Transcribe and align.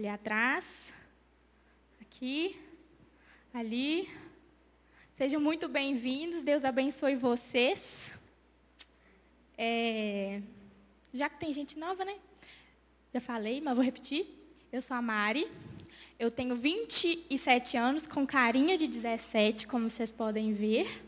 ali 0.00 0.08
atrás, 0.08 0.94
aqui, 2.00 2.58
ali. 3.52 4.08
Sejam 5.18 5.38
muito 5.38 5.68
bem-vindos, 5.68 6.40
Deus 6.40 6.64
abençoe 6.64 7.16
vocês. 7.16 8.10
É, 9.58 10.40
já 11.12 11.28
que 11.28 11.38
tem 11.38 11.52
gente 11.52 11.78
nova, 11.78 12.02
né? 12.02 12.16
Já 13.12 13.20
falei, 13.20 13.60
mas 13.60 13.74
vou 13.74 13.84
repetir. 13.84 14.26
Eu 14.72 14.80
sou 14.80 14.96
a 14.96 15.02
Mari, 15.02 15.46
eu 16.18 16.30
tenho 16.30 16.56
27 16.56 17.76
anos, 17.76 18.06
com 18.06 18.26
carinha 18.26 18.78
de 18.78 18.86
17, 18.86 19.66
como 19.66 19.90
vocês 19.90 20.10
podem 20.10 20.54
ver. 20.54 21.04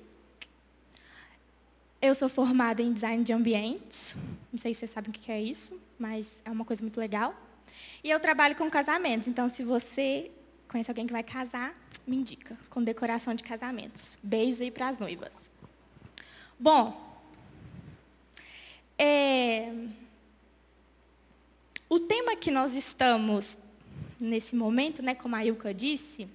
Eu 2.02 2.14
sou 2.14 2.28
formada 2.28 2.82
em 2.82 2.92
design 2.92 3.24
de 3.24 3.32
ambientes. 3.32 4.14
Não 4.52 4.60
sei 4.60 4.74
se 4.74 4.80
vocês 4.80 4.90
sabem 4.90 5.08
o 5.08 5.14
que 5.14 5.32
é 5.32 5.40
isso, 5.40 5.80
mas 5.98 6.42
é 6.44 6.50
uma 6.50 6.66
coisa 6.66 6.82
muito 6.82 7.00
legal. 7.00 7.34
E 8.02 8.10
eu 8.10 8.18
trabalho 8.20 8.56
com 8.56 8.70
casamentos. 8.70 9.28
Então, 9.28 9.48
se 9.48 9.62
você 9.62 10.30
conhece 10.68 10.90
alguém 10.90 11.06
que 11.06 11.12
vai 11.12 11.22
casar, 11.22 11.74
me 12.06 12.16
indica, 12.16 12.56
com 12.70 12.82
decoração 12.82 13.34
de 13.34 13.42
casamentos. 13.42 14.16
Beijos 14.22 14.60
aí 14.60 14.70
para 14.70 14.88
as 14.88 14.98
noivas. 14.98 15.30
Bom, 16.58 17.20
é, 18.98 19.72
o 21.88 22.00
tema 22.00 22.36
que 22.36 22.50
nós 22.50 22.74
estamos 22.74 23.58
nesse 24.18 24.56
momento, 24.56 25.02
né, 25.02 25.14
como 25.14 25.36
a 25.36 25.44
Ilka 25.44 25.74
disse, 25.74 26.28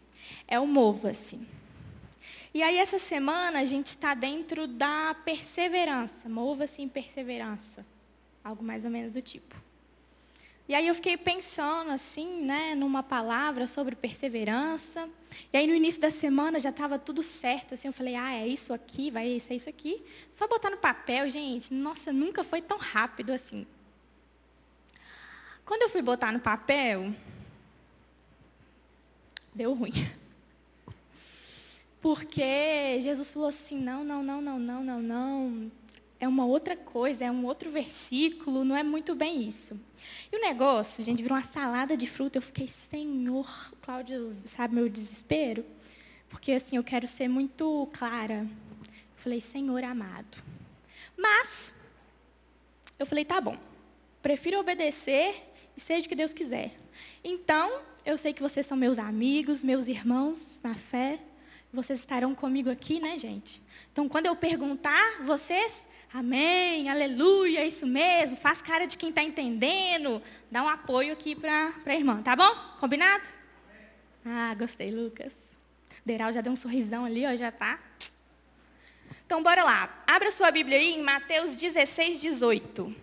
é 0.48 0.60
o 0.60 0.68
Mova-se. 0.68 1.40
E 2.54 2.62
aí, 2.62 2.78
essa 2.78 3.00
semana, 3.00 3.60
a 3.60 3.66
gente 3.66 3.88
está 3.88 4.14
dentro 4.14 4.68
da 4.68 5.16
perseverança. 5.26 6.28
Mova-se 6.28 6.82
em 6.82 6.88
perseverança. 6.88 7.86
Algo 8.44 8.64
mais 8.64 8.84
ou 8.84 8.92
menos 8.92 9.14
do 9.14 9.22
tipo. 9.22 9.56
E 10.68 10.76
aí 10.76 10.86
eu 10.86 10.96
fiquei 10.96 11.16
pensando 11.16 11.92
assim, 11.92 12.42
né, 12.44 12.76
numa 12.76 13.02
palavra 13.02 13.66
sobre 13.66 13.96
perseverança. 13.96 15.08
E 15.54 15.58
aí 15.58 15.66
no 15.66 15.74
início 15.74 16.02
da 16.02 16.12
semana 16.12 16.60
já 16.60 16.70
estava 16.70 17.00
tudo 17.00 17.24
certo, 17.24 17.74
assim, 17.74 17.88
eu 17.88 17.94
falei, 17.94 18.16
ah, 18.16 18.36
é 18.36 18.46
isso 18.46 18.74
aqui, 18.74 19.10
vai 19.10 19.40
ser 19.40 19.56
isso 19.56 19.70
aqui. 19.70 20.04
Só 20.30 20.46
botar 20.46 20.70
no 20.70 20.78
papel, 20.78 21.30
gente, 21.30 21.74
nossa, 21.74 22.12
nunca 22.12 22.44
foi 22.44 22.62
tão 22.62 22.78
rápido 22.78 23.32
assim. 23.32 23.66
Quando 25.64 25.84
eu 25.84 25.90
fui 25.90 26.02
botar 26.02 26.34
no 26.34 26.40
papel, 26.40 27.14
deu 29.56 29.74
ruim. 29.74 29.92
Porque 32.02 33.00
Jesus 33.02 33.32
falou 33.32 33.50
assim: 33.50 33.78
não, 33.78 34.04
não, 34.04 34.22
não, 34.22 34.42
não, 34.42 34.60
não, 34.60 34.84
não, 34.84 35.02
não. 35.02 35.72
É 36.20 36.28
uma 36.28 36.46
outra 36.46 36.76
coisa, 36.76 37.26
é 37.26 37.32
um 37.32 37.46
outro 37.46 37.72
versículo, 37.72 38.64
não 38.64 38.76
é 38.76 38.84
muito 38.84 39.14
bem 39.16 39.48
isso. 39.48 39.80
E 40.32 40.38
o 40.38 40.42
negócio, 40.42 41.04
gente, 41.04 41.22
virou 41.22 41.38
uma 41.38 41.44
salada 41.44 41.96
de 41.96 42.08
fruta. 42.08 42.38
Eu 42.38 42.42
fiquei, 42.42 42.68
Senhor, 42.68 43.48
Cláudio, 43.82 44.36
sabe 44.46 44.76
meu 44.76 44.90
desespero? 44.90 45.66
Porque 46.30 46.52
assim, 46.52 46.76
eu 46.76 46.84
quero 46.84 47.08
ser 47.08 47.28
muito 47.28 47.88
clara. 47.94 48.46
Eu 48.46 49.18
falei, 49.18 49.40
Senhor 49.40 49.84
amado. 49.84 50.44
Mas, 51.18 51.74
eu 53.00 53.06
falei, 53.06 53.26
tá 53.26 53.40
bom. 53.42 53.58
Prefiro 54.22 54.60
obedecer 54.60 55.44
e 55.76 55.82
seja 55.82 56.06
o 56.06 56.10
que 56.10 56.16
Deus 56.16 56.34
quiser. 56.34 56.76
Então, 57.24 57.82
eu 58.06 58.18
sei 58.18 58.34
que 58.34 58.42
vocês 58.42 58.66
são 58.66 58.78
meus 58.78 59.00
amigos, 59.00 59.64
meus 59.64 59.88
irmãos 59.88 60.60
na 60.64 60.76
fé. 60.76 61.20
Vocês 61.74 62.00
estarão 62.00 62.34
comigo 62.34 62.70
aqui, 62.70 63.00
né, 63.00 63.18
gente? 63.18 63.62
Então, 63.92 64.08
quando 64.08 64.28
eu 64.28 64.36
perguntar, 64.36 65.24
vocês, 65.26 65.86
amém, 66.14 66.90
aleluia, 66.90 67.66
isso 67.66 67.86
mesmo, 67.86 68.38
faz 68.38 68.62
cara 68.62 68.86
de 68.86 68.98
quem 68.98 69.10
está 69.10 69.22
entendendo, 69.22 70.22
dá 70.50 70.64
um 70.64 70.68
apoio 70.68 71.14
aqui 71.14 71.36
para 71.36 71.74
a 71.86 71.96
irmã, 71.96 72.22
tá 72.22 72.36
bom? 72.36 72.56
Combinado? 72.80 73.24
Ah, 74.26 74.54
gostei, 74.56 74.92
Lucas. 74.92 75.34
Deral 76.06 76.34
já 76.34 76.42
deu 76.42 76.54
um 76.54 76.56
sorrisão 76.56 77.06
ali, 77.06 77.26
ó, 77.26 77.36
já 77.36 77.52
tá. 77.52 77.80
Então, 79.26 79.44
bora 79.44 79.64
lá. 79.64 80.04
Abra 80.08 80.32
sua 80.32 80.50
Bíblia 80.52 80.78
aí 80.78 80.94
em 80.94 81.04
Mateus 81.04 81.56
16, 81.56 82.22
18. 82.22 82.96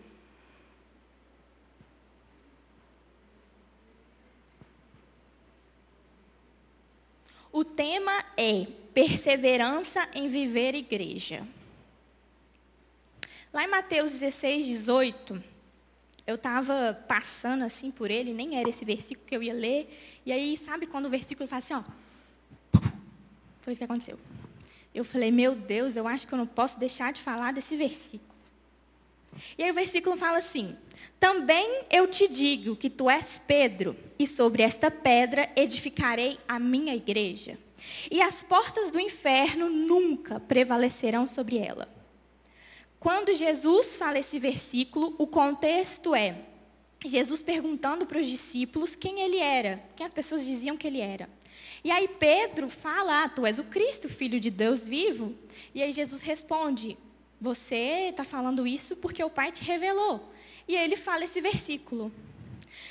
O 7.52 7.64
tema 7.64 8.24
é 8.36 8.66
perseverança 8.92 10.08
em 10.14 10.28
viver 10.28 10.74
igreja. 10.74 11.46
Lá 13.54 13.62
em 13.62 13.68
Mateus 13.68 14.10
16, 14.10 14.66
18, 14.66 15.40
eu 16.26 16.34
estava 16.34 16.92
passando 17.06 17.62
assim 17.62 17.88
por 17.88 18.10
ele, 18.10 18.34
nem 18.34 18.58
era 18.58 18.68
esse 18.68 18.84
versículo 18.84 19.24
que 19.24 19.36
eu 19.36 19.44
ia 19.44 19.54
ler, 19.54 19.96
e 20.26 20.32
aí, 20.32 20.56
sabe 20.56 20.88
quando 20.88 21.06
o 21.06 21.08
versículo 21.08 21.48
fala 21.48 21.60
assim, 21.60 21.74
ó, 21.74 21.84
foi 23.60 23.72
isso 23.72 23.78
que 23.78 23.84
aconteceu. 23.84 24.18
Eu 24.92 25.04
falei, 25.04 25.30
meu 25.30 25.54
Deus, 25.54 25.94
eu 25.94 26.08
acho 26.08 26.26
que 26.26 26.34
eu 26.34 26.38
não 26.38 26.48
posso 26.48 26.80
deixar 26.80 27.12
de 27.12 27.20
falar 27.20 27.52
desse 27.52 27.76
versículo. 27.76 28.34
E 29.56 29.62
aí 29.62 29.70
o 29.70 29.74
versículo 29.74 30.16
fala 30.16 30.38
assim: 30.38 30.76
Também 31.20 31.82
eu 31.90 32.08
te 32.08 32.26
digo 32.26 32.74
que 32.74 32.90
tu 32.90 33.08
és 33.08 33.40
Pedro, 33.46 33.96
e 34.18 34.26
sobre 34.26 34.64
esta 34.64 34.90
pedra 34.90 35.48
edificarei 35.54 36.38
a 36.46 36.58
minha 36.58 36.94
igreja. 36.94 37.56
E 38.10 38.20
as 38.20 38.42
portas 38.42 38.90
do 38.90 38.98
inferno 38.98 39.68
nunca 39.68 40.40
prevalecerão 40.40 41.26
sobre 41.26 41.58
ela. 41.58 41.93
Quando 43.04 43.34
Jesus 43.34 43.98
fala 43.98 44.18
esse 44.18 44.38
versículo, 44.38 45.14
o 45.18 45.26
contexto 45.26 46.14
é 46.14 46.38
Jesus 47.04 47.42
perguntando 47.42 48.06
para 48.06 48.18
os 48.18 48.26
discípulos 48.26 48.96
quem 48.96 49.20
ele 49.20 49.36
era, 49.36 49.84
quem 49.94 50.06
as 50.06 50.14
pessoas 50.14 50.42
diziam 50.42 50.74
que 50.74 50.86
ele 50.86 51.02
era. 51.02 51.28
E 51.84 51.90
aí 51.90 52.08
Pedro 52.08 52.70
fala, 52.70 53.24
ah, 53.24 53.28
tu 53.28 53.44
és 53.44 53.58
o 53.58 53.64
Cristo, 53.64 54.08
filho 54.08 54.40
de 54.40 54.48
Deus 54.48 54.88
vivo. 54.88 55.34
E 55.74 55.82
aí 55.82 55.92
Jesus 55.92 56.22
responde, 56.22 56.96
você 57.38 58.08
está 58.08 58.24
falando 58.24 58.66
isso 58.66 58.96
porque 58.96 59.22
o 59.22 59.28
Pai 59.28 59.52
te 59.52 59.62
revelou. 59.62 60.32
E 60.66 60.74
aí 60.74 60.84
ele 60.84 60.96
fala 60.96 61.24
esse 61.24 61.42
versículo. 61.42 62.10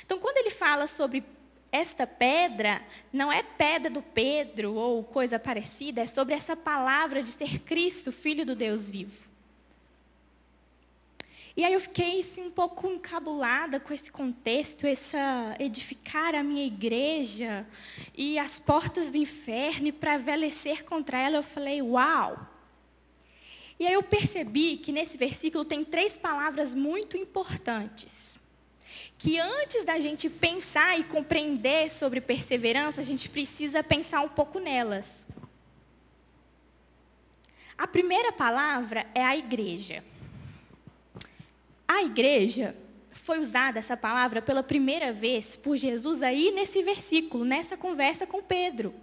Então, 0.06 0.20
quando 0.20 0.36
ele 0.36 0.50
fala 0.50 0.86
sobre 0.86 1.24
esta 1.72 2.06
pedra, 2.06 2.80
não 3.12 3.32
é 3.32 3.42
pedra 3.42 3.90
do 3.90 4.00
Pedro 4.00 4.74
ou 4.74 5.02
coisa 5.02 5.40
parecida, 5.40 6.02
é 6.02 6.06
sobre 6.06 6.34
essa 6.34 6.54
palavra 6.54 7.20
de 7.20 7.30
ser 7.30 7.58
Cristo, 7.58 8.12
Filho 8.12 8.46
do 8.46 8.54
Deus 8.54 8.88
vivo. 8.88 9.33
E 11.56 11.64
aí 11.64 11.72
eu 11.72 11.80
fiquei 11.80 12.18
assim, 12.18 12.42
um 12.42 12.50
pouco 12.50 12.88
encabulada 12.88 13.78
com 13.78 13.94
esse 13.94 14.10
contexto, 14.10 14.86
essa 14.86 15.54
edificar 15.60 16.34
a 16.34 16.42
minha 16.42 16.66
igreja 16.66 17.64
e 18.12 18.36
as 18.40 18.58
portas 18.58 19.08
do 19.08 19.16
inferno 19.16 19.92
para 19.92 20.18
prevalecer 20.18 20.84
contra 20.84 21.18
ela. 21.20 21.36
Eu 21.36 21.42
falei, 21.44 21.80
uau! 21.80 22.50
E 23.78 23.86
aí 23.86 23.92
eu 23.92 24.02
percebi 24.02 24.78
que 24.78 24.90
nesse 24.90 25.16
versículo 25.16 25.64
tem 25.64 25.84
três 25.84 26.16
palavras 26.16 26.74
muito 26.74 27.16
importantes. 27.16 28.36
Que 29.16 29.38
antes 29.38 29.84
da 29.84 30.00
gente 30.00 30.28
pensar 30.28 30.98
e 30.98 31.04
compreender 31.04 31.90
sobre 31.92 32.20
perseverança, 32.20 33.00
a 33.00 33.04
gente 33.04 33.28
precisa 33.28 33.82
pensar 33.82 34.22
um 34.22 34.28
pouco 34.28 34.58
nelas. 34.58 35.24
A 37.78 37.86
primeira 37.86 38.32
palavra 38.32 39.06
é 39.14 39.24
a 39.24 39.36
igreja. 39.36 40.04
A 41.86 42.02
igreja 42.02 42.74
foi 43.10 43.38
usada 43.38 43.78
essa 43.78 43.96
palavra 43.96 44.42
pela 44.42 44.62
primeira 44.62 45.12
vez 45.12 45.56
por 45.56 45.76
Jesus 45.76 46.22
aí 46.22 46.50
nesse 46.50 46.82
versículo, 46.82 47.44
nessa 47.44 47.76
conversa 47.76 48.26
com 48.26 48.42
Pedro. 48.42 48.94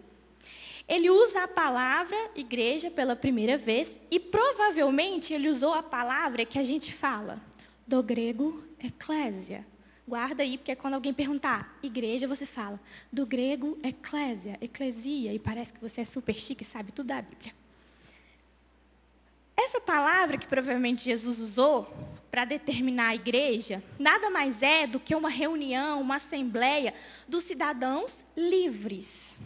Ele 0.87 1.09
usa 1.09 1.43
a 1.43 1.47
palavra 1.47 2.17
igreja 2.35 2.91
pela 2.91 3.15
primeira 3.15 3.57
vez 3.57 3.97
e 4.09 4.19
provavelmente 4.19 5.33
ele 5.33 5.47
usou 5.47 5.73
a 5.73 5.81
palavra 5.81 6.45
que 6.45 6.59
a 6.59 6.63
gente 6.63 6.91
fala, 6.91 7.39
do 7.87 8.01
grego 8.03 8.63
eclésia. 8.79 9.65
Guarda 10.07 10.43
aí, 10.43 10.57
porque 10.57 10.75
quando 10.75 10.95
alguém 10.95 11.13
perguntar 11.13 11.77
igreja, 11.81 12.27
você 12.27 12.45
fala 12.45 12.79
do 13.11 13.25
grego 13.25 13.77
eclésia, 13.83 14.57
eclesia, 14.59 15.33
e 15.33 15.39
parece 15.39 15.71
que 15.71 15.79
você 15.79 16.01
é 16.01 16.05
super 16.05 16.35
chique 16.35 16.63
e 16.63 16.65
sabe 16.65 16.91
tudo 16.91 17.07
da 17.07 17.21
Bíblia. 17.21 17.53
Essa 19.55 19.79
palavra 19.79 20.37
que 20.37 20.47
provavelmente 20.47 21.05
Jesus 21.05 21.39
usou 21.39 21.87
para 22.31 22.45
determinar 22.45 23.09
a 23.09 23.15
igreja, 23.15 23.83
nada 23.99 24.29
mais 24.29 24.63
é 24.63 24.87
do 24.87 25.01
que 25.01 25.13
uma 25.13 25.29
reunião, 25.29 25.99
uma 25.99 26.15
assembleia 26.15 26.93
dos 27.27 27.43
cidadãos 27.43 28.15
livres. 28.35 29.37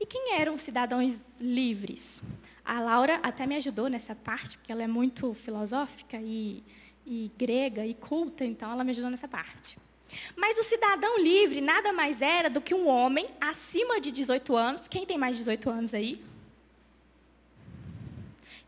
E 0.00 0.04
quem 0.04 0.34
eram 0.34 0.54
os 0.54 0.62
cidadãos 0.62 1.14
livres? 1.40 2.20
A 2.64 2.80
Laura 2.80 3.20
até 3.22 3.46
me 3.46 3.54
ajudou 3.54 3.88
nessa 3.88 4.16
parte, 4.16 4.58
porque 4.58 4.72
ela 4.72 4.82
é 4.82 4.88
muito 4.88 5.32
filosófica 5.32 6.18
e, 6.20 6.62
e 7.06 7.30
grega 7.38 7.86
e 7.86 7.94
culta, 7.94 8.44
então 8.44 8.70
ela 8.70 8.82
me 8.82 8.90
ajudou 8.90 9.10
nessa 9.10 9.28
parte. 9.28 9.78
Mas 10.36 10.58
o 10.58 10.64
cidadão 10.64 11.18
livre 11.18 11.60
nada 11.60 11.92
mais 11.92 12.20
era 12.20 12.50
do 12.50 12.60
que 12.60 12.74
um 12.74 12.88
homem 12.88 13.26
acima 13.40 14.00
de 14.00 14.10
18 14.10 14.56
anos. 14.56 14.88
Quem 14.88 15.06
tem 15.06 15.16
mais 15.16 15.36
de 15.36 15.42
18 15.42 15.70
anos 15.70 15.94
aí? 15.94 16.22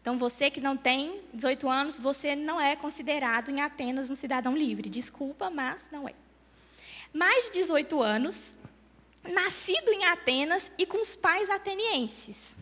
Então, 0.00 0.16
você 0.16 0.50
que 0.50 0.60
não 0.60 0.76
tem 0.76 1.20
18 1.34 1.68
anos, 1.68 2.00
você 2.00 2.34
não 2.34 2.60
é 2.60 2.74
considerado 2.74 3.50
em 3.50 3.60
Atenas 3.60 4.08
um 4.08 4.14
cidadão 4.14 4.56
livre. 4.56 4.88
Desculpa, 4.88 5.50
mas 5.50 5.84
não 5.92 6.08
é. 6.08 6.14
Mais 7.12 7.46
de 7.46 7.52
18 7.52 8.00
anos 8.02 8.56
nascido 9.22 9.90
em 9.90 10.04
Atenas 10.04 10.70
e 10.78 10.86
com 10.86 11.00
os 11.02 11.14
pais 11.14 11.50
atenienses. 11.50 12.56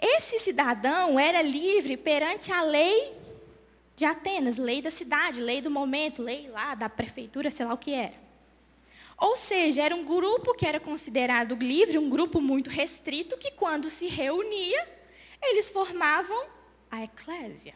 Esse 0.00 0.38
cidadão 0.38 1.18
era 1.18 1.42
livre 1.42 1.96
perante 1.96 2.50
a 2.50 2.62
lei 2.62 3.12
de 3.96 4.04
Atenas, 4.04 4.56
lei 4.56 4.82
da 4.82 4.90
cidade, 4.90 5.40
lei 5.40 5.60
do 5.60 5.70
momento, 5.70 6.22
lei 6.22 6.48
lá 6.48 6.74
da 6.74 6.88
prefeitura, 6.88 7.50
sei 7.50 7.66
lá 7.66 7.74
o 7.74 7.78
que 7.78 7.92
era. 7.92 8.24
Ou 9.16 9.36
seja, 9.36 9.82
era 9.82 9.94
um 9.94 10.04
grupo 10.04 10.54
que 10.54 10.66
era 10.66 10.80
considerado 10.80 11.54
livre, 11.54 11.98
um 11.98 12.10
grupo 12.10 12.40
muito 12.40 12.68
restrito, 12.68 13.38
que 13.38 13.52
quando 13.52 13.88
se 13.88 14.06
reunia, 14.06 14.88
eles 15.46 15.70
formavam 15.70 16.46
a 16.90 17.02
eclésia. 17.02 17.74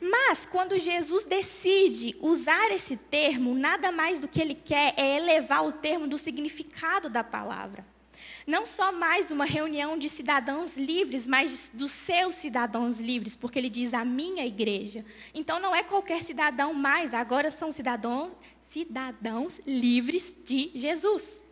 Mas, 0.00 0.46
quando 0.46 0.78
Jesus 0.78 1.24
decide 1.24 2.16
usar 2.20 2.70
esse 2.70 2.96
termo, 2.96 3.54
nada 3.54 3.90
mais 3.90 4.20
do 4.20 4.28
que 4.28 4.40
ele 4.40 4.54
quer 4.54 4.94
é 4.96 5.16
elevar 5.16 5.66
o 5.66 5.72
termo 5.72 6.06
do 6.06 6.16
significado 6.16 7.10
da 7.10 7.24
palavra. 7.24 7.84
Não 8.46 8.64
só 8.64 8.92
mais 8.92 9.30
uma 9.30 9.44
reunião 9.44 9.98
de 9.98 10.08
cidadãos 10.08 10.76
livres, 10.76 11.26
mas 11.26 11.70
dos 11.74 11.90
seus 11.92 12.36
cidadãos 12.36 13.00
livres, 13.00 13.34
porque 13.34 13.58
ele 13.58 13.68
diz 13.68 13.92
a 13.92 14.04
minha 14.04 14.46
igreja. 14.46 15.04
Então, 15.34 15.58
não 15.58 15.74
é 15.74 15.82
qualquer 15.82 16.22
cidadão 16.22 16.72
mais, 16.72 17.12
agora 17.12 17.50
são 17.50 17.72
cidadãos, 17.72 18.32
cidadãos 18.70 19.60
livres 19.66 20.34
de 20.44 20.70
Jesus. 20.74 21.44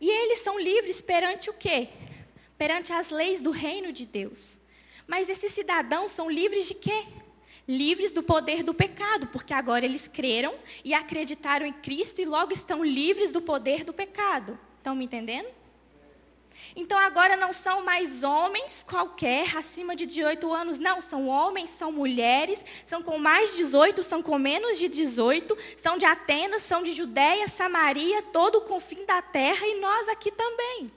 E 0.00 0.10
eles 0.10 0.40
são 0.40 0.58
livres 0.58 1.00
perante 1.00 1.48
o 1.48 1.54
quê? 1.54 1.88
Perante 2.58 2.92
as 2.92 3.08
leis 3.08 3.40
do 3.40 3.52
reino 3.52 3.92
de 3.92 4.04
Deus. 4.04 4.58
Mas 5.06 5.28
esses 5.28 5.52
cidadãos 5.52 6.10
são 6.10 6.28
livres 6.28 6.66
de 6.66 6.74
quê? 6.74 7.06
Livres 7.66 8.12
do 8.12 8.22
poder 8.22 8.62
do 8.62 8.74
pecado, 8.74 9.28
porque 9.28 9.54
agora 9.54 9.84
eles 9.84 10.08
creram 10.08 10.54
e 10.84 10.92
acreditaram 10.92 11.64
em 11.64 11.72
Cristo 11.72 12.20
e 12.20 12.24
logo 12.24 12.52
estão 12.52 12.84
livres 12.84 13.30
do 13.30 13.40
poder 13.40 13.84
do 13.84 13.92
pecado. 13.92 14.58
Estão 14.78 14.96
me 14.96 15.04
entendendo? 15.04 15.48
Então 16.74 16.98
agora 16.98 17.36
não 17.36 17.52
são 17.52 17.84
mais 17.84 18.22
homens 18.22 18.84
qualquer, 18.86 19.56
acima 19.56 19.94
de 19.94 20.04
18 20.04 20.52
anos, 20.52 20.78
não, 20.78 21.00
são 21.00 21.28
homens, 21.28 21.70
são 21.70 21.90
mulheres, 21.92 22.62
são 22.86 23.02
com 23.02 23.18
mais 23.18 23.52
de 23.52 23.58
18, 23.58 24.02
são 24.02 24.22
com 24.22 24.38
menos 24.38 24.78
de 24.78 24.88
18, 24.88 25.56
são 25.76 25.96
de 25.96 26.04
Atenas, 26.04 26.62
são 26.62 26.82
de 26.82 26.92
Judéia, 26.92 27.48
Samaria, 27.48 28.22
todo 28.22 28.56
o 28.56 28.62
confim 28.62 29.04
da 29.06 29.22
terra 29.22 29.66
e 29.66 29.80
nós 29.80 30.08
aqui 30.08 30.30
também. 30.30 30.90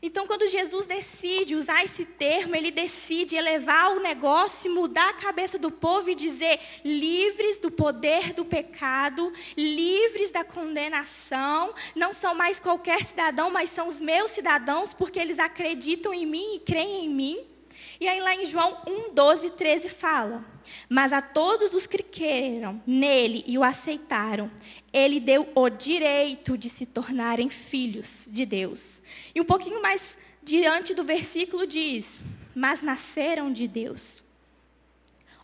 Então, 0.00 0.26
quando 0.26 0.46
Jesus 0.46 0.86
decide 0.86 1.56
usar 1.56 1.82
esse 1.82 2.04
termo, 2.04 2.54
ele 2.54 2.70
decide 2.70 3.34
elevar 3.34 3.96
o 3.96 4.00
negócio, 4.00 4.72
mudar 4.72 5.10
a 5.10 5.14
cabeça 5.14 5.58
do 5.58 5.70
povo 5.70 6.08
e 6.08 6.14
dizer: 6.14 6.60
livres 6.84 7.58
do 7.58 7.70
poder 7.70 8.32
do 8.32 8.44
pecado, 8.44 9.32
livres 9.56 10.30
da 10.30 10.44
condenação, 10.44 11.74
não 11.96 12.12
são 12.12 12.34
mais 12.34 12.60
qualquer 12.60 13.04
cidadão, 13.04 13.50
mas 13.50 13.70
são 13.70 13.88
os 13.88 13.98
meus 13.98 14.30
cidadãos, 14.30 14.94
porque 14.94 15.18
eles 15.18 15.38
acreditam 15.38 16.14
em 16.14 16.26
mim 16.26 16.56
e 16.56 16.60
creem 16.60 17.06
em 17.06 17.08
mim. 17.08 17.57
E 18.00 18.06
aí, 18.06 18.20
lá 18.20 18.34
em 18.34 18.46
João 18.46 18.78
1, 18.86 19.12
12, 19.12 19.50
13, 19.50 19.88
fala: 19.88 20.44
Mas 20.88 21.12
a 21.12 21.20
todos 21.20 21.74
os 21.74 21.86
que 21.86 22.02
creram 22.02 22.80
nele 22.86 23.42
e 23.46 23.58
o 23.58 23.64
aceitaram, 23.64 24.50
ele 24.92 25.18
deu 25.18 25.48
o 25.54 25.68
direito 25.68 26.56
de 26.56 26.68
se 26.68 26.86
tornarem 26.86 27.50
filhos 27.50 28.28
de 28.28 28.46
Deus. 28.46 29.02
E 29.34 29.40
um 29.40 29.44
pouquinho 29.44 29.82
mais 29.82 30.16
diante 30.42 30.94
do 30.94 31.02
versículo 31.02 31.66
diz: 31.66 32.20
Mas 32.54 32.82
nasceram 32.82 33.52
de 33.52 33.66
Deus. 33.66 34.22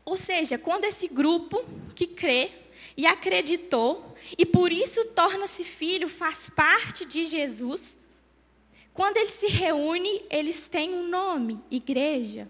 Ou 0.05 0.17
seja, 0.17 0.57
quando 0.57 0.85
esse 0.85 1.09
grupo 1.09 1.65
que 1.95 2.07
crê 2.07 2.53
e 2.97 3.07
acreditou, 3.07 4.15
e 4.39 4.47
por 4.47 4.71
isso 4.71 5.05
torna-se 5.07 5.65
filho, 5.65 6.09
faz 6.09 6.51
parte 6.51 7.05
de 7.05 7.25
Jesus, 7.27 7.99
quando 8.95 9.17
eles 9.17 9.33
se 9.33 9.49
reúnem, 9.49 10.25
eles 10.31 10.69
têm 10.69 10.95
um 10.95 11.09
nome, 11.09 11.61
igreja. 11.69 12.49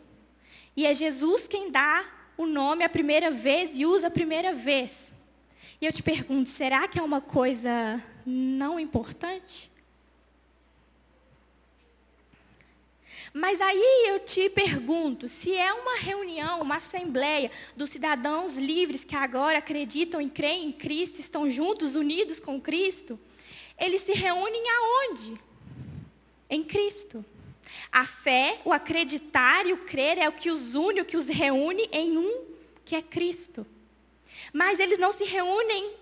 E 0.77 0.85
é 0.87 0.95
Jesus 0.95 1.49
quem 1.49 1.71
dá 1.71 2.05
o 2.37 2.45
nome 2.45 2.85
a 2.85 2.89
primeira 2.89 3.31
vez 3.31 3.71
e 3.79 3.87
usa 3.87 4.09
a 4.09 4.11
primeira 4.11 4.53
vez. 4.53 5.15
E 5.81 5.87
eu 5.87 5.93
te 5.93 6.03
pergunto, 6.03 6.51
será 6.51 6.87
que 6.87 6.99
é 6.99 7.03
uma 7.03 7.23
coisa 7.23 8.05
não 8.27 8.79
importante? 8.79 9.73
Mas 13.33 13.61
aí 13.61 14.05
eu 14.09 14.21
te 14.21 14.49
pergunto, 14.51 15.29
se 15.29 15.57
é 15.57 15.73
uma 15.73 15.97
reunião, 15.97 16.61
uma 16.61 16.77
assembleia 16.77 17.51
dos 17.75 17.89
cidadãos 17.89 18.57
livres 18.57 19.03
que 19.03 19.17
agora 19.17 19.59
acreditam 19.59 20.21
e 20.21 20.29
creem 20.29 20.67
em 20.69 20.73
Cristo, 20.73 21.21
estão 21.21 21.49
juntos, 21.49 21.97
unidos 21.97 22.39
com 22.39 22.61
Cristo, 22.61 23.19
eles 23.79 24.03
se 24.03 24.13
reúnem 24.13 24.63
aonde? 24.69 25.41
Em 26.55 26.63
Cristo. 26.63 27.25
A 27.91 28.07
fé, 28.07 28.61
o 28.65 28.73
acreditar 28.73 29.67
e 29.67 29.73
o 29.73 29.79
crer 29.79 30.19
é 30.19 30.29
o 30.29 30.33
que 30.33 30.51
os 30.51 30.75
une, 30.75 31.01
o 31.01 31.05
que 31.05 31.17
os 31.17 31.29
reúne 31.29 31.89
em 31.93 32.17
um, 32.17 32.45
que 32.85 32.95
é 32.95 33.03
Cristo. 33.03 33.67
Mas 34.53 34.79
eles 34.79 34.99
não 34.99 35.13
se 35.13 35.25
reúnem 35.25 35.93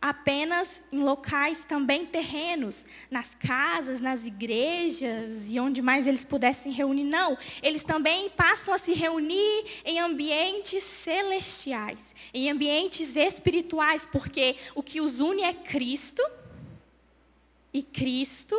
apenas 0.00 0.68
em 0.90 0.98
locais 0.98 1.64
também 1.64 2.04
terrenos, 2.04 2.84
nas 3.08 3.36
casas, 3.36 4.00
nas 4.00 4.26
igrejas 4.26 5.48
e 5.48 5.60
onde 5.60 5.80
mais 5.80 6.08
eles 6.08 6.24
pudessem 6.24 6.72
reunir, 6.72 7.04
não. 7.04 7.38
Eles 7.62 7.84
também 7.84 8.28
passam 8.30 8.74
a 8.74 8.78
se 8.78 8.92
reunir 8.92 9.64
em 9.84 10.00
ambientes 10.00 10.82
celestiais, 10.82 12.14
em 12.34 12.50
ambientes 12.50 13.14
espirituais, 13.14 14.04
porque 14.10 14.56
o 14.74 14.82
que 14.82 15.00
os 15.00 15.20
une 15.20 15.42
é 15.42 15.54
Cristo 15.54 16.22
e 17.72 17.80
Cristo 17.80 18.56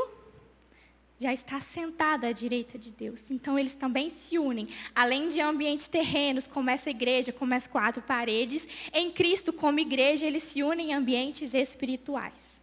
já 1.20 1.34
está 1.34 1.60
sentado 1.60 2.26
à 2.26 2.32
direita 2.32 2.78
de 2.78 2.92
Deus. 2.92 3.30
Então 3.32 3.58
eles 3.58 3.74
também 3.74 4.10
se 4.10 4.38
unem, 4.38 4.68
além 4.94 5.28
de 5.28 5.40
ambientes 5.40 5.88
terrenos, 5.88 6.48
como 6.48 6.70
essa 6.70 6.90
igreja, 6.90 7.32
como 7.32 7.54
as 7.54 7.68
quatro 7.68 8.02
paredes, 8.02 8.68
em 8.92 9.12
Cristo 9.12 9.54
como 9.54 9.80
igreja, 9.80 10.26
eles 10.26 10.44
se 10.44 10.64
unem 10.64 10.92
em 10.92 10.94
ambientes 10.94 11.54
espirituais. 11.54 12.62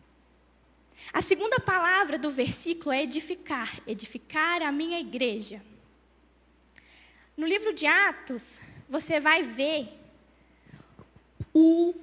A 1.13 1.23
segunda 1.23 1.59
palavra 1.59 2.19
do 2.19 2.31
versículo 2.31 2.93
é 2.93 3.03
edificar, 3.03 3.81
edificar 3.87 4.63
a 4.63 4.71
minha 4.71 5.01
igreja. 5.01 5.63
No 7.37 7.47
livro 7.47 7.73
de 7.73 7.87
Atos, 7.87 8.61
você 8.89 9.19
vai 9.19 9.43
ver 9.43 9.89
o 11.55 11.95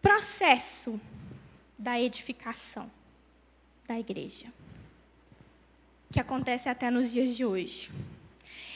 processo 0.00 0.98
da 1.78 2.00
edificação 2.00 2.90
da 3.86 3.98
igreja 3.98 4.52
que 6.12 6.20
acontece 6.20 6.68
até 6.68 6.90
nos 6.90 7.10
dias 7.10 7.34
de 7.34 7.44
hoje. 7.44 7.90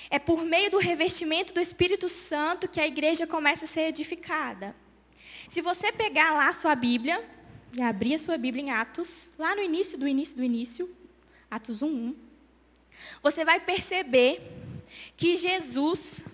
É 0.08 0.18
por 0.18 0.44
meio 0.44 0.70
do 0.70 0.78
revestimento 0.78 1.52
do 1.52 1.60
Espírito 1.60 2.08
Santo 2.08 2.66
que 2.66 2.80
a 2.80 2.86
igreja 2.86 3.26
começa 3.26 3.66
a 3.66 3.68
ser 3.68 3.82
edificada. 3.88 4.74
Se 5.50 5.60
você 5.60 5.92
pegar 5.92 6.32
lá 6.32 6.48
a 6.48 6.54
sua 6.54 6.74
Bíblia, 6.74 7.22
e 7.72 7.82
abrir 7.82 8.14
a 8.14 8.18
sua 8.18 8.38
Bíblia 8.38 8.64
em 8.64 8.70
Atos, 8.70 9.30
lá 9.38 9.54
no 9.54 9.62
início 9.62 9.98
do 9.98 10.08
início 10.08 10.34
do 10.34 10.42
início, 10.42 10.90
Atos 11.50 11.82
1:1, 11.82 12.14
você 13.22 13.44
vai 13.44 13.60
perceber 13.60 14.40
que 15.16 15.36
Jesus 15.36 16.24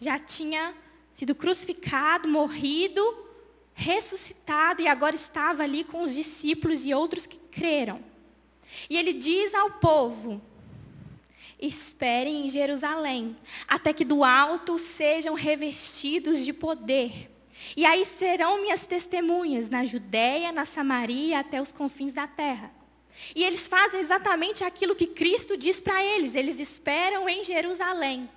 já 0.00 0.18
tinha 0.18 0.74
sido 1.14 1.34
crucificado, 1.34 2.28
morrido, 2.28 3.28
ressuscitado 3.74 4.82
e 4.82 4.88
agora 4.88 5.14
estava 5.14 5.62
ali 5.62 5.84
com 5.84 6.02
os 6.02 6.14
discípulos 6.14 6.84
e 6.84 6.92
outros 6.92 7.26
que 7.26 7.38
creram. 7.50 8.02
E 8.88 8.96
ele 8.96 9.12
diz 9.12 9.54
ao 9.54 9.70
povo: 9.72 10.40
esperem 11.60 12.46
em 12.46 12.48
Jerusalém, 12.48 13.36
até 13.68 13.92
que 13.92 14.04
do 14.04 14.24
alto 14.24 14.78
sejam 14.78 15.34
revestidos 15.34 16.44
de 16.44 16.52
poder. 16.52 17.30
E 17.76 17.86
aí 17.86 18.04
serão 18.04 18.60
minhas 18.60 18.86
testemunhas 18.86 19.70
na 19.70 19.84
Judéia, 19.84 20.50
na 20.50 20.64
Samaria, 20.64 21.38
até 21.38 21.62
os 21.62 21.70
confins 21.70 22.12
da 22.12 22.26
terra. 22.26 22.72
E 23.36 23.44
eles 23.44 23.68
fazem 23.68 24.00
exatamente 24.00 24.64
aquilo 24.64 24.96
que 24.96 25.06
Cristo 25.06 25.56
diz 25.56 25.80
para 25.80 26.02
eles, 26.04 26.34
eles 26.34 26.58
esperam 26.58 27.28
em 27.28 27.44
Jerusalém. 27.44 28.28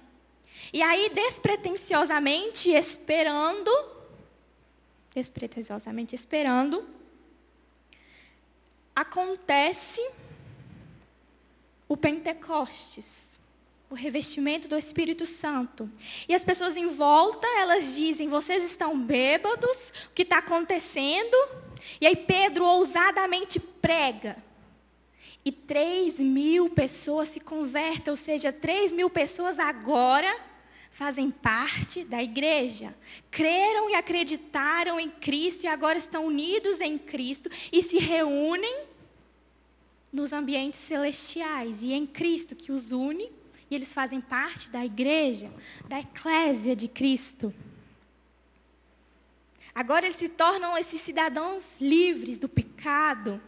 E 0.72 0.82
aí, 0.82 1.10
despretensiosamente 1.10 2.70
esperando, 2.70 3.72
despretensiosamente 5.14 6.16
esperando, 6.16 6.88
acontece 8.96 10.02
o 11.88 11.96
Pentecostes, 11.96 13.40
o 13.90 13.96
revestimento 13.96 14.68
do 14.68 14.78
Espírito 14.78 15.26
Santo. 15.26 15.90
E 16.28 16.34
as 16.34 16.44
pessoas 16.44 16.76
em 16.76 16.88
volta, 16.88 17.48
elas 17.58 17.96
dizem: 17.96 18.28
vocês 18.28 18.64
estão 18.64 19.00
bêbados? 19.00 19.90
O 20.08 20.14
que 20.14 20.24
está 20.24 20.40
acontecendo? 20.40 21.36
E 22.02 22.08
aí 22.08 22.16
Pedro 22.16 22.66
ousadamente 22.66 23.60
prega. 23.60 24.38
E 25.44 25.52
3 25.52 26.20
mil 26.20 26.70
pessoas 26.72 27.30
se 27.30 27.40
convertem, 27.40 28.10
ou 28.10 28.18
seja, 28.18 28.52
3 28.52 28.92
mil 28.92 29.12
pessoas 29.12 29.60
agora 29.60 30.36
fazem 30.90 31.30
parte 31.30 32.04
da 32.04 32.24
igreja. 32.24 32.96
Creram 33.30 33.92
e 33.92 33.96
acreditaram 33.96 35.00
em 35.00 35.10
Cristo 35.10 35.66
e 35.66 35.68
agora 35.68 36.00
estão 36.00 36.26
unidos 36.26 36.82
em 36.82 36.98
Cristo 36.98 37.50
e 37.72 37.84
se 37.84 38.00
reúnem 38.00 38.86
nos 40.16 40.32
ambientes 40.32 40.80
celestiais 40.80 41.82
e 41.82 41.92
em 41.92 42.08
Cristo 42.08 42.56
que 42.56 42.72
os 42.72 42.92
une 42.92 43.32
e 43.70 43.76
eles 43.76 43.92
fazem 43.92 44.22
parte 44.22 44.70
da 44.70 44.86
igreja, 44.86 45.52
da 45.88 46.00
eclésia 46.00 46.76
de 46.76 46.88
Cristo. 46.88 47.54
Agora 49.74 50.06
eles 50.06 50.16
se 50.16 50.30
tornam 50.30 50.78
esses 50.78 51.02
cidadãos 51.02 51.64
livres 51.82 52.40
do 52.40 52.48
pecado. 52.48 53.42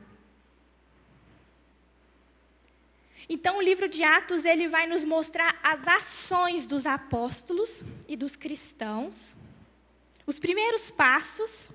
Então 3.29 3.57
o 3.57 3.62
livro 3.62 3.88
de 3.88 4.03
Atos 4.03 4.43
ele 4.43 4.67
vai 4.67 4.88
nos 4.88 5.05
mostrar 5.05 5.57
as 5.63 5.88
ações 5.88 6.67
dos 6.67 6.86
apóstolos 6.86 7.81
e 8.07 8.15
dos 8.17 8.36
cristãos, 8.36 9.36
os 10.25 10.38
primeiros 10.39 10.91
passos, 10.91 11.69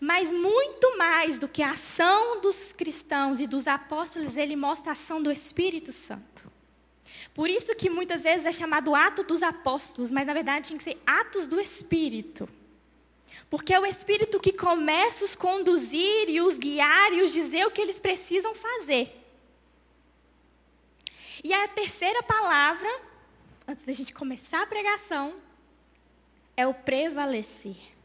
mas 0.00 0.32
muito 0.32 0.96
mais 0.96 1.38
do 1.38 1.46
que 1.46 1.62
a 1.62 1.72
ação 1.72 2.40
dos 2.40 2.72
cristãos 2.72 3.38
e 3.38 3.46
dos 3.46 3.66
apóstolos, 3.66 4.34
ele 4.34 4.56
mostra 4.56 4.90
a 4.90 4.94
ação 4.94 5.22
do 5.22 5.30
Espírito 5.30 5.92
Santo. 5.92 6.50
Por 7.34 7.50
isso 7.50 7.74
que 7.74 7.90
muitas 7.90 8.22
vezes 8.22 8.46
é 8.46 8.52
chamado 8.52 8.94
ato 8.94 9.22
dos 9.22 9.42
apóstolos, 9.42 10.10
mas 10.10 10.26
na 10.26 10.32
verdade 10.32 10.68
tinha 10.68 10.78
que 10.78 10.84
ser 10.84 10.98
atos 11.06 11.46
do 11.46 11.60
Espírito. 11.60 12.48
Porque 13.50 13.74
é 13.74 13.80
o 13.80 13.84
Espírito 13.84 14.40
que 14.40 14.52
começa 14.52 15.22
os 15.22 15.36
conduzir 15.36 16.30
e 16.30 16.40
os 16.40 16.56
guiar 16.56 17.12
e 17.12 17.20
os 17.20 17.30
dizer 17.30 17.66
o 17.66 17.70
que 17.70 17.80
eles 17.80 17.98
precisam 17.98 18.54
fazer. 18.54 19.16
E 21.44 21.52
a 21.52 21.68
terceira 21.68 22.22
palavra, 22.22 22.88
antes 23.68 23.84
da 23.84 23.92
gente 23.92 24.14
começar 24.14 24.62
a 24.62 24.66
pregação, 24.66 25.34
é 26.56 26.66
o 26.66 26.72
prevalecer. 26.72 27.99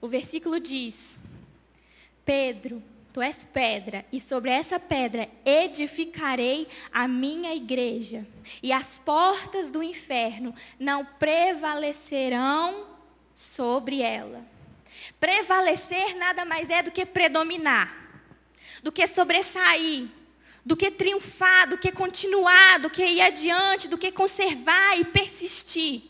O 0.00 0.08
versículo 0.08 0.60
diz: 0.60 1.18
Pedro, 2.24 2.82
tu 3.12 3.20
és 3.20 3.44
pedra, 3.44 4.04
e 4.12 4.20
sobre 4.20 4.50
essa 4.50 4.78
pedra 4.78 5.28
edificarei 5.44 6.68
a 6.92 7.08
minha 7.08 7.54
igreja, 7.54 8.26
e 8.62 8.72
as 8.72 8.98
portas 8.98 9.70
do 9.70 9.82
inferno 9.82 10.54
não 10.78 11.04
prevalecerão 11.04 12.86
sobre 13.34 14.02
ela. 14.02 14.44
Prevalecer 15.18 16.16
nada 16.16 16.44
mais 16.44 16.70
é 16.70 16.82
do 16.82 16.90
que 16.90 17.04
predominar, 17.06 17.92
do 18.82 18.92
que 18.92 19.06
sobressair, 19.06 20.08
do 20.64 20.76
que 20.76 20.90
triunfar, 20.90 21.68
do 21.68 21.78
que 21.78 21.90
continuar, 21.90 22.78
do 22.78 22.90
que 22.90 23.04
ir 23.04 23.20
adiante, 23.20 23.88
do 23.88 23.96
que 23.96 24.12
conservar 24.12 24.98
e 24.98 25.04
persistir. 25.04 26.02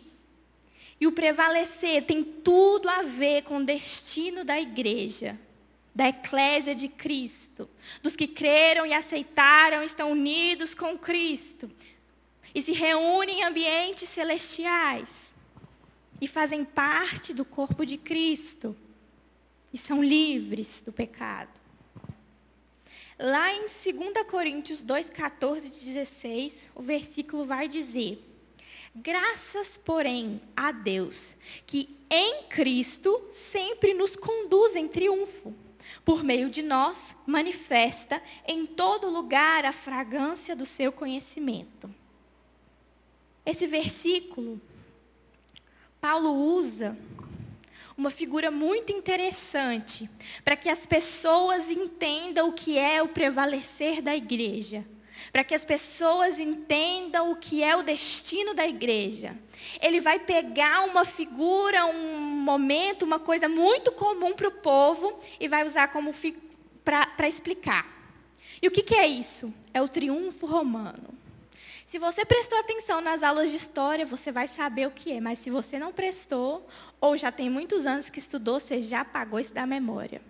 E 1.01 1.07
o 1.07 1.13
prevalecer 1.13 2.05
tem 2.05 2.25
tudo 2.25 2.89
a 2.89 3.03
ver 3.03 3.43
com 3.43 3.59
o 3.59 3.65
destino 3.65 4.45
da 4.45 4.61
igreja, 4.61 5.39
da 5.95 6.09
eclésia 6.09 6.75
de 6.75 6.89
Cristo, 6.89 7.69
dos 8.03 8.17
que 8.17 8.27
creram 8.27 8.85
e 8.85 8.93
aceitaram, 8.93 9.83
estão 9.83 10.11
unidos 10.13 10.75
com 10.75 10.99
Cristo. 10.99 11.71
E 12.55 12.63
se 12.63 12.73
reúnem 12.73 13.41
em 13.41 13.45
ambientes 13.45 14.09
celestiais. 14.09 15.35
E 16.21 16.27
fazem 16.27 16.65
parte 16.65 17.33
do 17.33 17.45
corpo 17.45 17.87
de 17.87 17.97
Cristo. 17.97 18.77
E 19.73 19.79
são 19.79 20.03
livres 20.03 20.83
do 20.85 20.93
pecado. 20.93 21.51
Lá 23.19 23.53
em 23.53 23.63
2 23.63 24.27
Coríntios 24.29 24.83
2, 24.83 25.11
14 25.11 25.67
e 25.67 25.71
16, 25.71 26.69
o 26.75 26.83
versículo 26.83 27.45
vai 27.45 27.69
dizer: 27.69 28.25
Graças, 29.01 29.77
porém, 29.77 30.41
a 30.57 30.73
Deus, 30.73 31.37
que 31.67 31.89
em 32.11 32.45
Cristo 32.45 33.23
sempre 33.31 33.95
nos 33.95 34.17
conduz 34.17 34.75
em 34.75 34.89
triunfo. 34.89 35.55
Por 36.05 36.25
meio 36.25 36.51
de 36.51 36.63
nós, 36.63 37.15
manifesta 37.27 38.21
em 38.47 38.67
todo 38.67 39.09
lugar 39.09 39.65
a 39.65 39.73
fragrância 39.73 40.57
do 40.57 40.67
seu 40.67 40.91
conhecimento. 40.91 41.89
Esse 43.47 43.67
versículo 43.67 44.61
Paulo 46.01 46.33
usa 46.33 46.97
uma 47.97 48.11
figura 48.11 48.51
muito 48.51 48.93
interessante 48.93 50.11
para 50.45 50.57
que 50.57 50.69
as 50.69 50.87
pessoas 50.87 51.69
entendam 51.71 52.49
o 52.49 52.53
que 52.53 52.79
é 52.79 53.03
o 53.03 53.09
prevalecer 53.09 54.03
da 54.03 54.17
igreja, 54.17 54.85
para 55.33 55.45
que 55.45 55.55
as 55.55 55.65
pessoas 55.65 56.39
entendam 56.39 57.31
o 57.31 57.37
que 57.37 57.63
é 57.63 57.77
o 57.77 57.83
destino 57.83 58.55
da 58.55 58.67
igreja. 58.67 59.37
Ele 59.81 60.01
vai 60.01 60.19
pegar 60.19 60.85
uma 60.85 61.05
figura, 61.05 61.87
um 61.87 62.19
momento, 62.21 63.05
uma 63.05 63.19
coisa 63.19 63.49
muito 63.49 63.93
comum 63.93 64.35
para 64.35 64.49
o 64.49 64.53
povo 64.53 65.21
e 65.39 65.49
vai 65.49 65.65
usar 65.65 65.89
como 65.89 66.15
para 66.85 67.29
explicar. 67.29 67.87
E 68.61 68.69
o 68.69 68.71
que, 68.71 68.83
que 68.83 68.95
é 68.95 69.07
isso? 69.07 69.53
É 69.73 69.81
o 69.81 69.89
triunfo 69.89 70.47
romano. 70.47 71.17
Se 71.89 71.99
você 71.99 72.25
prestou 72.25 72.59
atenção 72.59 73.01
nas 73.01 73.23
aulas 73.23 73.51
de 73.51 73.57
história, 73.57 74.05
você 74.05 74.31
vai 74.31 74.47
saber 74.47 74.87
o 74.87 74.91
que 74.91 75.13
é. 75.13 75.21
Mas 75.21 75.39
se 75.39 75.49
você 75.49 75.79
não 75.79 75.91
prestou, 75.91 76.67
ou 77.01 77.17
já 77.17 77.33
tem 77.33 77.49
muitos 77.49 77.87
anos 77.87 78.11
que 78.11 78.19
estudou, 78.19 78.61
você 78.61 78.83
já 78.83 79.01
apagou 79.01 79.41
isso 79.41 79.55
da 79.55 79.67
memória. 79.67 80.21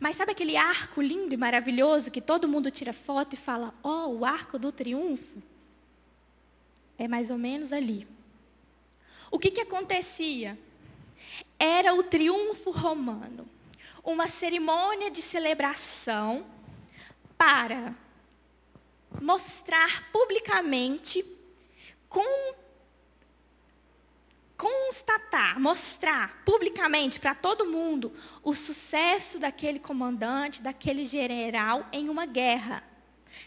Mas 0.00 0.16
sabe 0.16 0.32
aquele 0.32 0.56
arco 0.56 1.02
lindo 1.02 1.34
e 1.34 1.36
maravilhoso 1.36 2.10
que 2.10 2.20
todo 2.20 2.48
mundo 2.48 2.70
tira 2.70 2.92
foto 2.92 3.34
e 3.34 3.36
fala: 3.36 3.74
"Ó, 3.82 4.06
oh, 4.06 4.18
o 4.18 4.24
arco 4.24 4.58
do 4.58 4.70
triunfo"? 4.70 5.42
É 6.96 7.08
mais 7.08 7.30
ou 7.30 7.38
menos 7.38 7.72
ali. 7.72 8.06
O 9.30 9.38
que, 9.38 9.50
que 9.50 9.60
acontecia? 9.60 10.58
Era 11.58 11.94
o 11.94 12.02
triunfo 12.02 12.70
romano, 12.70 13.48
uma 14.02 14.26
cerimônia 14.26 15.10
de 15.10 15.20
celebração 15.20 16.46
para 17.36 17.94
mostrar 19.20 20.10
publicamente, 20.10 21.24
com, 22.08 22.54
constatar, 24.58 25.60
mostrar 25.60 26.42
publicamente 26.44 27.20
para 27.20 27.32
todo 27.32 27.64
mundo 27.64 28.12
o 28.42 28.54
sucesso 28.54 29.38
daquele 29.38 29.78
comandante, 29.78 30.60
daquele 30.60 31.04
general 31.04 31.86
em 31.92 32.08
uma 32.08 32.26
guerra. 32.26 32.82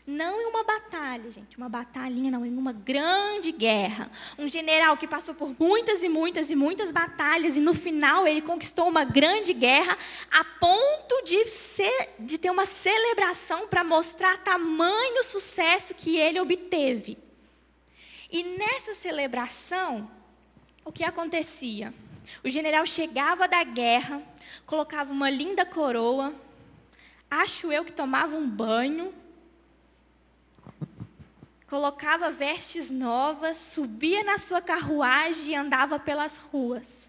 Não 0.08 0.42
em 0.42 0.46
uma 0.46 0.64
batalha, 0.64 1.30
gente, 1.30 1.58
uma 1.58 1.68
batalhinha, 1.68 2.32
não, 2.32 2.46
em 2.46 2.58
uma 2.58 2.72
grande 2.72 3.52
guerra. 3.52 4.10
Um 4.40 4.48
general 4.48 4.96
que 4.96 5.06
passou 5.06 5.36
por 5.36 5.54
muitas 5.60 6.02
e 6.02 6.08
muitas 6.08 6.50
e 6.50 6.56
muitas 6.56 6.92
batalhas 6.92 7.58
e 7.58 7.60
no 7.60 7.74
final 7.74 8.26
ele 8.26 8.42
conquistou 8.42 8.88
uma 8.88 9.04
grande 9.04 9.54
guerra 9.54 9.98
a 10.32 10.46
ponto 10.46 11.24
de, 11.26 11.50
ser, 11.50 12.16
de 12.20 12.38
ter 12.38 12.50
uma 12.50 12.66
celebração 12.66 13.68
para 13.68 13.84
mostrar 13.84 14.38
tamanho 14.38 15.24
sucesso 15.24 15.94
que 15.94 16.18
ele 16.18 16.40
obteve. 16.40 17.18
E 18.32 18.44
nessa 18.44 18.94
celebração, 18.94 20.10
o 20.84 20.92
que 20.92 21.04
acontecia? 21.04 21.94
O 22.44 22.50
general 22.50 22.86
chegava 22.86 23.48
da 23.48 23.64
guerra, 23.64 24.22
colocava 24.66 25.12
uma 25.12 25.30
linda 25.30 25.66
coroa, 25.66 26.34
acho 27.30 27.72
eu 27.72 27.86
que 27.86 27.92
tomava 27.92 28.36
um 28.36 28.50
banho, 28.50 29.14
colocava 31.68 32.32
vestes 32.32 32.90
novas, 32.90 33.58
subia 33.58 34.24
na 34.24 34.38
sua 34.38 34.62
carruagem 34.62 35.54
e 35.54 35.56
andava 35.56 35.98
pelas 35.98 36.38
ruas. 36.38 37.01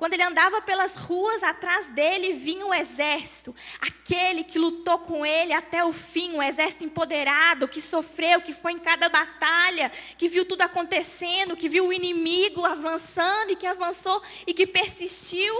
Quando 0.00 0.14
ele 0.14 0.22
andava 0.22 0.62
pelas 0.62 0.94
ruas, 0.96 1.42
atrás 1.42 1.90
dele 1.90 2.32
vinha 2.32 2.64
o 2.64 2.72
exército, 2.72 3.54
aquele 3.78 4.42
que 4.42 4.58
lutou 4.58 4.98
com 5.00 5.26
ele 5.26 5.52
até 5.52 5.84
o 5.84 5.92
fim, 5.92 6.32
o 6.32 6.42
exército 6.42 6.84
empoderado, 6.84 7.68
que 7.68 7.82
sofreu, 7.82 8.40
que 8.40 8.54
foi 8.54 8.72
em 8.72 8.78
cada 8.78 9.10
batalha, 9.10 9.92
que 10.16 10.26
viu 10.26 10.46
tudo 10.46 10.62
acontecendo, 10.62 11.54
que 11.54 11.68
viu 11.68 11.88
o 11.88 11.92
inimigo 11.92 12.64
avançando 12.64 13.50
e 13.50 13.56
que 13.56 13.66
avançou 13.66 14.22
e 14.46 14.54
que 14.54 14.66
persistiu 14.66 15.54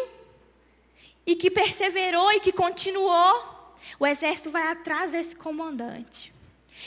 e 1.27 1.37
que 1.37 1.51
perseverou 1.51 2.33
e 2.33 2.41
que 2.41 2.51
continuou. 2.51 3.77
O 3.99 4.07
exército 4.07 4.51
vai 4.51 4.69
atrás 4.69 5.13
desse 5.13 5.37
comandante. 5.37 6.33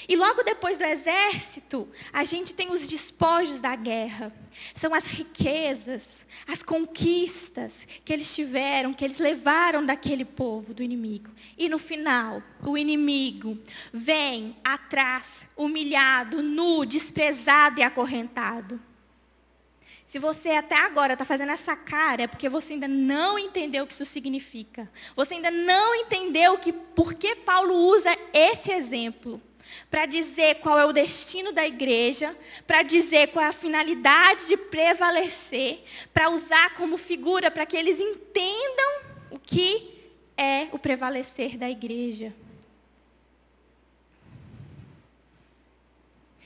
E 0.08 0.16
logo 0.16 0.44
depois 0.44 0.78
do 0.78 0.84
exército, 0.84 1.88
a 2.12 2.24
gente 2.24 2.54
tem 2.54 2.72
os 2.72 2.88
despojos 2.88 3.62
da 3.62 3.76
guerra. 3.76 4.34
São 4.76 4.94
as 4.94 5.06
riquezas, 5.06 6.26
as 6.48 6.62
conquistas 6.62 7.88
que 8.04 8.12
eles 8.12 8.34
tiveram, 8.34 8.94
que 8.94 9.04
eles 9.04 9.20
levaram 9.20 9.86
daquele 9.86 10.26
povo, 10.26 10.74
do 10.74 10.84
inimigo. 10.84 11.30
E 11.58 11.70
no 11.70 11.80
final, 11.80 12.42
o 12.62 12.78
inimigo 12.78 13.58
vem 13.92 14.56
atrás, 14.64 15.46
humilhado, 15.56 16.42
nu, 16.42 16.86
desprezado 16.86 17.80
e 17.80 17.84
acorrentado. 17.84 18.80
Se 20.14 20.20
você 20.20 20.52
até 20.52 20.76
agora 20.76 21.14
está 21.14 21.26
fazendo 21.26 21.52
essa 21.52 21.76
cara, 21.76 22.22
é 22.22 22.28
porque 22.28 22.48
você 22.48 22.74
ainda 22.74 22.88
não 22.88 23.40
entendeu 23.40 23.84
o 23.84 23.88
que 23.88 23.94
isso 23.96 24.06
significa. 24.06 24.88
Você 25.16 25.34
ainda 25.34 25.50
não 25.50 25.96
entendeu 25.96 26.56
que, 26.60 26.72
por 26.72 27.16
que 27.16 27.36
Paulo 27.38 27.74
usa 27.74 28.16
esse 28.32 28.72
exemplo. 28.72 29.42
Para 29.90 30.06
dizer 30.06 30.56
qual 30.56 30.78
é 30.80 30.86
o 30.86 30.94
destino 30.94 31.52
da 31.52 31.66
igreja, 31.66 32.36
para 32.66 32.84
dizer 32.84 33.28
qual 33.28 33.46
é 33.46 33.50
a 33.50 33.54
finalidade 33.54 34.48
de 34.48 34.58
prevalecer, 34.58 35.84
para 36.14 36.30
usar 36.30 36.74
como 36.76 36.98
figura 36.98 37.52
para 37.52 37.66
que 37.66 37.78
eles 37.78 38.00
entendam 38.00 39.04
o 39.32 39.40
que 39.40 40.02
é 40.38 40.68
o 40.72 40.80
prevalecer 40.80 41.58
da 41.58 41.70
igreja. 41.70 42.34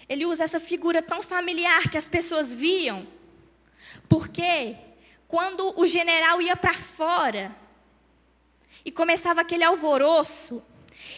Ele 0.09 0.25
usa 0.25 0.43
essa 0.43 0.59
figura 0.59 1.01
tão 1.01 1.21
familiar 1.21 1.89
que 1.89 1.97
as 1.97 2.07
pessoas 2.07 2.53
viam, 2.53 3.05
porque 4.07 4.75
quando 5.27 5.77
o 5.77 5.85
general 5.85 6.41
ia 6.41 6.55
para 6.55 6.73
fora 6.73 7.53
e 8.85 8.91
começava 8.91 9.41
aquele 9.41 9.65
alvoroço, 9.65 10.63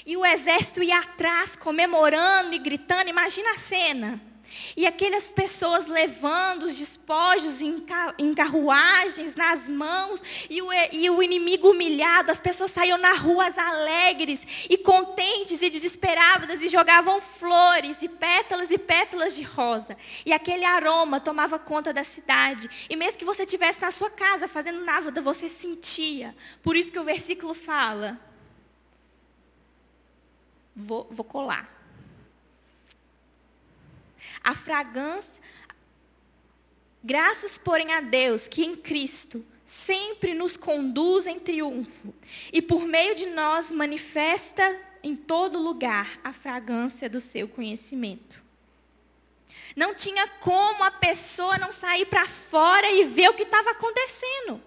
e 0.06 0.16
o 0.18 0.26
exército 0.26 0.82
ia 0.82 1.00
atrás, 1.00 1.56
comemorando 1.56 2.54
e 2.56 2.60
gritando, 2.60 3.10
imagina 3.10 3.52
a 3.52 3.58
cena. 3.58 4.30
E 4.76 4.86
aquelas 4.86 5.32
pessoas 5.32 5.88
levando 5.88 6.64
os 6.64 6.76
despojos 6.76 7.62
em 7.62 8.34
carruagens, 8.34 9.36
nas 9.36 9.70
mãos, 9.70 10.22
e 10.50 10.62
o, 10.62 10.70
e 10.92 11.10
o 11.10 11.22
inimigo 11.22 11.70
humilhado, 11.70 12.32
as 12.32 12.40
pessoas 12.40 12.72
saíam 12.72 12.98
nas 12.98 13.20
ruas 13.20 13.58
alegres 13.58 14.42
e 14.70 14.78
contentes 14.78 15.62
e 15.62 15.70
desesperadas 15.70 16.62
e 16.62 16.68
jogavam 16.68 17.22
flores 17.22 17.98
e 18.02 18.10
pétalas 18.10 18.72
e 18.72 18.78
pétalas 18.78 19.36
de 19.36 19.44
rosa. 19.44 19.98
E 20.26 20.34
aquele 20.34 20.66
aroma 20.66 21.20
tomava 21.20 21.60
conta 21.60 21.94
da 21.94 22.04
cidade. 22.04 22.70
E 22.90 22.96
mesmo 22.96 23.20
que 23.20 23.26
você 23.26 23.44
estivesse 23.44 23.82
na 23.82 23.92
sua 23.92 24.10
casa 24.10 24.48
fazendo 24.48 24.84
nada, 24.84 25.22
você 25.22 25.48
sentia. 25.48 26.36
Por 26.62 26.76
isso 26.76 26.92
que 26.92 27.00
o 27.00 27.04
versículo 27.04 27.54
fala: 27.54 28.20
vou, 30.80 31.08
vou 31.12 31.26
colar 31.26 31.80
a 34.44 34.54
fragrância. 34.54 35.42
Graças, 37.04 37.58
porém, 37.58 37.94
a 37.94 38.02
Deus 38.02 38.48
que 38.48 38.64
em 38.64 38.76
Cristo 38.76 39.46
sempre 39.66 40.34
nos 40.34 40.58
conduz 40.58 41.26
em 41.26 41.40
triunfo 41.40 42.14
e 42.52 42.62
por 42.62 42.86
meio 42.86 43.16
de 43.16 43.28
nós 43.28 43.72
manifesta 43.72 44.80
em 45.02 45.16
todo 45.16 45.60
lugar 45.60 46.20
a 46.24 46.34
fragrância 46.34 47.10
do 47.10 47.22
seu 47.22 47.48
conhecimento. 47.48 48.42
Não 49.76 49.94
tinha 49.94 50.28
como 50.28 50.84
a 50.84 50.92
pessoa 50.92 51.58
não 51.58 51.72
sair 51.72 52.06
para 52.08 52.28
fora 52.28 52.92
e 52.92 53.06
ver 53.06 53.30
o 53.30 53.34
que 53.34 53.44
estava 53.44 53.72
acontecendo. 53.72 54.62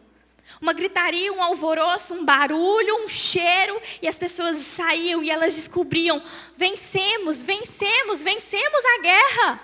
Uma 0.61 0.73
gritaria, 0.73 1.33
um 1.33 1.43
alvoroço, 1.43 2.15
um 2.15 2.25
barulho, 2.25 3.05
um 3.05 3.09
cheiro, 3.09 3.81
e 4.01 4.09
as 4.09 4.19
pessoas 4.19 4.57
saíam 4.59 5.23
e 5.23 5.31
elas 5.31 5.55
descobriam: 5.55 6.23
vencemos, 6.57 7.43
vencemos, 7.43 8.23
vencemos 8.23 8.85
a 8.85 9.03
guerra. 9.03 9.61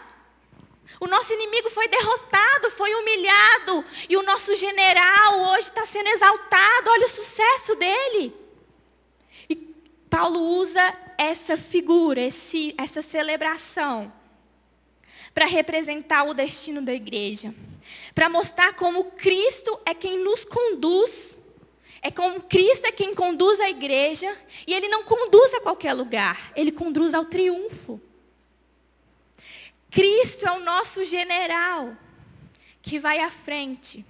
O 1.01 1.07
nosso 1.07 1.33
inimigo 1.33 1.71
foi 1.71 1.87
derrotado, 1.87 2.71
foi 2.73 2.93
humilhado, 2.95 3.85
e 4.09 4.17
o 4.17 4.23
nosso 4.23 4.57
general 4.57 5.53
hoje 5.53 5.69
está 5.69 5.87
sendo 5.87 6.09
exaltado. 6.09 6.91
Olha 6.91 7.07
o 7.07 7.11
sucesso 7.11 7.77
dele. 7.77 8.35
E 9.49 9.55
Paulo 10.11 10.41
usa 10.41 10.93
essa 11.17 11.57
figura, 11.57 12.21
esse, 12.21 12.75
essa 12.77 13.03
celebração, 13.03 14.13
para 15.33 15.47
representar 15.47 16.25
o 16.25 16.35
destino 16.35 16.83
da 16.83 16.93
igreja 16.93 17.55
para 18.15 18.29
mostrar 18.29 18.75
como 18.75 19.13
Cristo 19.13 19.79
é 19.85 19.95
quem 19.95 20.19
nos 20.19 20.45
conduz, 20.45 21.39
é 22.01 22.11
como 22.11 22.41
Cristo 22.43 22.87
é 22.87 22.93
quem 22.93 23.15
conduz 23.15 23.61
a 23.61 23.69
igreja, 23.69 24.37
e 24.67 24.75
Ele 24.75 24.89
não 24.89 25.05
conduz 25.05 25.53
a 25.55 25.61
qualquer 25.61 25.93
lugar, 25.95 26.53
Ele 26.55 26.73
conduz 26.73 27.15
ao 27.15 27.25
triunfo. 27.25 28.01
Cristo 29.91 30.47
é 30.47 30.53
o 30.53 30.61
nosso 30.61 31.05
general 31.05 31.97
que 32.83 32.99
vai 32.99 33.19
à 33.21 33.31
frente. 33.31 34.05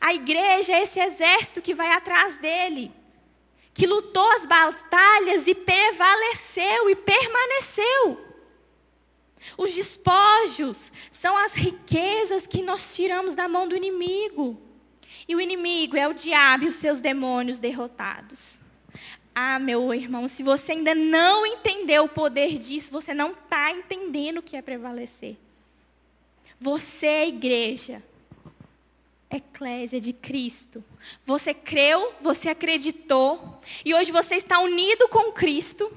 A 0.00 0.14
igreja 0.14 0.72
é 0.72 0.82
esse 0.82 0.98
exército 0.98 1.62
que 1.62 1.74
vai 1.74 1.92
atrás 1.92 2.36
dele, 2.38 2.92
que 3.72 3.86
lutou 3.86 4.28
as 4.32 4.46
batalhas 4.46 5.46
e 5.46 5.54
prevaleceu 5.54 6.90
e 6.90 6.96
permaneceu. 6.96 8.25
Os 9.56 9.74
despojos 9.74 10.92
são 11.10 11.36
as 11.36 11.54
riquezas 11.54 12.46
que 12.46 12.62
nós 12.62 12.94
tiramos 12.94 13.34
da 13.34 13.48
mão 13.48 13.66
do 13.66 13.76
inimigo. 13.76 14.60
E 15.28 15.34
o 15.34 15.40
inimigo 15.40 15.96
é 15.96 16.06
o 16.06 16.14
diabo 16.14 16.64
e 16.64 16.68
os 16.68 16.76
seus 16.76 17.00
demônios 17.00 17.58
derrotados. 17.58 18.60
Ah, 19.34 19.58
meu 19.58 19.92
irmão, 19.92 20.28
se 20.28 20.42
você 20.42 20.72
ainda 20.72 20.94
não 20.94 21.46
entendeu 21.46 22.04
o 22.04 22.08
poder 22.08 22.58
disso, 22.58 22.90
você 22.90 23.12
não 23.12 23.32
está 23.32 23.70
entendendo 23.70 24.38
o 24.38 24.42
que 24.42 24.56
é 24.56 24.62
prevalecer. 24.62 25.36
Você 26.58 27.06
é 27.06 27.28
igreja, 27.28 28.02
eclésia 29.30 30.00
de 30.00 30.12
Cristo. 30.12 30.82
Você 31.26 31.52
creu, 31.52 32.14
você 32.22 32.48
acreditou, 32.48 33.60
e 33.84 33.94
hoje 33.94 34.10
você 34.10 34.36
está 34.36 34.58
unido 34.60 35.08
com 35.08 35.32
Cristo. 35.32 35.92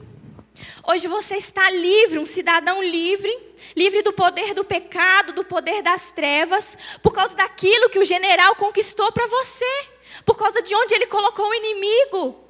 Hoje 0.87 1.07
você 1.07 1.35
está 1.35 1.69
livre, 1.69 2.19
um 2.19 2.25
cidadão 2.25 2.81
livre, 2.81 3.31
livre 3.75 4.01
do 4.01 4.13
poder 4.13 4.53
do 4.53 4.63
pecado, 4.63 5.33
do 5.33 5.43
poder 5.43 5.81
das 5.81 6.11
trevas, 6.11 6.77
por 7.01 7.13
causa 7.13 7.35
daquilo 7.35 7.89
que 7.89 7.99
o 7.99 8.05
general 8.05 8.55
conquistou 8.55 9.11
para 9.11 9.27
você, 9.27 9.87
por 10.25 10.37
causa 10.37 10.61
de 10.61 10.73
onde 10.75 10.93
ele 10.93 11.07
colocou 11.07 11.49
o 11.49 11.53
inimigo. 11.53 12.43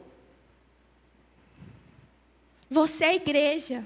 Você 2.69 3.05
é 3.05 3.15
igreja. 3.15 3.85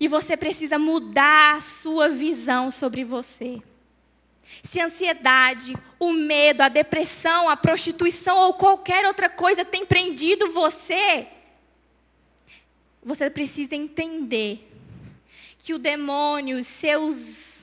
E 0.00 0.08
você 0.08 0.36
precisa 0.36 0.78
mudar 0.78 1.56
a 1.56 1.60
sua 1.60 2.08
visão 2.08 2.70
sobre 2.70 3.04
você. 3.04 3.62
Se 4.62 4.80
a 4.80 4.86
ansiedade, 4.86 5.76
o 5.98 6.12
medo, 6.12 6.62
a 6.62 6.68
depressão, 6.68 7.48
a 7.48 7.56
prostituição 7.56 8.36
ou 8.38 8.54
qualquer 8.54 9.06
outra 9.06 9.28
coisa 9.28 9.64
tem 9.64 9.86
prendido 9.86 10.52
você, 10.52 11.26
você 13.06 13.30
precisa 13.30 13.76
entender 13.76 14.68
que 15.60 15.72
o 15.72 15.78
demônio, 15.78 16.58
os 16.58 16.66
seus 16.66 17.60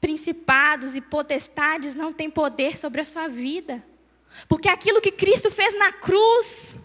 principados 0.00 0.94
e 0.94 1.00
potestades 1.00 1.96
não 1.96 2.12
têm 2.12 2.30
poder 2.30 2.76
sobre 2.76 3.00
a 3.00 3.04
sua 3.04 3.26
vida. 3.26 3.84
Porque 4.48 4.68
aquilo 4.68 5.00
que 5.00 5.10
Cristo 5.10 5.50
fez 5.50 5.76
na 5.76 5.90
cruz, 5.90 6.76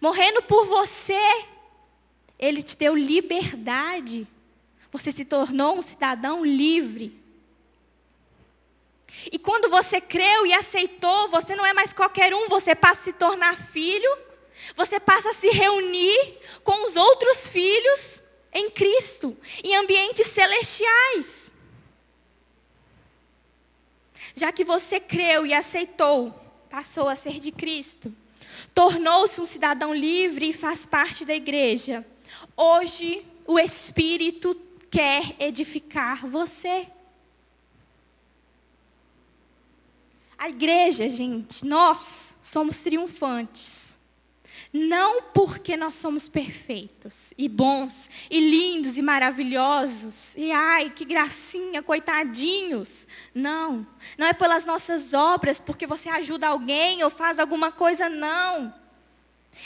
morrendo 0.00 0.42
por 0.42 0.64
você, 0.64 1.44
Ele 2.38 2.62
te 2.62 2.74
deu 2.74 2.96
liberdade. 2.96 4.26
Você 4.90 5.12
se 5.12 5.24
tornou 5.26 5.76
um 5.76 5.82
cidadão 5.82 6.46
livre. 6.46 7.14
E 9.30 9.38
quando 9.38 9.68
você 9.68 10.00
creu 10.00 10.46
e 10.46 10.54
aceitou, 10.54 11.28
você 11.28 11.54
não 11.54 11.66
é 11.66 11.74
mais 11.74 11.92
qualquer 11.92 12.34
um, 12.34 12.48
você 12.48 12.74
passa 12.74 13.02
a 13.02 13.04
se 13.04 13.12
tornar 13.12 13.54
filho 13.66 14.25
você 14.74 14.98
passa 14.98 15.30
a 15.30 15.34
se 15.34 15.48
reunir 15.50 16.38
com 16.64 16.86
os 16.86 16.96
outros 16.96 17.48
filhos 17.48 18.22
em 18.52 18.70
Cristo, 18.70 19.36
em 19.62 19.76
ambientes 19.76 20.26
celestiais. 20.28 21.50
Já 24.34 24.52
que 24.52 24.64
você 24.64 24.98
creu 24.98 25.46
e 25.46 25.54
aceitou, 25.54 26.34
passou 26.70 27.08
a 27.08 27.16
ser 27.16 27.38
de 27.38 27.52
Cristo, 27.52 28.14
tornou-se 28.74 29.40
um 29.40 29.46
cidadão 29.46 29.94
livre 29.94 30.50
e 30.50 30.52
faz 30.52 30.84
parte 30.84 31.24
da 31.24 31.34
igreja. 31.34 32.04
Hoje, 32.56 33.24
o 33.46 33.58
Espírito 33.58 34.54
quer 34.90 35.36
edificar 35.38 36.26
você. 36.26 36.86
A 40.38 40.48
igreja, 40.48 41.08
gente, 41.08 41.64
nós 41.64 42.36
somos 42.42 42.78
triunfantes 42.78 43.85
não 44.76 45.22
porque 45.22 45.74
nós 45.76 45.94
somos 45.94 46.28
perfeitos 46.28 47.32
e 47.38 47.48
bons 47.48 48.10
e 48.30 48.38
lindos 48.38 48.98
e 48.98 49.02
maravilhosos. 49.02 50.34
E 50.36 50.52
ai, 50.52 50.90
que 50.90 51.04
gracinha, 51.04 51.82
coitadinhos. 51.82 53.06
Não. 53.34 53.86
Não 54.18 54.26
é 54.26 54.34
pelas 54.34 54.66
nossas 54.66 55.14
obras, 55.14 55.58
porque 55.58 55.86
você 55.86 56.10
ajuda 56.10 56.48
alguém 56.48 57.02
ou 57.02 57.08
faz 57.08 57.38
alguma 57.38 57.72
coisa, 57.72 58.08
não. 58.10 58.74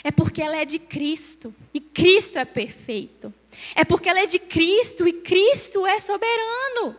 É 0.01 0.11
porque 0.11 0.41
ela 0.41 0.55
é 0.55 0.63
de 0.63 0.79
Cristo 0.79 1.53
e 1.73 1.81
Cristo 1.81 2.39
é 2.39 2.45
perfeito. 2.45 3.33
É 3.75 3.83
porque 3.83 4.07
ela 4.07 4.21
é 4.21 4.25
de 4.25 4.39
Cristo 4.39 5.05
e 5.05 5.11
Cristo 5.11 5.85
é 5.85 5.99
soberano. 5.99 6.95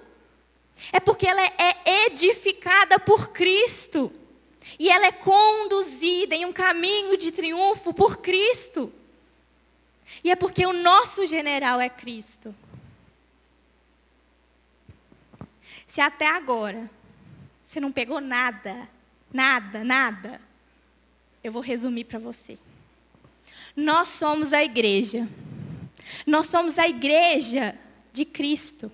É 0.93 1.01
porque 1.01 1.27
ela 1.27 1.41
é 1.43 2.07
edificada 2.07 2.99
por 2.99 3.31
Cristo. 3.31 4.13
E 4.79 4.89
ela 4.89 5.07
é 5.07 5.13
conduzida 5.13 6.35
em 6.35 6.45
um 6.45 6.53
caminho 6.53 7.17
de 7.17 7.31
triunfo 7.31 7.93
por 7.93 8.19
Cristo. 8.19 8.93
E 10.23 10.31
é 10.31 10.37
porque 10.37 10.65
o 10.67 10.73
nosso 10.73 11.27
general 11.27 11.81
é 11.81 11.89
Cristo. 11.89 12.55
Se 15.87 16.01
até 16.01 16.27
agora 16.27 16.91
você 17.65 17.81
não 17.81 17.93
pegou 17.93 18.21
nada, 18.21 18.89
nada, 19.33 19.83
nada, 19.83 20.41
eu 21.43 21.53
vou 21.53 21.63
resumir 21.63 22.05
para 22.05 22.19
você. 22.19 22.59
Nós 23.75 24.09
somos 24.09 24.53
a 24.53 24.63
igreja. 24.63 25.29
Nós 26.27 26.47
somos 26.47 26.79
a 26.79 26.87
igreja 26.87 27.75
de 28.13 28.25
Cristo. 28.25 28.93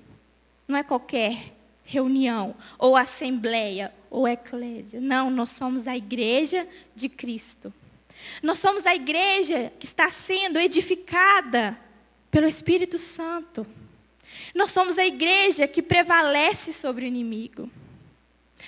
Não 0.66 0.76
é 0.76 0.82
qualquer 0.82 1.54
reunião, 1.84 2.54
ou 2.78 2.96
assembleia, 2.96 3.92
ou 4.10 4.26
eclésia. 4.26 5.00
Não, 5.00 5.30
nós 5.30 5.50
somos 5.50 5.86
a 5.86 5.96
igreja 5.96 6.66
de 6.94 7.08
Cristo. 7.08 7.72
Nós 8.42 8.58
somos 8.58 8.86
a 8.86 8.94
igreja 8.94 9.72
que 9.78 9.86
está 9.86 10.10
sendo 10.10 10.58
edificada 10.58 11.78
pelo 12.30 12.46
Espírito 12.46 12.98
Santo. 12.98 13.66
Nós 14.54 14.70
somos 14.70 14.98
a 14.98 15.06
igreja 15.06 15.66
que 15.68 15.82
prevalece 15.82 16.72
sobre 16.72 17.04
o 17.04 17.08
inimigo. 17.08 17.70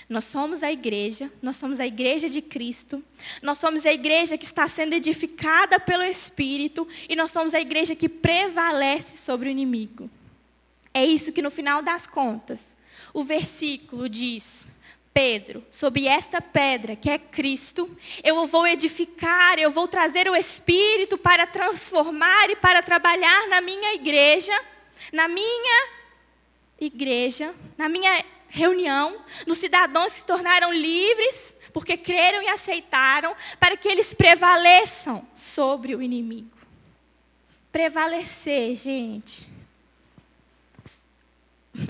Nós 0.09 0.25
somos 0.25 0.63
a 0.63 0.71
igreja, 0.71 1.31
nós 1.43 1.57
somos 1.57 1.81
a 1.81 1.87
igreja 1.87 2.29
de 2.31 2.41
Cristo, 2.41 3.03
nós 3.43 3.59
somos 3.59 3.85
a 3.85 3.93
igreja 3.93 4.39
que 4.39 4.45
está 4.45 4.69
sendo 4.69 4.93
edificada 4.95 5.81
pelo 5.81 6.05
Espírito 6.05 6.87
e 7.09 7.17
nós 7.17 7.31
somos 7.31 7.55
a 7.55 7.61
igreja 7.61 7.95
que 7.95 8.09
prevalece 8.09 9.19
sobre 9.19 9.49
o 9.49 9.51
inimigo. 9.51 10.09
É 10.95 11.05
isso 11.05 11.33
que 11.33 11.43
no 11.43 11.51
final 11.51 11.83
das 11.83 12.07
contas, 12.07 12.77
o 13.13 13.25
versículo 13.25 14.09
diz: 14.09 14.70
Pedro, 15.13 15.65
sob 15.73 16.07
esta 16.07 16.41
pedra 16.41 16.95
que 16.95 17.11
é 17.11 17.19
Cristo, 17.19 17.91
eu 18.23 18.47
vou 18.47 18.67
edificar, 18.67 19.59
eu 19.59 19.71
vou 19.71 19.89
trazer 19.89 20.29
o 20.29 20.37
Espírito 20.37 21.19
para 21.19 21.47
transformar 21.47 22.49
e 22.49 22.57
para 22.57 22.81
trabalhar 22.81 23.49
na 23.49 23.61
minha 23.61 23.93
igreja, 23.95 24.53
na 25.13 25.27
minha 25.27 25.89
igreja, 26.81 27.55
na 27.77 27.89
minha 27.89 28.25
reunião, 28.49 29.25
nos 29.47 29.59
cidadãos 29.59 30.13
que 30.13 30.21
se 30.21 30.27
tornaram 30.27 30.73
livres, 30.73 31.55
porque 31.73 31.97
creram 31.97 32.43
e 32.43 32.49
aceitaram, 32.49 33.35
para 33.59 33.77
que 33.77 33.89
eles 33.89 34.15
prevaleçam 34.15 35.27
sobre 35.35 35.95
o 35.95 36.03
inimigo. 36.03 36.57
Prevalecer, 37.71 38.77
gente. 38.77 39.49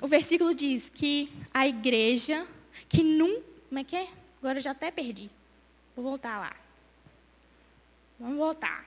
O 0.03 0.07
versículo 0.07 0.55
diz 0.55 0.91
que 0.91 1.33
a 1.53 1.67
igreja, 1.67 2.47
que 2.91 3.03
nunca. 3.03 3.43
Como 3.69 3.79
é 3.79 3.85
que 3.85 3.97
é? 3.97 4.09
Agora 4.39 4.59
eu 4.59 4.63
já 4.63 4.73
até 4.73 4.91
perdi. 4.91 5.31
Vou 5.97 6.05
voltar 6.05 6.39
lá. 6.39 6.55
Vamos 8.19 8.37
voltar. 8.37 8.85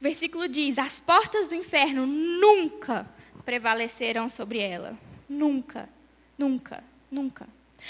O 0.00 0.02
versículo 0.02 0.48
diz: 0.48 0.78
As 0.78 1.00
portas 1.00 1.48
do 1.48 1.54
inferno 1.54 2.06
nunca 2.06 3.06
prevalecerão 3.44 4.30
sobre 4.30 4.60
ela. 4.60 4.96
Nunca, 5.28 5.88
nunca, 6.38 6.82
nunca. 7.10 7.46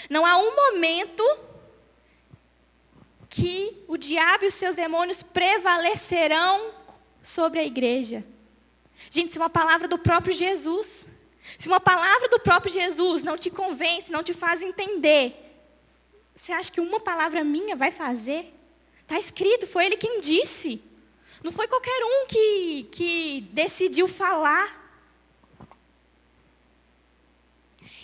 Não 0.08 0.24
há 0.24 0.36
um 0.36 0.56
momento 0.56 1.22
que 3.28 3.84
o 3.86 3.96
diabo 3.96 4.44
e 4.44 4.48
os 4.48 4.54
seus 4.54 4.74
demônios 4.74 5.22
prevalecerão 5.22 6.72
sobre 7.22 7.58
a 7.58 7.64
igreja. 7.64 8.24
Gente, 9.10 9.28
isso 9.28 9.38
é 9.38 9.42
uma 9.42 9.50
palavra 9.50 9.86
do 9.86 9.98
próprio 9.98 10.32
Jesus. 10.32 11.06
Se 11.58 11.68
uma 11.68 11.80
palavra 11.80 12.28
do 12.28 12.40
próprio 12.40 12.72
Jesus 12.72 13.22
não 13.22 13.36
te 13.36 13.50
convence, 13.50 14.10
não 14.10 14.22
te 14.22 14.32
faz 14.32 14.60
entender, 14.60 15.46
você 16.36 16.52
acha 16.52 16.70
que 16.70 16.80
uma 16.80 17.00
palavra 17.00 17.42
minha 17.42 17.74
vai 17.74 17.90
fazer? 17.90 18.52
Está 19.02 19.18
escrito, 19.18 19.66
foi 19.66 19.86
ele 19.86 19.96
quem 19.96 20.20
disse. 20.20 20.82
Não 21.42 21.50
foi 21.50 21.66
qualquer 21.66 22.02
um 22.04 22.26
que, 22.26 22.88
que 22.92 23.40
decidiu 23.52 24.06
falar. 24.06 24.84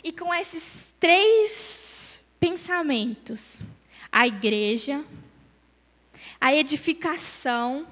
E 0.02 0.12
com 0.12 0.32
esses 0.32 0.86
três 0.98 2.22
pensamentos, 2.40 3.58
a 4.10 4.26
igreja, 4.26 5.04
a 6.40 6.54
edificação 6.54 7.86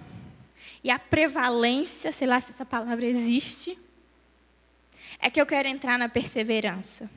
e 0.83 0.91
a 0.91 0.99
prevalência, 0.99 2.13
sei 2.13 2.27
lá 2.27 2.41
se 2.41 2.53
essa 2.53 2.65
palavra 2.65 3.05
existe, 3.05 3.79
é 5.21 5.31
que 5.31 5.41
eu 5.41 5.47
quero 5.47 5.69
entrar 5.69 5.99
na 5.99 6.09
perseverança. 6.09 7.11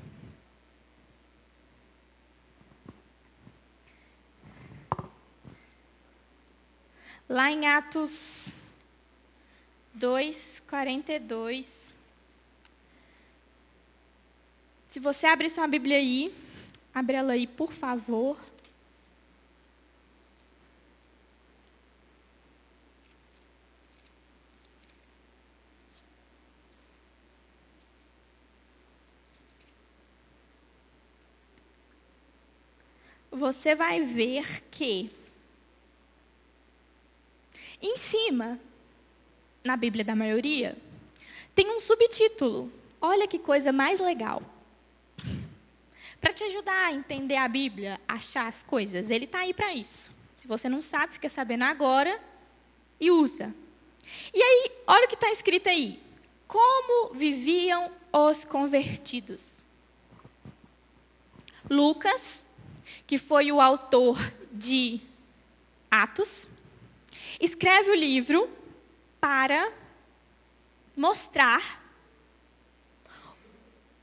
Lá 7.29 7.49
em 7.49 7.65
Atos 7.65 8.49
2, 9.93 10.61
42. 10.67 11.93
Se 14.91 14.99
você 14.99 15.25
abrir 15.25 15.49
sua 15.49 15.65
Bíblia 15.65 15.97
aí, 15.97 16.35
abre 16.93 17.15
ela 17.15 17.33
aí, 17.33 17.47
por 17.47 17.71
favor. 17.71 18.37
Você 33.34 33.76
vai 33.76 34.02
ver 34.02 34.63
que 34.69 35.10
em 37.82 37.98
cima, 37.98 38.60
na 39.63 39.76
Bíblia 39.76 40.06
da 40.06 40.15
maioria, 40.15 40.78
tem 41.54 41.69
um 41.69 41.80
subtítulo. 41.80 42.72
Olha 43.02 43.28
que 43.28 43.38
coisa 43.38 43.74
mais 43.74 44.00
legal 44.00 44.41
para 46.24 46.34
te 46.34 46.46
ajudar 46.46 46.86
a 46.86 46.93
entender 46.93 47.36
a 47.36 47.50
Bíblia, 47.50 48.00
achar 48.08 48.48
as 48.48 48.63
coisas. 48.63 49.10
Ele 49.10 49.26
está 49.26 49.39
aí 49.39 49.54
para 49.54 49.74
isso. 49.74 50.10
Se 50.39 50.48
você 50.48 50.69
não 50.69 50.82
sabe, 50.82 51.15
fica 51.15 51.28
sabendo 51.28 51.63
agora 51.63 52.17
e 52.98 53.12
usa. 53.12 53.54
E 54.34 54.41
aí, 54.41 54.72
olha 54.88 55.04
o 55.04 55.10
que 55.10 55.15
está 55.15 55.30
escrito 55.32 55.67
aí. 55.67 56.02
Como 56.48 57.13
viviam 57.13 57.91
os 58.13 58.46
convertidos? 58.46 59.46
Lucas, 61.69 62.46
que 63.05 63.17
foi 63.17 63.51
o 63.51 63.61
autor 63.61 64.17
de 64.51 65.01
Atos, 65.89 66.47
escreve 67.39 67.91
o 67.91 67.95
livro 67.95 68.49
para 69.19 69.71
mostrar 70.95 71.81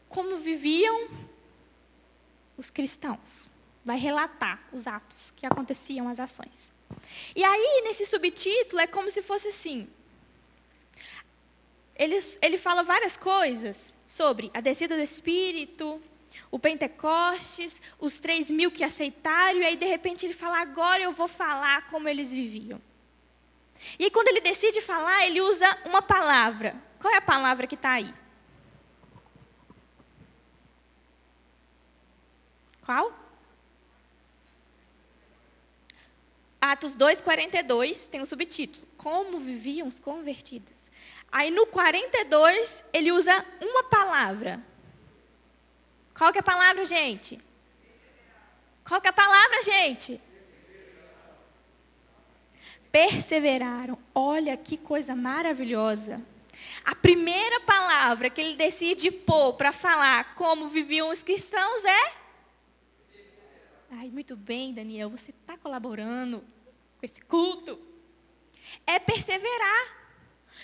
como 0.08 0.38
viviam 0.38 1.08
os 2.56 2.70
cristãos. 2.70 3.48
Vai 3.84 3.98
relatar 3.98 4.62
os 4.72 4.86
atos 4.86 5.32
que 5.34 5.46
aconteciam, 5.46 6.08
as 6.08 6.20
ações. 6.20 6.70
E 7.34 7.42
aí, 7.42 7.82
nesse 7.84 8.04
subtítulo, 8.04 8.80
é 8.80 8.86
como 8.86 9.10
se 9.10 9.22
fosse 9.22 9.48
assim. 9.48 9.88
Ele, 11.96 12.18
ele 12.42 12.58
fala 12.58 12.82
várias 12.82 13.16
coisas 13.16 13.90
sobre 14.06 14.50
a 14.52 14.60
descida 14.60 14.96
do 14.96 15.02
Espírito, 15.02 16.02
o 16.50 16.58
Pentecostes, 16.58 17.80
os 17.98 18.18
três 18.18 18.50
mil 18.50 18.70
que 18.70 18.82
aceitaram, 18.82 19.60
e 19.60 19.64
aí, 19.64 19.76
de 19.76 19.86
repente, 19.86 20.26
ele 20.26 20.34
fala: 20.34 20.60
agora 20.60 21.02
eu 21.02 21.12
vou 21.12 21.28
falar 21.28 21.86
como 21.88 22.08
eles 22.08 22.30
viviam. 22.30 22.80
E 23.98 24.04
aí, 24.04 24.10
quando 24.10 24.28
ele 24.28 24.40
decide 24.40 24.80
falar, 24.80 25.26
ele 25.26 25.40
usa 25.40 25.78
uma 25.84 26.02
palavra. 26.02 26.74
Qual 27.00 27.12
é 27.12 27.16
a 27.16 27.22
palavra 27.22 27.66
que 27.66 27.74
está 27.74 27.92
aí? 27.92 28.12
Qual? 32.84 33.12
Atos 36.60 36.94
2:42 36.96 38.06
tem 38.06 38.20
o 38.20 38.24
um 38.24 38.26
subtítulo: 38.26 38.86
Como 38.96 39.38
viviam 39.38 39.86
os 39.86 39.98
convertidos. 39.98 40.90
Aí 41.32 41.50
no 41.50 41.66
42 41.66 42.82
ele 42.92 43.12
usa 43.12 43.44
uma 43.60 43.84
palavra. 43.84 44.60
Qual 46.20 46.30
que 46.30 46.38
é 46.38 46.40
a 46.40 46.42
palavra, 46.42 46.84
gente? 46.84 47.40
Qual 48.86 49.00
que 49.00 49.06
é 49.06 49.10
a 49.10 49.12
palavra, 49.14 49.62
gente? 49.62 50.20
Perseveraram. 52.92 53.98
Olha 54.14 54.54
que 54.54 54.76
coisa 54.76 55.16
maravilhosa. 55.16 56.20
A 56.84 56.94
primeira 56.94 57.60
palavra 57.60 58.28
que 58.28 58.38
ele 58.38 58.54
decide 58.54 59.10
pôr 59.10 59.54
para 59.54 59.72
falar 59.72 60.34
como 60.34 60.68
viviam 60.68 61.08
os 61.08 61.22
cristãos 61.22 61.82
é 61.86 62.12
Ai, 63.92 64.10
muito 64.10 64.36
bem, 64.36 64.74
Daniel, 64.74 65.08
você 65.08 65.30
está 65.30 65.56
colaborando 65.56 66.44
com 66.98 67.06
esse 67.06 67.22
culto. 67.22 67.80
É 68.86 68.98
perseverar. 68.98 69.99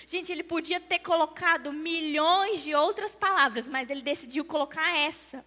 Gente, 0.05 0.33
ele 0.33 0.43
podia 0.43 0.81
ter 0.81 0.99
colocado 0.99 1.73
milhões 1.73 2.63
de 2.63 2.75
outras 2.75 3.15
palavras, 3.15 3.69
mas 3.69 3.89
ele 3.89 4.03
decidiu 4.03 4.45
colocar 4.45 4.97
essa. 4.97 5.45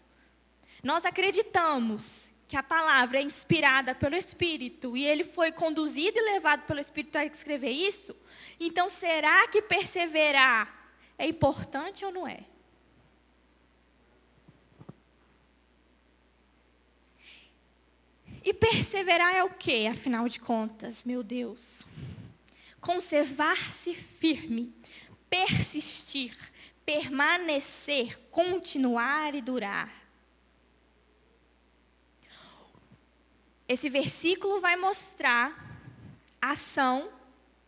Nós 0.81 1.03
acreditamos 1.03 2.33
que 2.47 2.57
a 2.57 2.63
palavra 2.63 3.19
é 3.19 3.21
inspirada 3.21 3.93
pelo 3.93 4.15
Espírito 4.15 4.97
e 4.97 5.05
ele 5.05 5.23
foi 5.23 5.51
conduzido 5.51 6.17
e 6.17 6.33
levado 6.33 6.65
pelo 6.65 6.79
Espírito 6.79 7.17
a 7.17 7.25
escrever 7.25 7.71
isso. 7.71 8.15
Então, 8.59 8.89
será 8.89 9.47
que 9.47 9.61
perseverar 9.61 10.91
é 11.17 11.27
importante 11.27 12.03
ou 12.03 12.11
não 12.11 12.27
é? 12.27 12.39
E 18.43 18.53
perseverar 18.53 19.35
é 19.35 19.43
o 19.43 19.49
quê, 19.49 19.87
afinal 19.91 20.27
de 20.27 20.39
contas, 20.39 21.03
meu 21.03 21.21
Deus? 21.21 21.85
Conservar-se 22.79 23.93
firme, 23.93 24.73
persistir, 25.29 26.35
permanecer, 26.85 28.19
continuar 28.31 29.35
e 29.35 29.41
durar. 29.41 29.93
Esse 33.67 33.89
versículo 33.89 34.59
vai 34.59 34.75
mostrar 34.75 35.69
a 36.41 36.51
ação 36.51 37.11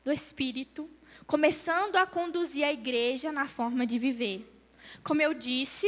do 0.04 0.12
Espírito, 0.12 0.89
começando 1.28 1.95
a 1.97 2.08
conduzir 2.08 2.63
a 2.63 2.74
igreja 2.74 3.32
na 3.32 3.47
forma 3.47 3.86
de 3.86 4.00
viver. 4.00 4.47
Como 5.04 5.21
eu 5.21 5.34
disse, 5.34 5.88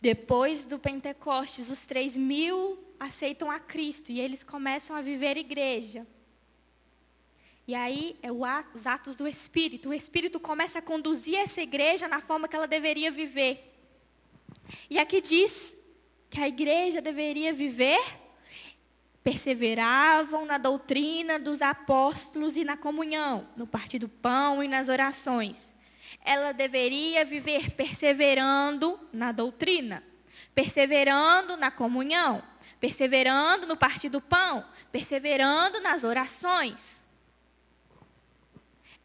depois 0.00 0.66
do 0.66 0.78
Pentecostes, 0.78 1.70
os 1.70 1.82
três 1.82 2.16
mil 2.16 2.82
aceitam 2.98 3.48
a 3.48 3.60
Cristo 3.60 4.10
e 4.10 4.20
eles 4.20 4.42
começam 4.42 4.96
a 4.96 5.00
viver 5.00 5.36
igreja. 5.36 6.04
E 7.66 7.74
aí 7.74 8.16
é 8.22 8.28
ato, 8.28 8.70
os 8.74 8.86
atos 8.86 9.14
do 9.14 9.26
Espírito. 9.28 9.90
O 9.90 9.94
Espírito 9.94 10.40
começa 10.40 10.80
a 10.80 10.82
conduzir 10.82 11.38
essa 11.38 11.60
igreja 11.60 12.08
na 12.08 12.20
forma 12.20 12.48
que 12.48 12.56
ela 12.56 12.66
deveria 12.66 13.10
viver. 13.10 13.72
E 14.90 14.98
aqui 14.98 15.20
diz 15.20 15.74
que 16.28 16.40
a 16.40 16.48
igreja 16.48 17.00
deveria 17.00 17.52
viver, 17.52 18.00
perseveravam 19.22 20.44
na 20.44 20.58
doutrina 20.58 21.38
dos 21.38 21.62
apóstolos 21.62 22.56
e 22.56 22.64
na 22.64 22.76
comunhão, 22.76 23.46
no 23.56 23.66
partir 23.66 23.98
do 23.98 24.08
pão 24.08 24.62
e 24.62 24.66
nas 24.66 24.88
orações. 24.88 25.72
Ela 26.24 26.52
deveria 26.52 27.24
viver 27.24 27.70
perseverando 27.70 28.98
na 29.12 29.30
doutrina, 29.30 30.02
perseverando 30.54 31.56
na 31.56 31.70
comunhão, 31.70 32.42
perseverando 32.80 33.66
no 33.66 33.76
partir 33.76 34.08
do 34.08 34.20
pão, 34.20 34.64
perseverando 34.90 35.80
nas 35.80 36.02
orações. 36.02 37.01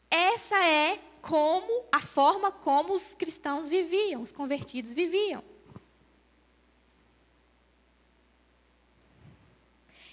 Essa 0.09 0.55
é 0.63 0.99
como 1.21 1.85
a 1.91 1.99
forma 1.99 2.51
como 2.51 2.93
os 2.93 3.13
cristãos 3.13 3.67
viviam, 3.67 4.21
os 4.21 4.31
convertidos 4.31 4.93
viviam. 4.93 5.43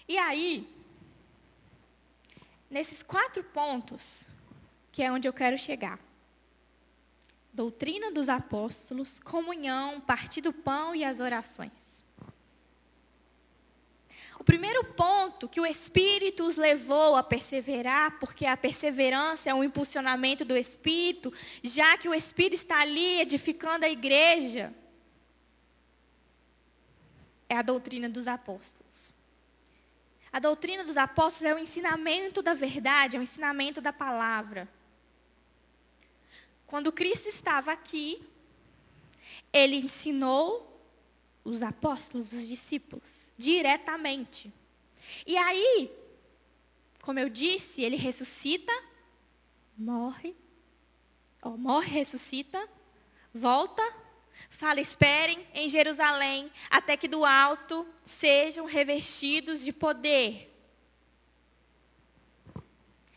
E 0.07 0.18
aí, 0.18 0.68
nesses 2.68 3.02
quatro 3.02 3.42
pontos, 3.42 4.26
que 4.92 5.02
é 5.02 5.11
onde 5.11 5.26
eu 5.26 5.33
quero 5.33 5.57
chegar. 5.57 5.98
Doutrina 7.52 8.11
dos 8.11 8.28
apóstolos, 8.28 9.20
comunhão, 9.20 10.00
partir 10.00 10.40
do 10.40 10.52
pão 10.52 10.94
e 10.94 11.04
as 11.04 11.20
orações. 11.20 11.93
O 14.38 14.44
primeiro 14.44 14.83
ponto 14.85 15.49
que 15.49 15.61
o 15.61 15.66
Espírito 15.66 16.44
os 16.44 16.57
levou 16.57 17.16
a 17.16 17.23
perseverar, 17.23 18.18
porque 18.18 18.47
a 18.47 18.57
perseverança 18.57 19.49
é 19.49 19.55
um 19.55 19.62
impulsionamento 19.62 20.44
do 20.44 20.57
Espírito, 20.57 21.33
já 21.62 21.97
que 21.97 22.09
o 22.09 22.14
Espírito 22.14 22.55
está 22.55 22.81
ali 22.81 23.20
edificando 23.20 23.85
a 23.85 23.88
igreja, 23.88 24.75
é 27.49 27.57
a 27.57 27.62
doutrina 27.62 28.09
dos 28.09 28.27
apóstolos. 28.27 29.14
A 30.33 30.40
doutrina 30.40 30.83
dos 30.83 30.97
apóstolos 30.97 31.53
é 31.53 31.55
o 31.55 31.59
ensinamento 31.59 32.42
da 32.42 32.55
verdade, 32.55 33.16
é 33.16 33.20
o 33.20 33.23
ensinamento 33.23 33.81
da 33.81 33.92
palavra. 33.92 34.68
Quando 36.66 36.90
Cristo 36.90 37.29
estava 37.29 37.70
aqui, 37.70 38.20
ele 39.53 39.77
ensinou 39.77 40.75
os 41.44 41.62
apóstolos, 41.62 42.33
os 42.33 42.49
discípulos, 42.49 43.24
diretamente. 43.37 44.53
E 45.27 45.37
aí, 45.37 45.90
como 47.03 47.18
eu 47.18 47.29
disse, 47.29 47.83
ele 47.83 47.97
ressuscita, 47.97 48.73
morre, 49.77 50.35
morre, 51.59 51.90
ressuscita, 51.90 52.68
volta, 53.33 53.83
fala: 54.49 54.81
esperem 54.81 55.47
em 55.53 55.68
Jerusalém, 55.68 56.51
até 56.70 56.97
que 56.97 57.09
do 57.09 57.25
alto 57.25 57.87
sejam 58.05 58.66
revestidos 58.66 59.61
de 59.61 59.73
poder. 59.73 60.51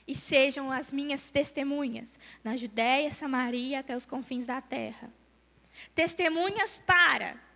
E 0.08 0.16
sejam 0.16 0.72
as 0.72 0.92
minhas 0.92 1.30
testemunhas 1.30 2.18
na 2.42 2.56
Judéia, 2.56 3.12
Samaria, 3.12 3.80
até 3.80 3.96
os 3.96 4.06
confins 4.06 4.46
da 4.46 4.62
terra. 4.62 5.12
Testemunhas 5.94 6.82
para 6.86 7.47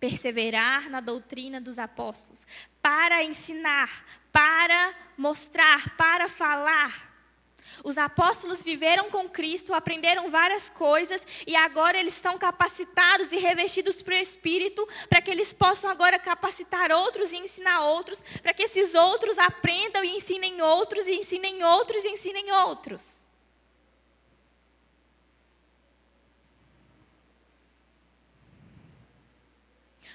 perseverar 0.00 0.88
na 0.88 1.00
doutrina 1.00 1.60
dos 1.60 1.78
apóstolos, 1.78 2.40
para 2.80 3.22
ensinar, 3.22 4.04
para 4.32 4.94
mostrar, 5.16 5.96
para 5.96 6.28
falar. 6.28 7.10
Os 7.84 7.96
apóstolos 7.96 8.62
viveram 8.62 9.10
com 9.10 9.28
Cristo, 9.28 9.72
aprenderam 9.72 10.30
várias 10.30 10.68
coisas 10.70 11.22
e 11.46 11.54
agora 11.54 11.98
eles 11.98 12.14
estão 12.14 12.36
capacitados 12.36 13.30
e 13.32 13.36
revestidos 13.36 14.02
para 14.02 14.14
o 14.14 14.18
Espírito, 14.18 14.86
para 15.08 15.22
que 15.22 15.30
eles 15.30 15.52
possam 15.52 15.88
agora 15.88 16.18
capacitar 16.18 16.90
outros 16.90 17.32
e 17.32 17.36
ensinar 17.36 17.80
outros, 17.82 18.22
para 18.42 18.52
que 18.52 18.64
esses 18.64 18.94
outros 18.94 19.38
aprendam 19.38 20.04
e 20.04 20.16
ensinem 20.16 20.60
outros, 20.60 21.06
e 21.06 21.12
ensinem 21.12 21.62
outros 21.62 22.04
e 22.04 22.08
ensinem 22.08 22.50
outros. 22.52 23.19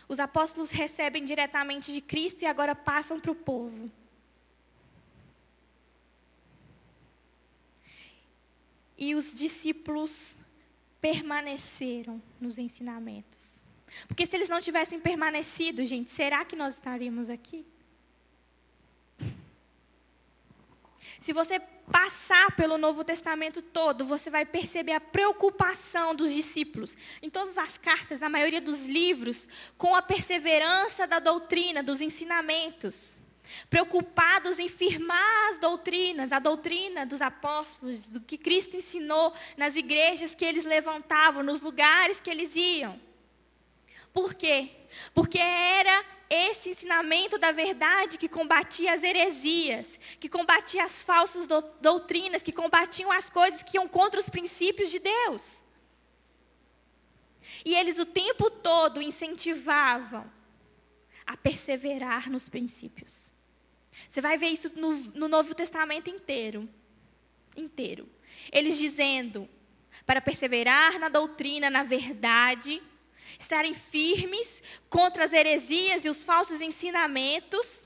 Os 0.07 0.19
apóstolos 0.19 0.69
recebem 0.69 1.25
diretamente 1.25 1.91
de 1.91 2.01
Cristo 2.01 2.43
e 2.43 2.45
agora 2.45 2.75
passam 2.75 3.19
para 3.19 3.31
o 3.31 3.35
povo. 3.35 3.91
E 8.97 9.15
os 9.15 9.33
discípulos 9.35 10.35
permaneceram 11.01 12.21
nos 12.39 12.57
ensinamentos. 12.57 13.61
Porque 14.07 14.25
se 14.25 14.35
eles 14.35 14.49
não 14.49 14.61
tivessem 14.61 14.99
permanecido, 14.99 15.85
gente, 15.85 16.11
será 16.11 16.45
que 16.45 16.55
nós 16.55 16.75
estaríamos 16.75 17.29
aqui? 17.29 17.65
Se 21.21 21.33
você 21.33 21.59
passar 21.91 22.55
pelo 22.55 22.77
Novo 22.77 23.03
Testamento 23.03 23.61
todo, 23.61 24.05
você 24.05 24.29
vai 24.29 24.45
perceber 24.45 24.93
a 24.93 24.99
preocupação 24.99 26.15
dos 26.15 26.33
discípulos, 26.33 26.95
em 27.21 27.29
todas 27.29 27.57
as 27.57 27.77
cartas, 27.77 28.19
na 28.19 28.29
maioria 28.29 28.61
dos 28.61 28.85
livros, 28.85 29.47
com 29.77 29.95
a 29.95 30.01
perseverança 30.01 31.05
da 31.05 31.19
doutrina, 31.19 31.83
dos 31.83 32.01
ensinamentos. 32.01 33.17
Preocupados 33.69 34.57
em 34.57 34.67
firmar 34.67 35.49
as 35.51 35.59
doutrinas, 35.59 36.31
a 36.31 36.39
doutrina 36.39 37.05
dos 37.05 37.21
apóstolos, 37.21 38.07
do 38.07 38.19
que 38.19 38.37
Cristo 38.37 38.75
ensinou 38.75 39.33
nas 39.55 39.75
igrejas 39.75 40.33
que 40.33 40.43
eles 40.43 40.65
levantavam, 40.65 41.43
nos 41.43 41.61
lugares 41.61 42.19
que 42.19 42.29
eles 42.29 42.55
iam. 42.55 42.99
Por 44.11 44.33
quê? 44.33 44.71
Porque 45.13 45.37
era 45.37 46.03
esse 46.29 46.69
ensinamento 46.69 47.37
da 47.37 47.51
verdade 47.51 48.17
que 48.17 48.27
combatia 48.27 48.93
as 48.93 49.03
heresias, 49.03 49.99
que 50.19 50.27
combatia 50.27 50.83
as 50.83 51.03
falsas 51.03 51.47
doutrinas, 51.81 52.41
que 52.41 52.51
combatiam 52.51 53.11
as 53.11 53.29
coisas 53.29 53.61
que 53.63 53.77
iam 53.77 53.87
contra 53.87 54.19
os 54.19 54.29
princípios 54.29 54.89
de 54.89 54.99
Deus. 54.99 55.63
E 57.63 57.75
eles 57.75 57.99
o 57.99 58.05
tempo 58.05 58.49
todo 58.49 59.01
incentivavam 59.01 60.29
a 61.25 61.37
perseverar 61.37 62.29
nos 62.29 62.49
princípios. 62.49 63.31
Você 64.09 64.21
vai 64.21 64.37
ver 64.37 64.47
isso 64.47 64.71
no, 64.75 64.93
no 65.13 65.27
Novo 65.27 65.53
Testamento 65.55 66.09
inteiro. 66.09 66.69
Inteiro. 67.55 68.07
Eles 68.51 68.77
dizendo 68.77 69.49
para 70.05 70.21
perseverar 70.21 70.99
na 70.99 71.09
doutrina, 71.09 71.69
na 71.69 71.83
verdade, 71.83 72.81
estarem 73.39 73.73
firmes 73.73 74.61
contra 74.89 75.25
as 75.25 75.33
heresias 75.33 76.05
e 76.05 76.09
os 76.09 76.23
falsos 76.23 76.61
ensinamentos, 76.61 77.85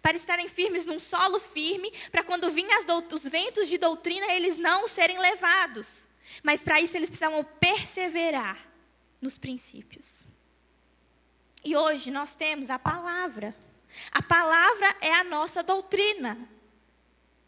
para 0.00 0.16
estarem 0.16 0.48
firmes 0.48 0.86
num 0.86 0.98
solo 0.98 1.38
firme, 1.38 1.92
para 2.10 2.22
quando 2.22 2.50
vinham 2.50 2.78
os 3.12 3.24
ventos 3.24 3.68
de 3.68 3.78
doutrina, 3.78 4.32
eles 4.32 4.56
não 4.56 4.88
serem 4.88 5.18
levados. 5.18 6.06
Mas 6.42 6.62
para 6.62 6.80
isso 6.80 6.96
eles 6.96 7.10
precisavam 7.10 7.44
perseverar 7.60 8.58
nos 9.20 9.38
princípios. 9.38 10.24
E 11.64 11.76
hoje 11.76 12.10
nós 12.10 12.34
temos 12.34 12.70
a 12.70 12.78
palavra. 12.78 13.54
A 14.10 14.22
palavra 14.22 14.96
é 15.00 15.14
a 15.14 15.22
nossa 15.22 15.62
doutrina, 15.62 16.38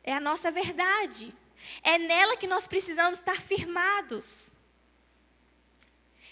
é 0.03 0.13
a 0.13 0.21
nossa 0.21 0.51
verdade. 0.51 1.35
É 1.83 1.99
nela 1.99 2.37
que 2.37 2.47
nós 2.47 2.67
precisamos 2.67 3.19
estar 3.19 3.41
firmados. 3.41 4.53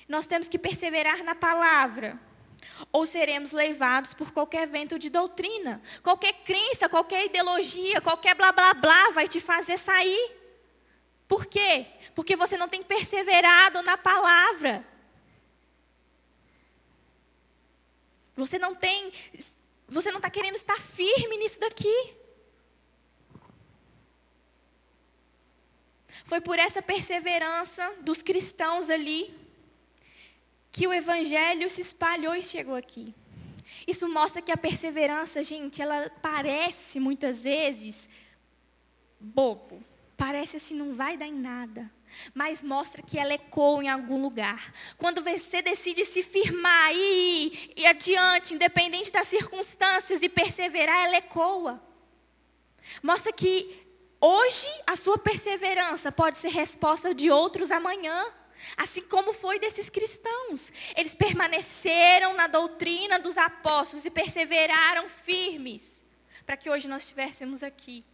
Nós 0.08 0.26
temos 0.26 0.48
que 0.48 0.58
perseverar 0.58 1.22
na 1.22 1.34
palavra, 1.34 2.18
ou 2.90 3.06
seremos 3.06 3.52
levados 3.52 4.14
por 4.14 4.32
qualquer 4.32 4.66
vento 4.66 4.98
de 4.98 5.08
doutrina, 5.08 5.80
qualquer 6.02 6.32
crença, 6.44 6.88
qualquer 6.88 7.26
ideologia, 7.26 8.00
qualquer 8.00 8.34
blá 8.34 8.52
blá 8.52 8.74
blá 8.74 9.10
vai 9.10 9.28
te 9.28 9.40
fazer 9.40 9.78
sair. 9.78 10.30
Por 11.28 11.46
quê? 11.46 11.86
Porque 12.14 12.36
você 12.36 12.56
não 12.56 12.68
tem 12.68 12.82
perseverado 12.82 13.82
na 13.82 13.96
palavra. 13.96 14.86
Você 18.36 18.58
não 18.58 18.74
tem, 18.74 19.12
você 19.88 20.10
não 20.10 20.18
está 20.18 20.30
querendo 20.30 20.56
estar 20.56 20.78
firme 20.80 21.36
nisso 21.36 21.60
daqui. 21.60 22.14
Foi 26.24 26.40
por 26.40 26.58
essa 26.58 26.82
perseverança 26.82 27.94
dos 28.00 28.22
cristãos 28.22 28.88
ali 28.88 29.41
que 30.72 30.86
o 30.86 30.92
evangelho 30.92 31.68
se 31.68 31.82
espalhou 31.82 32.34
e 32.34 32.42
chegou 32.42 32.74
aqui. 32.74 33.14
Isso 33.86 34.08
mostra 34.08 34.40
que 34.40 34.50
a 34.50 34.56
perseverança, 34.56 35.44
gente, 35.44 35.82
ela 35.82 36.10
parece 36.22 36.98
muitas 36.98 37.42
vezes 37.42 38.08
bobo. 39.20 39.84
Parece 40.16 40.56
assim, 40.56 40.74
não 40.74 40.94
vai 40.94 41.16
dar 41.16 41.26
em 41.26 41.34
nada. 41.34 41.90
Mas 42.34 42.62
mostra 42.62 43.02
que 43.02 43.18
ela 43.18 43.34
ecoa 43.34 43.82
em 43.82 43.88
algum 43.88 44.20
lugar. 44.20 44.72
Quando 44.96 45.22
você 45.22 45.62
decide 45.62 46.04
se 46.04 46.22
firmar 46.22 46.92
e 46.94 47.72
ir 47.76 47.86
adiante, 47.86 48.54
independente 48.54 49.10
das 49.10 49.28
circunstâncias, 49.28 50.22
e 50.22 50.28
perseverar, 50.28 51.04
ela 51.04 51.16
ecoa. 51.16 51.82
Mostra 53.02 53.32
que 53.32 53.84
hoje 54.20 54.68
a 54.86 54.96
sua 54.96 55.18
perseverança 55.18 56.12
pode 56.12 56.38
ser 56.38 56.48
resposta 56.48 57.14
de 57.14 57.30
outros 57.30 57.70
amanhã. 57.70 58.26
Assim 58.76 59.02
como 59.02 59.32
foi 59.32 59.58
desses 59.58 59.88
cristãos. 59.90 60.72
Eles 60.96 61.14
permaneceram 61.14 62.34
na 62.34 62.46
doutrina 62.46 63.18
dos 63.18 63.36
apóstolos 63.36 64.04
e 64.04 64.10
perseveraram 64.10 65.08
firmes 65.08 66.02
para 66.44 66.56
que 66.56 66.68
hoje 66.68 66.88
nós 66.88 67.02
estivéssemos 67.02 67.62
aqui. 67.62 68.04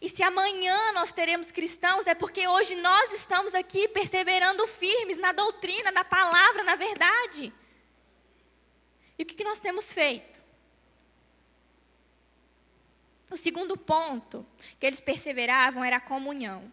E 0.00 0.08
se 0.08 0.22
amanhã 0.22 0.92
nós 0.92 1.10
teremos 1.12 1.50
cristãos, 1.50 2.06
é 2.06 2.14
porque 2.14 2.46
hoje 2.46 2.76
nós 2.76 3.12
estamos 3.12 3.54
aqui 3.54 3.88
perseverando 3.88 4.66
firmes 4.66 5.16
na 5.16 5.32
doutrina, 5.32 5.90
na 5.90 6.04
palavra, 6.04 6.62
na 6.62 6.76
verdade. 6.76 7.52
E 9.18 9.22
o 9.22 9.26
que, 9.26 9.44
nós 9.44 9.58
temos 9.58 9.92
feito? 9.92 10.40
O 13.30 13.36
segundo 13.36 13.76
ponto 13.76 14.46
que 14.78 14.86
eles 14.86 15.00
perseveravam 15.00 15.84
era 15.84 15.96
a 15.96 16.00
comunhão. 16.00 16.72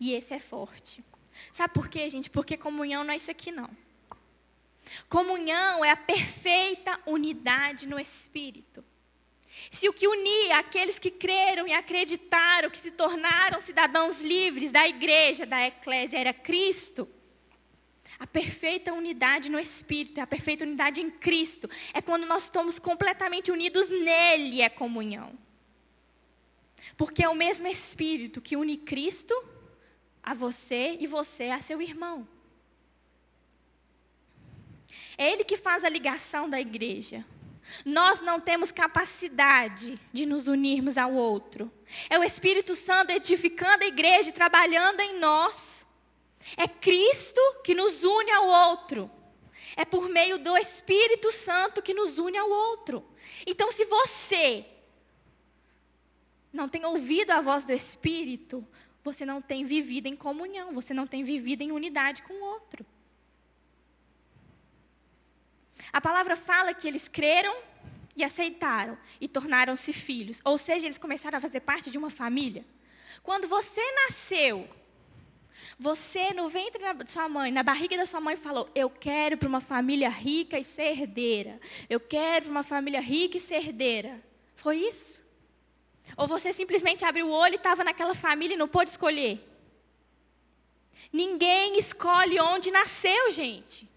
E 0.00 0.12
esse 0.12 0.32
é 0.32 0.38
forte. 0.38 1.04
Sabe 1.52 1.74
por 1.74 1.88
quê, 1.88 2.08
gente? 2.10 2.30
Porque 2.30 2.56
comunhão 2.56 3.04
não 3.04 3.12
é 3.12 3.16
isso 3.16 3.30
aqui, 3.30 3.50
não. 3.50 3.70
Comunhão 5.08 5.84
é 5.84 5.90
a 5.90 5.96
perfeita 5.96 6.98
unidade 7.06 7.86
no 7.86 7.98
Espírito. 7.98 8.84
Se 9.70 9.88
o 9.88 9.92
que 9.92 10.06
unia 10.06 10.58
aqueles 10.58 10.98
que 10.98 11.10
creram 11.10 11.66
e 11.66 11.72
acreditaram, 11.72 12.70
que 12.70 12.78
se 12.78 12.90
tornaram 12.90 13.60
cidadãos 13.60 14.20
livres 14.20 14.70
da 14.70 14.86
igreja, 14.86 15.44
da 15.44 15.66
eclésia, 15.66 16.18
era 16.18 16.32
Cristo, 16.32 17.08
a 18.18 18.26
perfeita 18.26 18.92
unidade 18.92 19.50
no 19.50 19.58
Espírito, 19.58 20.20
a 20.20 20.26
perfeita 20.26 20.64
unidade 20.64 21.00
em 21.00 21.10
Cristo, 21.10 21.68
é 21.92 22.00
quando 22.00 22.26
nós 22.26 22.44
estamos 22.44 22.78
completamente 22.78 23.50
unidos 23.50 23.88
nele, 23.88 24.60
é 24.60 24.68
comunhão. 24.68 25.38
Porque 26.96 27.22
é 27.22 27.28
o 27.28 27.34
mesmo 27.34 27.68
Espírito 27.68 28.40
que 28.40 28.56
une 28.56 28.76
Cristo 28.76 29.34
a 30.28 30.34
você 30.34 30.98
e 31.00 31.06
você 31.06 31.44
a 31.44 31.62
seu 31.62 31.80
irmão. 31.80 32.28
É 35.16 35.32
Ele 35.32 35.42
que 35.42 35.56
faz 35.56 35.82
a 35.84 35.88
ligação 35.88 36.50
da 36.50 36.60
igreja. 36.60 37.24
Nós 37.82 38.20
não 38.20 38.38
temos 38.38 38.70
capacidade 38.70 39.98
de 40.12 40.26
nos 40.26 40.46
unirmos 40.46 40.98
ao 40.98 41.14
outro. 41.14 41.72
É 42.10 42.18
o 42.18 42.24
Espírito 42.24 42.74
Santo 42.74 43.10
edificando 43.10 43.84
a 43.84 43.86
igreja 43.86 44.28
e 44.28 44.32
trabalhando 44.32 45.00
em 45.00 45.18
nós. 45.18 45.86
É 46.58 46.68
Cristo 46.68 47.40
que 47.64 47.74
nos 47.74 48.04
une 48.04 48.30
ao 48.30 48.46
outro. 48.46 49.10
É 49.76 49.86
por 49.86 50.10
meio 50.10 50.36
do 50.38 50.54
Espírito 50.58 51.32
Santo 51.32 51.80
que 51.80 51.94
nos 51.94 52.18
une 52.18 52.36
ao 52.36 52.50
outro. 52.50 53.02
Então, 53.46 53.72
se 53.72 53.86
você 53.86 54.66
não 56.52 56.68
tem 56.68 56.84
ouvido 56.84 57.30
a 57.30 57.40
voz 57.40 57.64
do 57.64 57.72
Espírito, 57.72 58.66
você 59.12 59.24
não 59.24 59.40
tem 59.40 59.64
vivido 59.64 60.06
em 60.06 60.16
comunhão, 60.16 60.72
você 60.72 60.92
não 60.92 61.06
tem 61.06 61.24
vivido 61.24 61.62
em 61.62 61.72
unidade 61.72 62.22
com 62.22 62.34
o 62.34 62.44
outro. 62.44 62.84
A 65.92 66.00
palavra 66.00 66.36
fala 66.36 66.74
que 66.74 66.86
eles 66.86 67.08
creram 67.08 67.56
e 68.14 68.24
aceitaram 68.24 68.98
e 69.20 69.28
tornaram-se 69.28 69.92
filhos. 69.92 70.40
Ou 70.44 70.58
seja, 70.58 70.86
eles 70.86 70.98
começaram 70.98 71.38
a 71.38 71.40
fazer 71.40 71.60
parte 71.60 71.90
de 71.90 71.96
uma 71.96 72.10
família. 72.10 72.64
Quando 73.22 73.48
você 73.48 73.80
nasceu, 74.04 74.68
você 75.78 76.32
no 76.32 76.48
ventre 76.48 76.82
da 76.82 77.06
sua 77.06 77.28
mãe, 77.28 77.52
na 77.52 77.62
barriga 77.62 77.96
da 77.96 78.06
sua 78.06 78.20
mãe, 78.20 78.36
falou: 78.36 78.68
Eu 78.74 78.90
quero 78.90 79.36
para 79.36 79.48
uma 79.48 79.60
família 79.60 80.08
rica 80.08 80.58
e 80.58 80.64
ser 80.64 80.98
herdeira. 80.98 81.60
Eu 81.88 82.00
quero 82.00 82.46
para 82.46 82.50
uma 82.50 82.62
família 82.62 83.00
rica 83.00 83.36
e 83.36 83.40
ser 83.40 83.56
herdeira. 83.56 84.22
Foi 84.54 84.76
isso? 84.76 85.20
Ou 86.18 86.26
você 86.26 86.52
simplesmente 86.52 87.04
abriu 87.04 87.28
o 87.28 87.32
olho 87.32 87.54
e 87.54 87.56
estava 87.56 87.84
naquela 87.84 88.12
família 88.12 88.54
e 88.54 88.58
não 88.58 88.66
pôde 88.66 88.90
escolher? 88.90 89.38
Ninguém 91.12 91.78
escolhe 91.78 92.40
onde 92.40 92.72
nasceu, 92.72 93.30
gente. 93.30 93.88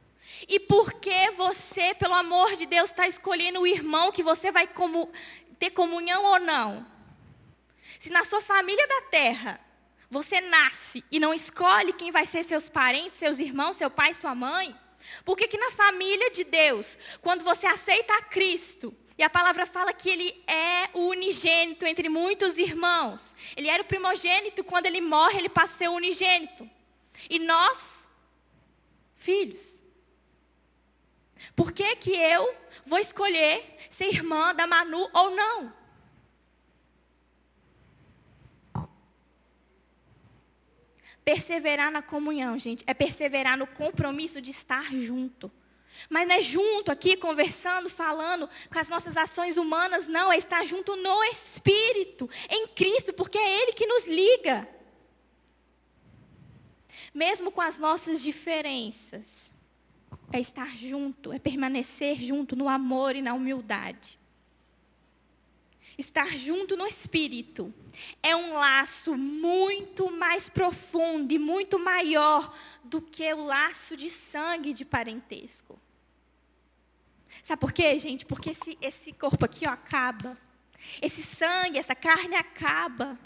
E 0.48 0.60
por 0.60 0.94
que 0.94 1.32
você, 1.32 1.96
pelo 1.96 2.14
amor 2.14 2.56
de 2.56 2.68
Deus, 2.68 2.92
está 2.92 3.08
escolhendo 3.08 3.62
o 3.62 3.68
irmão 3.68 4.12
que 4.12 4.22
você 4.22 4.52
vai 4.52 4.68
comu 4.68 5.12
ter 5.58 5.72
comunhão 5.72 6.24
ou 6.24 6.40
não? 6.40 6.86
Se 8.00 8.12
na 8.12 8.24
sua 8.24 8.40
família 8.40 8.88
da 8.88 9.02
terra 9.10 9.60
você 10.08 10.42
nasce 10.42 11.04
e 11.12 11.20
não 11.20 11.34
escolhe 11.34 11.92
quem 11.92 12.12
vai 12.12 12.28
ser 12.28 12.44
seus 12.44 12.70
parentes, 12.70 13.18
seus 13.18 13.40
irmãos, 13.40 13.78
seu 13.78 13.90
pai, 13.90 14.14
sua 14.14 14.36
mãe, 14.36 14.76
por 15.26 15.36
que, 15.36 15.48
que 15.48 15.58
na 15.58 15.72
família 15.72 16.30
de 16.30 16.44
Deus, 16.44 17.00
quando 17.20 17.44
você 17.44 17.66
aceita 17.66 18.14
a 18.14 18.22
Cristo, 18.22 18.96
e 19.22 19.24
a 19.24 19.30
palavra 19.30 19.68
fala 19.68 19.94
que 19.94 20.10
ele 20.10 20.44
é 20.48 20.90
o 20.96 21.10
unigênito 21.10 21.86
entre 21.86 22.10
muitos 22.10 22.58
irmãos. 22.58 23.36
Ele 23.56 23.68
era 23.68 23.84
o 23.84 23.86
primogênito, 23.86 24.64
quando 24.64 24.88
ele 24.88 25.00
morre, 25.00 25.38
ele 25.38 25.48
passa 25.48 25.76
a 25.76 25.78
ser 25.78 25.90
o 25.90 25.94
unigênito. 25.94 26.68
E 27.30 27.38
nós, 27.38 28.08
filhos. 29.16 29.80
Por 31.56 31.72
que, 31.72 31.96
que 31.98 32.16
eu 32.16 32.52
vou 32.84 32.98
escolher 32.98 33.78
ser 33.92 34.08
irmã 34.08 34.56
da 34.56 34.66
Manu 34.66 35.08
ou 35.14 35.30
não? 35.36 35.72
Perseverar 41.24 41.92
na 41.92 42.02
comunhão, 42.02 42.58
gente, 42.58 42.84
é 42.88 42.94
perseverar 42.96 43.56
no 43.56 43.68
compromisso 43.68 44.42
de 44.42 44.50
estar 44.50 44.86
junto. 44.96 45.52
Mas 46.10 46.28
não 46.28 46.36
é 46.36 46.42
junto 46.42 46.92
aqui, 46.92 47.16
conversando, 47.16 47.90
falando 47.90 48.50
com 48.72 48.80
as 48.80 48.90
nossas 48.90 49.16
ações 49.16 49.58
humanas, 49.58 50.08
não, 50.08 50.32
é 50.32 50.38
estar 50.38 50.66
junto 50.66 50.96
no 50.96 51.24
Espírito, 51.26 52.30
em 52.50 52.68
Cristo, 52.68 53.14
porque 53.14 53.38
é 53.38 53.62
Ele 53.62 53.74
que 53.74 53.86
nos 53.86 54.08
liga. 54.08 54.68
Mesmo 57.14 57.52
com 57.52 57.62
as 57.62 57.78
nossas 57.78 58.22
diferenças 58.22 59.52
é 60.32 60.40
estar 60.40 60.76
junto, 60.78 61.34
é 61.34 61.40
permanecer 61.40 62.22
junto 62.22 62.56
no 62.56 62.70
amor 62.70 63.16
e 63.16 63.22
na 63.22 63.34
humildade. 63.34 64.18
Estar 65.98 66.36
junto 66.38 66.78
no 66.78 66.88
espírito 66.88 67.74
é 68.24 68.36
um 68.36 68.54
laço 68.54 69.18
muito 69.18 70.10
mais 70.10 70.48
profundo 70.48 71.34
e 71.34 71.38
muito 71.38 71.78
maior 71.78 72.58
do 72.84 73.02
que 73.02 73.32
o 73.34 73.44
laço 73.44 73.98
de 73.98 74.10
sangue 74.10 74.74
de 74.74 74.86
parentesco. 74.86 75.80
Sabe 77.44 77.60
por 77.60 77.72
quê, 77.72 77.98
gente? 77.98 78.26
Porque 78.26 78.52
esse, 78.52 78.78
esse 78.82 79.12
corpo 79.14 79.46
aqui 79.46 79.68
ó, 79.68 79.72
acaba. 79.72 80.38
Esse 81.02 81.24
sangue, 81.24 81.80
essa 81.80 81.96
carne 81.96 82.36
acaba. 82.36 83.18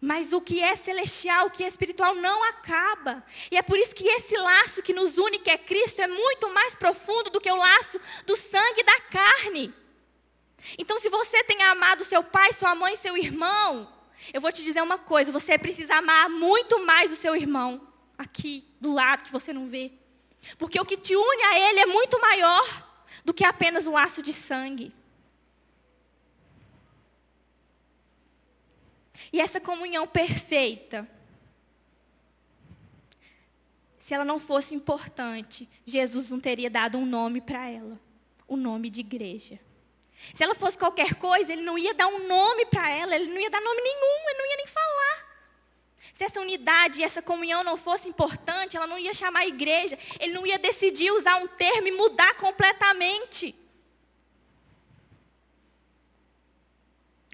Mas 0.00 0.32
o 0.32 0.40
que 0.40 0.62
é 0.62 0.76
celestial, 0.76 1.46
o 1.46 1.50
que 1.50 1.64
é 1.64 1.68
espiritual, 1.68 2.14
não 2.14 2.44
acaba. 2.44 3.24
E 3.50 3.56
é 3.56 3.62
por 3.62 3.78
isso 3.78 3.94
que 3.94 4.06
esse 4.06 4.36
laço 4.36 4.82
que 4.82 4.92
nos 4.92 5.16
une, 5.16 5.38
que 5.38 5.50
é 5.50 5.56
Cristo, 5.56 6.00
é 6.00 6.06
muito 6.06 6.52
mais 6.52 6.74
profundo 6.74 7.30
do 7.30 7.40
que 7.40 7.50
o 7.50 7.56
laço 7.56 7.98
do 8.26 8.36
sangue 8.36 8.82
da 8.82 9.00
carne. 9.00 9.72
Então, 10.78 10.98
se 10.98 11.08
você 11.08 11.42
tem 11.44 11.62
amado 11.62 12.04
seu 12.04 12.22
pai, 12.22 12.52
sua 12.52 12.74
mãe, 12.74 12.96
seu 12.96 13.16
irmão, 13.16 13.90
eu 14.32 14.40
vou 14.40 14.52
te 14.52 14.62
dizer 14.62 14.82
uma 14.82 14.98
coisa: 14.98 15.32
você 15.32 15.58
precisa 15.58 15.96
amar 15.96 16.28
muito 16.28 16.84
mais 16.84 17.10
o 17.10 17.16
seu 17.16 17.34
irmão, 17.34 17.88
aqui, 18.18 18.64
do 18.80 18.92
lado, 18.92 19.24
que 19.24 19.32
você 19.32 19.52
não 19.52 19.68
vê. 19.68 19.92
Porque 20.58 20.78
o 20.78 20.84
que 20.84 20.96
te 20.96 21.16
une 21.16 21.42
a 21.44 21.58
ele 21.58 21.80
é 21.80 21.86
muito 21.86 22.20
maior 22.20 22.93
do 23.24 23.32
que 23.32 23.44
apenas 23.44 23.86
o 23.86 23.92
laço 23.92 24.22
de 24.22 24.32
sangue. 24.32 24.92
E 29.32 29.40
essa 29.40 29.60
comunhão 29.60 30.06
perfeita, 30.06 31.08
se 33.98 34.12
ela 34.12 34.24
não 34.24 34.38
fosse 34.38 34.74
importante, 34.74 35.68
Jesus 35.86 36.30
não 36.30 36.38
teria 36.38 36.68
dado 36.68 36.98
um 36.98 37.06
nome 37.06 37.40
para 37.40 37.68
ela, 37.68 37.98
o 38.46 38.56
nome 38.56 38.90
de 38.90 39.00
igreja. 39.00 39.58
Se 40.32 40.44
ela 40.44 40.54
fosse 40.54 40.78
qualquer 40.78 41.14
coisa, 41.14 41.52
ele 41.52 41.62
não 41.62 41.78
ia 41.78 41.94
dar 41.94 42.06
um 42.06 42.28
nome 42.28 42.66
para 42.66 42.88
ela, 42.90 43.16
ele 43.16 43.32
não 43.32 43.40
ia 43.40 43.50
dar 43.50 43.60
nome 43.60 43.80
nenhum, 43.80 44.28
ele 44.28 44.38
não 44.38 44.50
ia 44.50 44.56
nem 44.56 44.66
falar. 44.66 45.23
Se 46.14 46.22
essa 46.22 46.40
unidade 46.40 47.00
e 47.00 47.04
essa 47.04 47.20
comunhão 47.20 47.64
não 47.64 47.76
fosse 47.76 48.08
importante, 48.08 48.76
ela 48.76 48.86
não 48.86 48.96
ia 48.96 49.12
chamar 49.12 49.40
a 49.40 49.46
igreja, 49.46 49.98
ele 50.20 50.32
não 50.32 50.46
ia 50.46 50.56
decidir 50.56 51.10
usar 51.10 51.36
um 51.38 51.48
termo 51.48 51.88
e 51.88 51.92
mudar 51.92 52.36
completamente. 52.36 53.52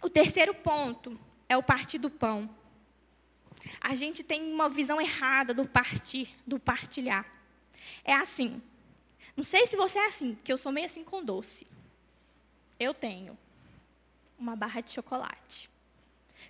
O 0.02 0.08
terceiro 0.08 0.54
ponto 0.54 1.20
é 1.46 1.58
o 1.58 1.62
partir 1.62 1.98
do 1.98 2.08
pão. 2.08 2.48
a 3.82 3.94
gente 3.94 4.24
tem 4.24 4.50
uma 4.50 4.70
visão 4.70 4.98
errada 4.98 5.52
do 5.52 5.66
partir, 5.66 6.34
do 6.46 6.58
partilhar. 6.58 7.26
É 8.02 8.14
assim. 8.14 8.62
Não 9.36 9.44
sei 9.44 9.66
se 9.66 9.76
você 9.76 9.98
é 9.98 10.06
assim, 10.06 10.34
porque 10.34 10.52
eu 10.52 10.58
sou 10.58 10.72
meio 10.72 10.86
assim 10.86 11.04
com 11.04 11.22
doce. 11.22 11.66
Eu 12.78 12.94
tenho 12.94 13.38
uma 14.38 14.56
barra 14.56 14.80
de 14.80 14.90
chocolate. 14.90 15.69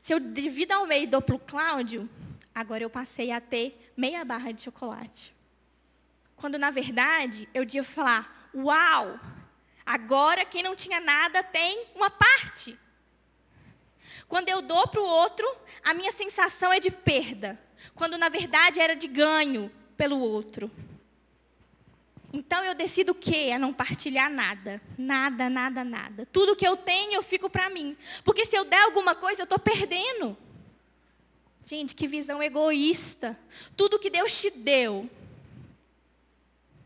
Se 0.00 0.14
eu 0.14 0.20
divido 0.20 0.72
ao 0.72 0.86
meio 0.86 1.04
e 1.04 1.06
dou 1.06 1.20
para 1.20 1.34
o 1.34 1.38
Cláudio, 1.38 2.08
agora 2.54 2.82
eu 2.82 2.90
passei 2.90 3.30
a 3.30 3.40
ter 3.40 3.92
meia 3.96 4.24
barra 4.24 4.52
de 4.52 4.62
chocolate. 4.62 5.34
Quando, 6.36 6.58
na 6.58 6.70
verdade, 6.70 7.48
eu 7.52 7.64
devia 7.64 7.84
falar, 7.84 8.50
uau, 8.54 9.20
agora 9.84 10.44
quem 10.44 10.62
não 10.62 10.74
tinha 10.74 11.00
nada 11.00 11.42
tem 11.42 11.86
uma 11.94 12.10
parte. 12.10 12.78
Quando 14.26 14.48
eu 14.48 14.62
dou 14.62 14.88
para 14.88 15.00
o 15.00 15.04
outro, 15.04 15.46
a 15.82 15.92
minha 15.92 16.12
sensação 16.12 16.72
é 16.72 16.80
de 16.80 16.90
perda, 16.90 17.58
quando 17.94 18.16
na 18.16 18.28
verdade 18.28 18.80
era 18.80 18.94
de 18.94 19.08
ganho 19.08 19.70
pelo 19.96 20.18
outro. 20.18 20.70
Então 22.32 22.64
eu 22.64 22.74
decido 22.74 23.12
o 23.12 23.14
quê? 23.14 23.50
A 23.54 23.58
não 23.58 23.72
partilhar 23.72 24.30
nada. 24.30 24.80
Nada, 24.96 25.50
nada, 25.50 25.82
nada. 25.82 26.26
Tudo 26.26 26.54
que 26.54 26.66
eu 26.66 26.76
tenho 26.76 27.14
eu 27.14 27.22
fico 27.22 27.50
para 27.50 27.68
mim. 27.68 27.96
Porque 28.24 28.46
se 28.46 28.56
eu 28.56 28.64
der 28.64 28.82
alguma 28.84 29.14
coisa, 29.14 29.42
eu 29.42 29.44
estou 29.44 29.58
perdendo. 29.58 30.36
Gente, 31.64 31.94
que 31.94 32.06
visão 32.06 32.42
egoísta. 32.42 33.38
Tudo 33.76 33.98
que 33.98 34.10
Deus 34.10 34.40
te 34.40 34.50
deu 34.50 35.10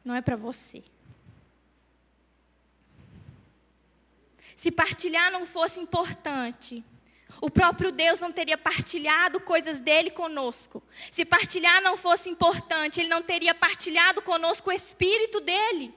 não 0.05 0.15
é 0.15 0.21
para 0.21 0.37
você. 0.37 0.83
Se 4.57 4.71
partilhar 4.71 5.31
não 5.31 5.45
fosse 5.45 5.79
importante, 5.79 6.83
o 7.41 7.51
próprio 7.51 7.91
Deus 7.91 8.21
não 8.21 8.33
teria 8.33 8.57
partilhado 8.57 9.41
coisas 9.41 9.81
dele 9.81 10.11
conosco. 10.11 10.83
Se 11.11 11.25
partilhar 11.25 11.83
não 11.83 11.97
fosse 11.97 12.29
importante, 12.29 13.01
ele 13.01 13.09
não 13.09 13.23
teria 13.23 13.55
partilhado 13.55 14.23
conosco 14.23 14.71
o 14.71 14.73
espírito 14.73 15.41
dele. 15.41 15.95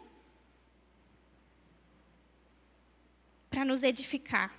Para 3.49 3.63
nos 3.63 3.83
edificar. 3.83 4.53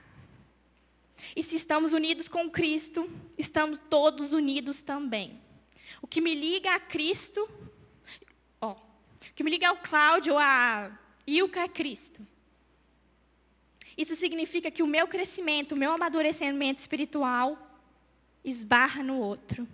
E 1.34 1.42
se 1.42 1.56
estamos 1.56 1.92
unidos 1.92 2.28
com 2.28 2.48
Cristo, 2.50 3.10
estamos 3.36 3.78
todos 3.90 4.32
unidos 4.32 4.80
também. 4.80 5.40
O 6.00 6.06
que 6.06 6.20
me 6.20 6.34
liga 6.34 6.74
a 6.74 6.80
Cristo, 6.80 7.48
ó, 8.60 8.72
o 8.72 9.34
que 9.34 9.42
me 9.42 9.50
liga 9.50 9.68
ao 9.68 9.76
Cláudio, 9.76 10.38
a 10.38 10.90
Ilka 11.26 11.60
é 11.60 11.68
Cristo. 11.68 12.26
Isso 13.98 14.14
significa 14.14 14.70
que 14.70 14.80
o 14.80 14.86
meu 14.86 15.08
crescimento, 15.08 15.72
o 15.72 15.76
meu 15.76 15.90
amadurecimento 15.90 16.80
espiritual 16.80 17.58
esbarra 18.44 19.02
no 19.02 19.18
outro. 19.18 19.66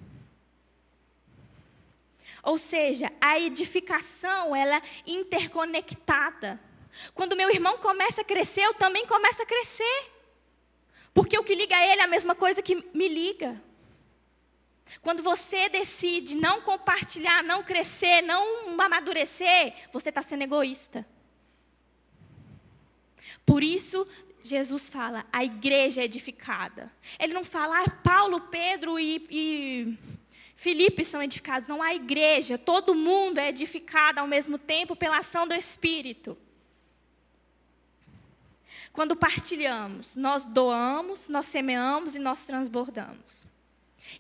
Ou 2.43 2.57
seja, 2.57 3.13
a 3.21 3.39
edificação, 3.39 4.57
ela 4.57 4.77
é 4.77 4.83
interconectada. 5.07 6.59
Quando 7.13 7.37
meu 7.37 7.51
irmão 7.51 7.77
começa 7.77 8.23
a 8.23 8.25
crescer, 8.25 8.63
eu 8.63 8.73
também 8.73 9.07
começo 9.07 9.43
a 9.43 9.47
crescer. 9.47 10.11
Porque 11.13 11.39
o 11.39 11.45
que 11.45 11.55
liga 11.55 11.77
a 11.77 11.87
ele 11.87 12.01
é 12.01 12.05
a 12.05 12.09
mesma 12.09 12.35
coisa 12.35 12.63
que 12.63 12.77
me 12.95 13.09
liga. 13.09 13.63
Quando 15.03 15.23
você 15.23 15.69
decide 15.69 16.35
não 16.35 16.63
compartilhar, 16.63 17.43
não 17.43 17.63
crescer, 17.63 18.23
não 18.23 18.81
amadurecer, 18.81 19.75
você 19.93 20.09
está 20.09 20.23
sendo 20.23 20.43
egoísta. 20.43 21.07
Por 23.45 23.63
isso, 23.63 24.07
Jesus 24.43 24.89
fala, 24.89 25.25
a 25.33 25.45
igreja 25.45 26.01
é 26.01 26.05
edificada. 26.05 26.93
Ele 27.19 27.33
não 27.33 27.45
fala, 27.45 27.83
ah, 27.83 27.91
Paulo, 27.91 28.41
Pedro 28.43 28.99
e, 28.99 29.27
e 29.31 31.05
são 31.05 31.23
edificados. 31.23 31.69
Não, 31.69 31.83
a 31.83 31.95
igreja, 31.95 32.59
todo 32.59 32.95
mundo 32.95 33.39
é 33.39 33.49
edificado 33.49 34.21
ao 34.21 34.27
mesmo 34.27 34.59
tempo 34.59 34.95
pela 34.95 35.19
ação 35.19 35.47
do 35.47 35.55
Espírito. 35.55 36.37
Quando 38.93 39.17
partilhamos, 39.17 40.15
nós 40.15 40.45
doamos, 40.45 41.29
nós 41.29 41.47
semeamos 41.47 42.15
e 42.15 42.19
nós 42.19 42.41
transbordamos. 42.43 43.45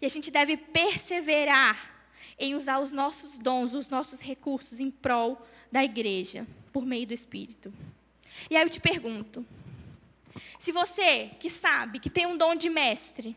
E 0.00 0.06
a 0.06 0.08
gente 0.08 0.30
deve 0.30 0.56
perseverar 0.56 1.94
em 2.38 2.54
usar 2.54 2.80
os 2.80 2.90
nossos 2.90 3.38
dons, 3.38 3.72
os 3.72 3.88
nossos 3.88 4.20
recursos 4.20 4.80
em 4.80 4.90
prol 4.90 5.46
da 5.70 5.84
igreja, 5.84 6.46
por 6.72 6.84
meio 6.84 7.06
do 7.06 7.14
Espírito. 7.14 7.72
E 8.50 8.56
aí 8.56 8.62
eu 8.62 8.70
te 8.70 8.80
pergunto: 8.80 9.44
se 10.58 10.72
você 10.72 11.30
que 11.40 11.50
sabe 11.50 11.98
que 11.98 12.10
tem 12.10 12.26
um 12.26 12.36
dom 12.36 12.54
de 12.54 12.68
mestre, 12.68 13.36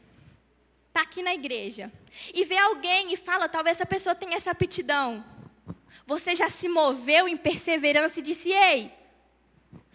está 0.87 1.01
aqui 1.01 1.21
na 1.21 1.33
igreja, 1.33 1.91
e 2.33 2.43
vê 2.43 2.57
alguém 2.57 3.13
e 3.13 3.17
fala, 3.17 3.47
talvez 3.47 3.77
essa 3.77 3.85
pessoa 3.85 4.15
tenha 4.15 4.35
essa 4.35 4.51
aptidão, 4.51 5.23
você 6.05 6.35
já 6.35 6.49
se 6.49 6.67
moveu 6.67 7.27
em 7.27 7.35
perseverança 7.35 8.19
e 8.19 8.23
disse: 8.23 8.49
Ei, 8.49 8.91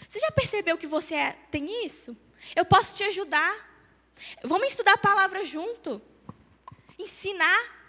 você 0.08 0.20
já 0.20 0.30
percebeu 0.30 0.76
que 0.76 0.86
você 0.86 1.14
é, 1.14 1.32
tem 1.50 1.86
isso? 1.86 2.16
Eu 2.54 2.64
posso 2.64 2.94
te 2.94 3.02
ajudar. 3.04 3.70
Vamos 4.44 4.68
estudar 4.68 4.92
a 4.92 4.98
palavra 4.98 5.44
junto. 5.44 6.02
Ensinar. 6.98 7.82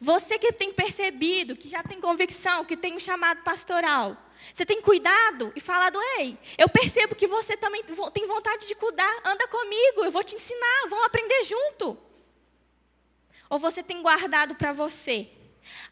Você 0.00 0.38
que 0.38 0.52
tem 0.52 0.72
percebido, 0.72 1.56
que 1.56 1.68
já 1.68 1.82
tem 1.82 2.00
convicção, 2.00 2.64
que 2.64 2.76
tem 2.76 2.94
um 2.94 3.00
chamado 3.00 3.42
pastoral, 3.42 4.16
você 4.54 4.64
tem 4.64 4.80
cuidado 4.80 5.52
e 5.54 5.60
falado, 5.60 5.98
ei, 6.18 6.38
eu 6.56 6.68
percebo 6.68 7.14
que 7.14 7.26
você 7.26 7.56
também 7.56 7.82
tem 8.12 8.26
vontade 8.26 8.66
de 8.66 8.74
cuidar, 8.74 9.20
anda 9.24 9.46
comigo, 9.48 10.04
eu 10.04 10.10
vou 10.10 10.22
te 10.22 10.36
ensinar, 10.36 10.88
vamos 10.88 11.06
aprender 11.06 11.44
junto. 11.44 11.98
Ou 13.50 13.58
você 13.58 13.82
tem 13.82 14.02
guardado 14.02 14.54
para 14.54 14.72
você? 14.72 15.28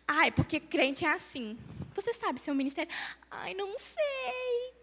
Ai, 0.06 0.30
porque 0.30 0.60
crente 0.60 1.04
é 1.04 1.08
assim. 1.08 1.58
Você 1.94 2.12
sabe 2.12 2.40
seu 2.40 2.54
ministério? 2.54 2.92
Ai, 3.30 3.54
não 3.54 3.78
sei. 3.78 4.74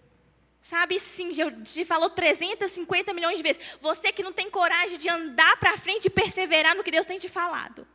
Sabe 0.62 0.98
sim, 0.98 1.32
eu 1.38 1.62
te 1.64 1.84
falou 1.84 2.10
350 2.10 3.14
milhões 3.14 3.38
de 3.38 3.44
vezes. 3.44 3.62
Você 3.82 4.12
que 4.12 4.24
não 4.24 4.32
tem 4.32 4.50
coragem 4.50 4.98
de 4.98 5.10
andar 5.10 5.58
para 5.58 5.78
frente 5.78 6.06
e 6.06 6.10
perseverar 6.10 6.76
no 6.76 6.84
que 6.84 6.92
Deus 6.92 7.06
tem 7.06 7.20
te 7.20 7.28
falado. 7.28 7.86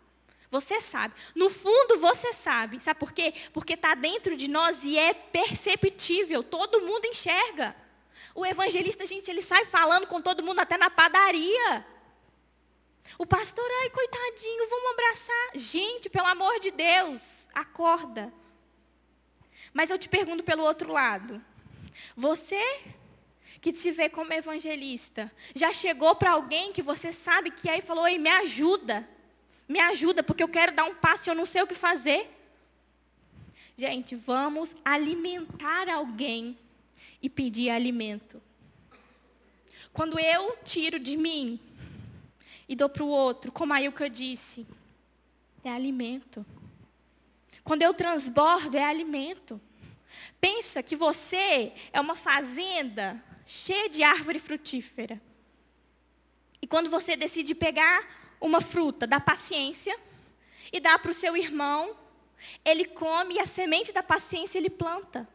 Você 0.50 0.80
sabe. 0.80 1.14
No 1.34 1.50
fundo, 1.50 1.98
você 1.98 2.32
sabe. 2.32 2.80
Sabe 2.80 2.98
por 2.98 3.12
quê? 3.12 3.34
Porque 3.52 3.74
está 3.74 3.94
dentro 3.94 4.36
de 4.36 4.48
nós 4.48 4.82
e 4.82 4.98
é 4.98 5.12
perceptível. 5.12 6.42
Todo 6.42 6.80
mundo 6.80 7.04
enxerga. 7.06 7.76
O 8.34 8.46
evangelista, 8.46 9.04
gente, 9.04 9.30
ele 9.30 9.42
sai 9.42 9.64
falando 9.64 10.06
com 10.06 10.22
todo 10.22 10.42
mundo 10.42 10.60
até 10.60 10.78
na 10.78 10.88
padaria. 10.88 11.86
O 13.18 13.26
pastor, 13.26 13.68
ai, 13.82 13.90
coitadinho, 13.90 14.68
vamos 14.68 14.90
abraçar. 14.92 15.50
Gente, 15.54 16.08
pelo 16.08 16.28
amor 16.28 16.58
de 16.60 16.70
Deus, 16.70 17.48
acorda. 17.52 18.32
Mas 19.72 19.90
eu 19.90 19.98
te 19.98 20.08
pergunto 20.08 20.42
pelo 20.42 20.62
outro 20.62 20.92
lado. 20.92 21.44
Você 22.16 22.62
que 23.60 23.74
se 23.74 23.90
vê 23.90 24.08
como 24.08 24.32
evangelista, 24.32 25.30
já 25.54 25.74
chegou 25.74 26.14
para 26.14 26.30
alguém 26.30 26.72
que 26.72 26.80
você 26.80 27.12
sabe 27.12 27.50
que 27.50 27.68
aí 27.68 27.82
falou, 27.82 28.06
ei, 28.06 28.18
me 28.18 28.30
ajuda. 28.30 29.08
Me 29.68 29.78
ajuda, 29.80 30.22
porque 30.22 30.42
eu 30.42 30.48
quero 30.48 30.72
dar 30.72 30.84
um 30.84 30.94
passo 30.94 31.28
e 31.28 31.30
eu 31.30 31.34
não 31.34 31.44
sei 31.44 31.62
o 31.62 31.66
que 31.66 31.74
fazer. 31.74 32.30
Gente, 33.76 34.16
vamos 34.16 34.74
alimentar 34.84 35.88
alguém 35.88 36.58
e 37.22 37.28
pedir 37.28 37.70
alimento. 37.70 38.42
Quando 39.92 40.18
eu 40.18 40.56
tiro 40.64 40.98
de 40.98 41.16
mim 41.16 41.60
e 42.68 42.74
dou 42.74 42.88
para 42.88 43.04
o 43.04 43.08
outro, 43.08 43.52
como 43.52 43.72
a 43.72 43.82
Ilka 43.82 44.08
disse, 44.08 44.66
é 45.62 45.70
alimento. 45.70 46.44
Quando 47.62 47.82
eu 47.82 47.92
transbordo, 47.92 48.76
é 48.76 48.84
alimento. 48.84 49.60
Pensa 50.40 50.82
que 50.82 50.96
você 50.96 51.72
é 51.92 52.00
uma 52.00 52.14
fazenda 52.14 53.22
cheia 53.46 53.88
de 53.88 54.02
árvore 54.02 54.38
frutífera. 54.38 55.20
E 56.60 56.66
quando 56.66 56.90
você 56.90 57.16
decide 57.16 57.54
pegar 57.54 58.27
uma 58.40 58.60
fruta 58.60 59.06
da 59.06 59.20
paciência 59.20 59.98
e 60.72 60.80
dá 60.80 60.98
para 60.98 61.10
o 61.10 61.14
seu 61.14 61.36
irmão, 61.36 61.96
ele 62.64 62.84
come 62.84 63.34
e 63.34 63.40
a 63.40 63.46
semente 63.46 63.92
da 63.92 64.02
paciência 64.02 64.58
ele 64.58 64.70
planta. 64.70 65.28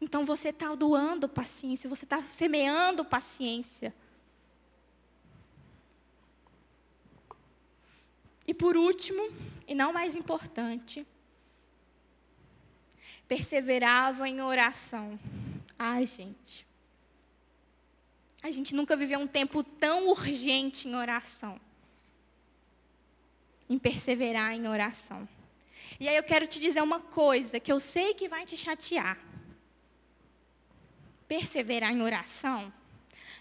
Então 0.00 0.24
você 0.24 0.50
está 0.50 0.74
doando 0.74 1.28
paciência, 1.28 1.90
você 1.90 2.04
está 2.04 2.22
semeando 2.30 3.04
paciência. 3.04 3.94
E 8.46 8.54
por 8.54 8.76
último, 8.76 9.30
e 9.66 9.74
não 9.74 9.92
mais 9.92 10.14
importante, 10.14 11.06
perseverava 13.26 14.28
em 14.28 14.40
oração. 14.40 15.18
Ai, 15.78 16.06
gente. 16.06 16.66
A 18.40 18.50
gente 18.50 18.74
nunca 18.74 18.96
viveu 18.96 19.18
um 19.18 19.26
tempo 19.26 19.62
tão 19.62 20.08
urgente 20.08 20.88
em 20.88 20.94
oração 20.94 21.60
em 23.68 23.78
perseverar 23.78 24.54
em 24.54 24.66
oração. 24.68 25.28
E 26.00 26.08
aí 26.08 26.16
eu 26.16 26.22
quero 26.22 26.46
te 26.46 26.60
dizer 26.60 26.82
uma 26.82 27.00
coisa 27.00 27.58
que 27.58 27.72
eu 27.72 27.80
sei 27.80 28.14
que 28.14 28.28
vai 28.28 28.44
te 28.46 28.56
chatear. 28.56 29.18
Perseverar 31.26 31.92
em 31.92 32.02
oração 32.02 32.72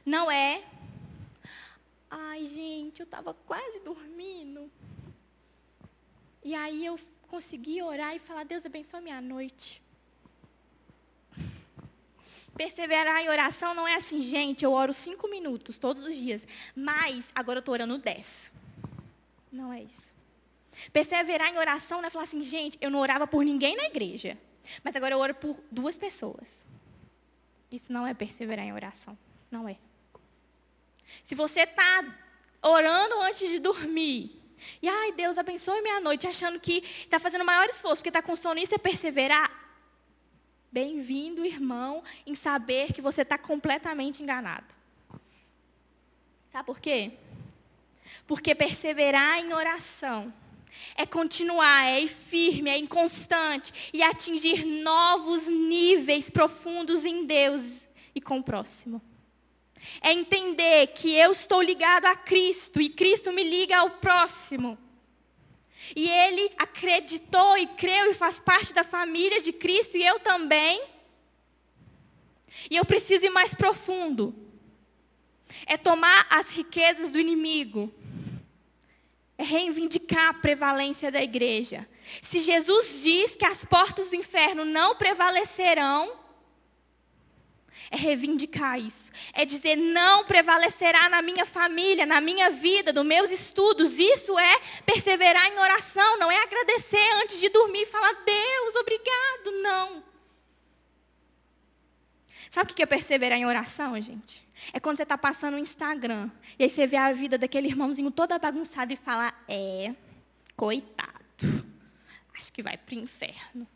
não 0.05 0.29
é 0.29 0.63
Ai, 2.09 2.45
gente, 2.45 3.01
eu 3.01 3.03
estava 3.03 3.33
quase 3.33 3.79
dormindo. 3.81 4.71
E 6.43 6.55
aí 6.55 6.85
eu 6.85 6.97
consegui 7.27 7.81
orar 7.81 8.15
e 8.15 8.19
falar: 8.19 8.45
Deus 8.45 8.65
abençoe 8.65 9.01
minha 9.01 9.21
noite. 9.21 9.81
Perseverar 12.55 13.21
em 13.21 13.29
oração 13.29 13.73
não 13.75 13.87
é 13.87 13.95
assim, 13.95 14.19
gente, 14.19 14.65
eu 14.65 14.71
oro 14.71 14.91
cinco 14.91 15.27
minutos 15.27 15.77
todos 15.77 16.03
os 16.05 16.15
dias, 16.15 16.47
mas 16.75 17.29
agora 17.35 17.57
eu 17.57 17.59
estou 17.59 17.73
orando 17.73 17.99
dez. 17.99 18.51
Não 19.51 19.71
é 19.71 19.83
isso. 19.83 20.16
Perseverar 20.91 21.49
em 21.49 21.57
oração 21.57 22.01
não 22.01 22.07
é 22.07 22.09
falar 22.09 22.25
assim, 22.25 22.41
gente, 22.41 22.77
eu 22.81 22.89
não 22.89 22.99
orava 22.99 23.27
por 23.27 23.43
ninguém 23.43 23.75
na 23.75 23.85
igreja, 23.85 24.37
mas 24.83 24.95
agora 24.95 25.15
eu 25.15 25.19
oro 25.19 25.35
por 25.35 25.61
duas 25.71 25.97
pessoas. 25.97 26.65
Isso 27.71 27.91
não 27.91 28.05
é 28.05 28.13
perseverar 28.13 28.65
em 28.65 28.73
oração. 28.73 29.17
Não 29.51 29.67
é. 29.67 29.77
Se 31.25 31.35
você 31.35 31.61
está 31.61 32.03
orando 32.61 33.21
antes 33.21 33.49
de 33.49 33.59
dormir, 33.59 34.41
e 34.81 34.89
ai, 34.89 35.11
Deus 35.11 35.37
abençoe 35.37 35.81
minha 35.81 35.99
noite, 35.99 36.27
achando 36.27 36.59
que 36.59 36.83
está 37.03 37.19
fazendo 37.19 37.41
o 37.41 37.45
maior 37.45 37.67
esforço, 37.67 37.97
porque 37.97 38.09
está 38.09 38.21
com 38.21 38.35
sono, 38.35 38.59
isso 38.59 38.75
é 38.75 38.77
perseverar, 38.77 39.67
Bem-vindo, 40.69 41.45
irmão, 41.45 42.03
em 42.25 42.35
saber 42.35 42.91
que 42.91 43.01
você 43.01 43.21
está 43.21 43.37
completamente 43.37 44.21
enganado. 44.21 44.67
Sabe 46.51 46.65
por 46.65 46.79
quê? 46.79 47.13
Porque 48.27 48.53
perseverar 48.53 49.39
em 49.39 49.53
oração 49.53 50.31
é 50.95 51.05
continuar, 51.05 51.85
é 51.85 52.01
ir 52.01 52.07
firme, 52.07 52.69
é 52.69 52.77
inconstante 52.77 53.73
e 53.93 54.01
atingir 54.01 54.65
novos 54.65 55.47
níveis 55.47 56.29
profundos 56.29 57.05
em 57.05 57.25
Deus 57.25 57.87
e 58.13 58.21
com 58.21 58.39
o 58.39 58.43
próximo. 58.43 59.01
É 60.01 60.11
entender 60.11 60.87
que 60.87 61.13
eu 61.13 61.31
estou 61.31 61.61
ligado 61.61 62.05
a 62.05 62.15
Cristo 62.15 62.81
e 62.81 62.89
Cristo 62.89 63.31
me 63.31 63.43
liga 63.43 63.77
ao 63.77 63.91
próximo. 63.91 64.77
E 65.95 66.09
ele 66.09 66.51
acreditou 66.57 67.57
e 67.57 67.67
creu 67.67 68.11
e 68.11 68.13
faz 68.13 68.39
parte 68.39 68.73
da 68.73 68.83
família 68.83 69.41
de 69.41 69.53
Cristo 69.53 69.97
e 69.97 70.05
eu 70.05 70.19
também. 70.19 70.81
E 72.69 72.75
eu 72.75 72.85
preciso 72.85 73.25
ir 73.25 73.29
mais 73.29 73.53
profundo. 73.53 74.35
É 75.65 75.77
tomar 75.77 76.27
as 76.29 76.49
riquezas 76.49 77.09
do 77.09 77.19
inimigo. 77.19 77.93
É 79.37 79.43
reivindicar 79.43 80.29
a 80.29 80.33
prevalência 80.33 81.11
da 81.11 81.21
igreja. 81.21 81.87
Se 82.21 82.39
Jesus 82.39 83.03
diz 83.03 83.35
que 83.35 83.45
as 83.45 83.63
portas 83.63 84.09
do 84.09 84.15
inferno 84.15 84.65
não 84.65 84.95
prevalecerão, 84.95 86.11
é 87.89 87.95
reivindicar 87.95 88.79
isso. 88.79 89.11
É 89.33 89.45
dizer, 89.45 89.75
não 89.75 90.25
prevalecerá 90.25 91.07
na 91.09 91.21
minha 91.21 91.45
família, 91.45 92.05
na 92.05 92.19
minha 92.19 92.49
vida, 92.49 92.91
nos 92.91 93.05
meus 93.05 93.31
estudos. 93.31 93.97
Isso 93.97 94.37
é 94.37 94.59
perseverar 94.85 95.47
em 95.47 95.59
oração, 95.59 96.17
não 96.17 96.31
é 96.31 96.41
agradecer 96.41 97.11
antes 97.21 97.39
de 97.39 97.49
dormir 97.49 97.83
e 97.83 97.85
falar, 97.85 98.13
Deus, 98.25 98.75
obrigado. 98.75 99.51
Não. 99.61 100.03
Sabe 102.57 102.71
o 102.71 102.73
que 102.73 102.81
é 102.81 102.87
perseverar 102.87 103.37
em 103.37 103.45
oração, 103.45 104.01
gente? 104.01 104.43
É 104.73 104.79
quando 104.79 104.97
você 104.97 105.03
está 105.03 105.15
passando 105.15 105.53
no 105.53 105.59
Instagram, 105.59 106.27
e 106.57 106.63
aí 106.63 106.69
você 106.71 106.87
vê 106.87 106.97
a 106.97 107.13
vida 107.13 107.37
daquele 107.37 107.67
irmãozinho 107.67 108.09
toda 108.09 108.39
bagunçada 108.39 108.91
e 108.91 108.95
fala, 108.95 109.31
é, 109.47 109.93
coitado, 110.55 111.13
acho 112.35 112.51
que 112.51 112.63
vai 112.63 112.75
para 112.75 112.95
o 112.95 112.97
inferno. 112.97 113.67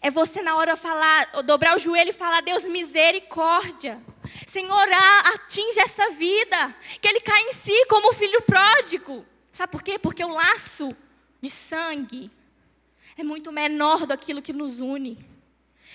É 0.00 0.10
você 0.10 0.40
na 0.40 0.56
hora 0.56 0.76
falar, 0.76 1.42
dobrar 1.42 1.76
o 1.76 1.78
joelho 1.78 2.08
e 2.08 2.14
falar, 2.14 2.40
Deus, 2.40 2.64
misericórdia. 2.64 4.00
Senhor, 4.46 4.88
atinge 5.34 5.78
essa 5.80 6.08
vida. 6.12 6.74
Que 7.02 7.08
ele 7.08 7.20
caia 7.20 7.44
em 7.44 7.52
si 7.52 7.84
como 7.84 8.12
o 8.12 8.14
filho 8.14 8.40
pródigo. 8.40 9.26
Sabe 9.52 9.70
por 9.70 9.82
quê? 9.82 9.98
Porque 9.98 10.24
o 10.24 10.32
laço 10.32 10.96
de 11.38 11.50
sangue 11.50 12.30
é 13.14 13.22
muito 13.22 13.52
menor 13.52 14.06
do 14.06 14.16
que 14.16 14.54
nos 14.54 14.78
une. 14.78 15.35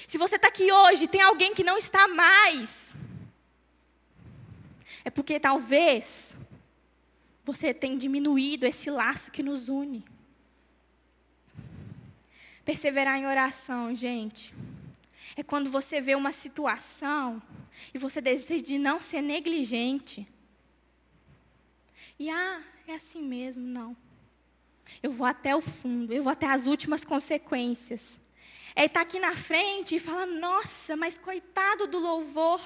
Se 0.07 0.17
você 0.17 0.35
está 0.35 0.47
aqui 0.47 0.71
hoje 0.71 1.07
tem 1.07 1.21
alguém 1.21 1.53
que 1.53 1.63
não 1.63 1.77
está 1.77 2.07
mais, 2.07 2.95
é 5.03 5.09
porque 5.09 5.39
talvez 5.39 6.35
você 7.43 7.73
tenha 7.73 7.97
diminuído 7.97 8.65
esse 8.65 8.89
laço 8.89 9.31
que 9.31 9.41
nos 9.41 9.67
une. 9.67 10.05
Perseverar 12.63 13.17
em 13.17 13.25
oração, 13.25 13.93
gente, 13.95 14.53
é 15.35 15.41
quando 15.41 15.69
você 15.69 15.99
vê 15.99 16.13
uma 16.13 16.31
situação 16.31 17.41
e 17.93 17.97
você 17.97 18.21
decide 18.21 18.77
não 18.77 18.99
ser 18.99 19.21
negligente. 19.21 20.27
E 22.19 22.29
ah, 22.29 22.61
é 22.87 22.93
assim 22.93 23.23
mesmo, 23.23 23.65
não. 23.65 23.97
Eu 25.01 25.11
vou 25.11 25.25
até 25.25 25.55
o 25.55 25.61
fundo, 25.61 26.13
eu 26.13 26.21
vou 26.21 26.31
até 26.31 26.45
as 26.45 26.67
últimas 26.67 27.03
consequências. 27.03 28.20
É 28.75 28.85
estar 28.85 29.01
aqui 29.01 29.19
na 29.19 29.35
frente 29.35 29.95
e 29.95 29.99
falar, 29.99 30.25
nossa, 30.25 30.95
mas 30.95 31.17
coitado 31.17 31.87
do 31.87 31.99
louvor. 31.99 32.61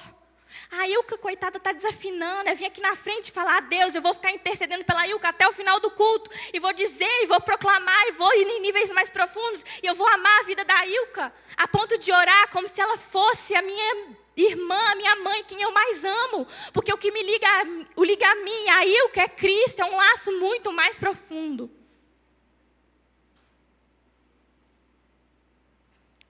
A 0.70 0.88
Ilka, 0.88 1.18
coitada, 1.18 1.58
está 1.58 1.72
desafinando. 1.72 2.48
É 2.48 2.54
vir 2.54 2.66
aqui 2.66 2.80
na 2.80 2.94
frente 2.96 3.28
e 3.28 3.32
falar, 3.32 3.56
a 3.56 3.60
Deus, 3.60 3.94
eu 3.94 4.02
vou 4.02 4.14
ficar 4.14 4.30
intercedendo 4.30 4.84
pela 4.84 5.06
Ilka 5.06 5.28
até 5.28 5.46
o 5.48 5.52
final 5.52 5.80
do 5.80 5.90
culto. 5.90 6.30
E 6.52 6.60
vou 6.60 6.72
dizer, 6.72 7.22
e 7.22 7.26
vou 7.26 7.40
proclamar, 7.40 8.06
e 8.08 8.12
vou 8.12 8.32
ir 8.34 8.46
em 8.46 8.60
níveis 8.60 8.90
mais 8.90 9.10
profundos. 9.10 9.64
E 9.82 9.86
eu 9.86 9.94
vou 9.94 10.06
amar 10.06 10.40
a 10.40 10.44
vida 10.44 10.64
da 10.64 10.86
Ilka, 10.86 11.32
a 11.56 11.68
ponto 11.68 11.98
de 11.98 12.12
orar 12.12 12.50
como 12.50 12.68
se 12.68 12.80
ela 12.80 12.98
fosse 12.98 13.54
a 13.54 13.62
minha 13.62 14.16
irmã, 14.36 14.94
minha 14.94 15.16
mãe, 15.16 15.44
quem 15.44 15.60
eu 15.60 15.72
mais 15.72 16.04
amo. 16.04 16.46
Porque 16.72 16.92
o 16.92 16.98
que 16.98 17.10
me 17.10 17.22
liga, 17.22 17.48
o 17.96 18.04
liga 18.04 18.28
a 18.28 18.34
mim, 18.36 18.68
a 18.68 18.86
Ilka, 18.86 19.22
é 19.22 19.28
Cristo, 19.28 19.80
é 19.80 19.84
um 19.84 19.96
laço 19.96 20.30
muito 20.32 20.72
mais 20.72 20.98
profundo. 20.98 21.70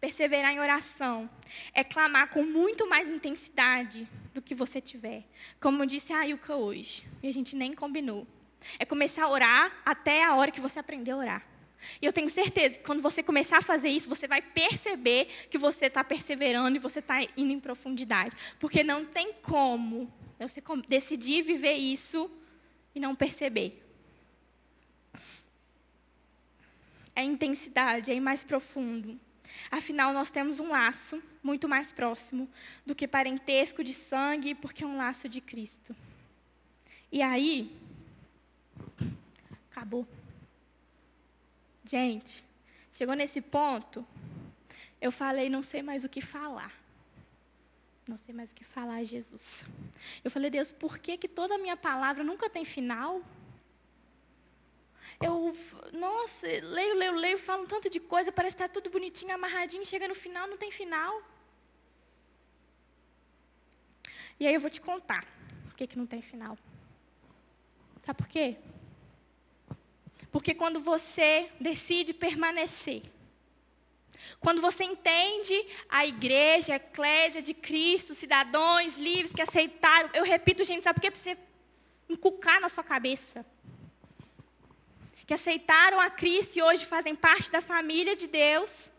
Perseverar 0.01 0.53
em 0.53 0.61
oração 0.61 1.29
é 1.73 1.83
clamar 1.83 2.29
com 2.31 2.43
muito 2.43 2.89
mais 2.89 3.09
intensidade 3.09 4.07
do 4.35 4.43
que 4.43 4.55
você 4.55 4.81
tiver. 4.81 5.25
Como 5.61 5.87
disse 5.87 6.13
a 6.13 6.27
Ilka 6.27 6.55
hoje, 6.55 7.07
e 7.23 7.29
a 7.29 7.33
gente 7.33 7.57
nem 7.57 7.75
combinou. 7.75 8.27
É 8.79 8.85
começar 8.85 9.25
a 9.25 9.29
orar 9.29 9.73
até 9.85 10.25
a 10.25 10.35
hora 10.35 10.51
que 10.51 10.61
você 10.61 10.79
aprender 10.79 11.13
a 11.13 11.17
orar. 11.17 11.47
E 12.01 12.07
eu 12.07 12.13
tenho 12.13 12.29
certeza 12.29 12.77
que 12.77 12.85
quando 12.85 13.01
você 13.01 13.23
começar 13.23 13.59
a 13.59 13.63
fazer 13.63 13.89
isso, 13.89 14.09
você 14.09 14.27
vai 14.27 14.43
perceber 14.43 15.27
que 15.51 15.59
você 15.59 15.87
está 15.87 16.03
perseverando 16.03 16.77
e 16.77 16.81
você 16.81 16.99
está 16.99 17.23
indo 17.37 17.53
em 17.53 17.61
profundidade. 17.61 18.37
Porque 18.59 18.83
não 18.83 19.05
tem 19.05 19.33
como 19.35 20.13
você 20.39 20.63
decidir 20.89 21.43
viver 21.43 21.75
isso 21.75 22.31
e 22.95 23.01
não 23.01 23.15
perceber. 23.15 23.83
É 27.15 27.23
intensidade, 27.23 28.11
é 28.11 28.15
ir 28.15 28.21
mais 28.21 28.43
profundo. 28.43 29.19
Afinal, 29.71 30.13
nós 30.13 30.31
temos 30.31 30.61
um 30.61 30.69
laço 30.69 31.23
muito 31.43 31.69
mais 31.69 31.93
próximo 31.93 32.49
do 32.85 32.95
que 32.95 33.07
parentesco 33.07 33.83
de 33.83 33.95
sangue, 33.95 34.55
porque 34.55 34.85
é 34.85 34.87
um 34.87 34.97
laço 34.97 35.29
de 35.29 35.41
Cristo. 35.41 35.95
E 37.11 37.23
aí, 37.23 37.75
acabou. 39.71 40.07
Gente, 41.85 42.43
chegou 42.93 43.15
nesse 43.15 43.41
ponto, 43.41 44.07
eu 45.01 45.13
falei, 45.13 45.49
não 45.49 45.63
sei 45.63 45.83
mais 45.83 46.05
o 46.05 46.09
que 46.09 46.21
falar. 46.21 46.73
Não 48.07 48.17
sei 48.17 48.35
mais 48.35 48.53
o 48.53 48.55
que 48.55 48.65
falar, 48.65 49.03
Jesus. 49.05 49.67
Eu 50.23 50.31
falei, 50.31 50.49
Deus, 50.49 50.73
por 50.73 50.99
que, 50.99 51.17
que 51.17 51.29
toda 51.29 51.57
a 51.57 51.59
minha 51.59 51.77
palavra 51.77 52.23
nunca 52.23 52.49
tem 52.49 52.65
final? 52.65 53.21
Eu, 55.21 55.57
nossa, 55.93 56.47
leio, 56.47 56.95
leio, 56.95 57.15
leio, 57.15 57.39
falo 57.39 57.63
um 57.63 57.67
tanto 57.67 57.89
de 57.89 57.99
coisa, 57.99 58.31
parece 58.31 58.55
que 58.55 58.63
está 58.63 58.73
tudo 58.73 58.91
bonitinho, 58.91 59.35
amarradinho, 59.35 59.85
chega 59.85 60.07
no 60.07 60.15
final, 60.15 60.47
não 60.47 60.59
tem 60.59 60.71
final. 60.71 61.23
E 64.39 64.47
aí 64.47 64.55
eu 64.55 64.61
vou 64.61 64.69
te 64.69 64.81
contar 64.81 65.25
por 65.65 65.75
que, 65.75 65.87
que 65.87 65.97
não 65.97 66.07
tem 66.07 66.21
final. 66.21 66.59
Sabe 68.03 68.19
por 68.19 68.29
quê? 68.29 68.57
Porque 70.31 70.55
quando 70.55 70.81
você 70.81 71.51
decide 71.59 72.13
permanecer, 72.13 73.03
quando 74.39 74.61
você 74.61 74.85
entende 74.85 75.55
a 75.89 76.07
igreja, 76.07 76.75
a 76.75 76.77
eclésia 76.77 77.41
de 77.41 77.55
Cristo, 77.55 78.15
cidadãos 78.15 78.99
livres 78.99 79.33
que 79.33 79.41
aceitaram, 79.41 80.11
eu 80.13 80.25
repito, 80.25 80.63
gente, 80.63 80.85
sabe 80.85 80.97
por 80.97 81.03
quê? 81.03 81.11
Para 81.11 81.21
você 81.21 81.39
encucar 82.09 82.61
na 82.61 82.69
sua 82.69 82.85
cabeça 82.85 83.47
que 85.27 85.35
aceitaram 85.35 86.01
a 86.01 86.09
Cristo 86.09 86.57
e 86.57 86.63
hoje 86.63 86.87
fazem 86.87 87.15
parte 87.15 87.51
da 87.51 87.61
família 87.61 88.15
de 88.15 88.29
Deus, 88.29 88.91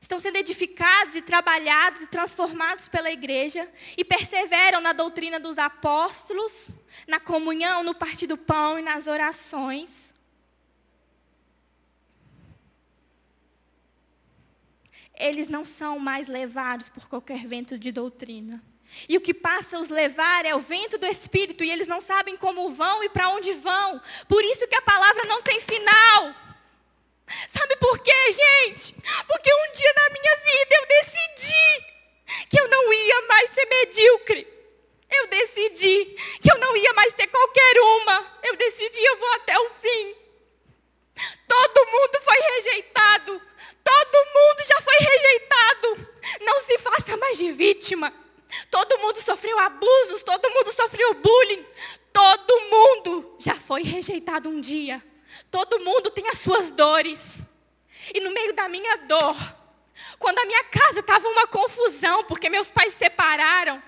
estão 0.00 0.20
sendo 0.20 0.36
edificados 0.36 1.16
e 1.16 1.20
trabalhados 1.20 2.02
e 2.02 2.06
transformados 2.06 2.88
pela 2.88 3.10
igreja 3.10 3.68
e 3.96 4.04
perseveram 4.04 4.80
na 4.80 4.92
doutrina 4.92 5.40
dos 5.40 5.58
apóstolos, 5.58 6.70
na 7.06 7.18
comunhão, 7.18 7.82
no 7.82 7.94
partir 7.94 8.28
do 8.28 8.38
pão 8.38 8.78
e 8.78 8.82
nas 8.82 9.08
orações. 9.08 10.14
Eles 15.14 15.48
não 15.48 15.64
são 15.64 15.98
mais 15.98 16.28
levados 16.28 16.88
por 16.88 17.08
qualquer 17.08 17.44
vento 17.44 17.76
de 17.76 17.90
doutrina. 17.90 18.62
E 19.08 19.16
o 19.16 19.20
que 19.20 19.34
passa 19.34 19.78
os 19.78 19.88
levar 19.88 20.44
é 20.44 20.54
o 20.54 20.60
vento 20.60 20.98
do 20.98 21.06
Espírito, 21.06 21.62
e 21.62 21.70
eles 21.70 21.86
não 21.86 22.00
sabem 22.00 22.36
como 22.36 22.70
vão 22.70 23.04
e 23.04 23.08
para 23.08 23.28
onde 23.28 23.52
vão. 23.52 24.00
Por 24.28 24.42
isso 24.44 24.66
que 24.66 24.74
a 24.74 24.82
palavra 24.82 25.24
não 25.24 25.42
tem 25.42 25.60
final. 25.60 26.34
Sabe 27.48 27.76
por 27.76 27.98
quê, 27.98 28.32
gente? 28.32 28.94
Porque 29.26 29.52
um 29.52 29.72
dia 29.72 29.92
na 29.96 30.10
minha 30.10 30.36
vida 30.36 30.76
eu 30.76 30.86
decidi 30.86 31.88
que 32.48 32.60
eu 32.60 32.68
não 32.68 32.92
ia 32.92 33.22
mais 33.22 33.50
ser 33.50 33.66
medíocre. 33.66 34.58
Eu 35.10 35.26
decidi 35.28 36.04
que 36.42 36.50
eu 36.50 36.58
não 36.58 36.76
ia 36.76 36.92
mais 36.92 37.14
ser 37.14 37.26
qualquer 37.28 37.80
uma. 37.80 38.38
Eu 38.42 38.56
decidi, 38.56 39.02
eu 39.02 39.16
vou 39.18 39.32
até 39.34 39.58
o 39.58 39.70
fim. 39.70 40.14
Todo 41.46 41.86
mundo 41.86 42.20
foi 42.22 42.36
rejeitado. 42.54 43.42
Todo 43.82 44.26
mundo 44.26 44.66
já 44.66 44.80
foi 44.82 44.96
rejeitado. 44.98 46.08
Não 46.40 46.60
se 46.60 46.78
faça 46.78 47.16
mais 47.16 47.38
de 47.38 47.52
vítima. 47.52 48.12
Todo 48.70 48.98
mundo 48.98 49.20
sofreu 49.20 49.58
abusos, 49.58 50.22
todo 50.22 50.50
mundo 50.50 50.72
sofreu 50.72 51.14
bullying. 51.14 51.66
Todo 52.12 52.60
mundo 52.62 53.36
já 53.38 53.54
foi 53.54 53.82
rejeitado 53.82 54.48
um 54.48 54.60
dia. 54.60 55.02
Todo 55.50 55.80
mundo 55.80 56.10
tem 56.10 56.28
as 56.28 56.38
suas 56.38 56.70
dores. 56.70 57.38
E 58.14 58.20
no 58.20 58.30
meio 58.30 58.54
da 58.54 58.68
minha 58.68 58.96
dor, 58.96 59.36
quando 60.18 60.38
a 60.38 60.46
minha 60.46 60.64
casa 60.64 61.00
estava 61.00 61.28
uma 61.28 61.46
confusão, 61.46 62.24
porque 62.24 62.48
meus 62.48 62.70
pais 62.70 62.92
se 62.92 62.98
separaram, 62.98 63.82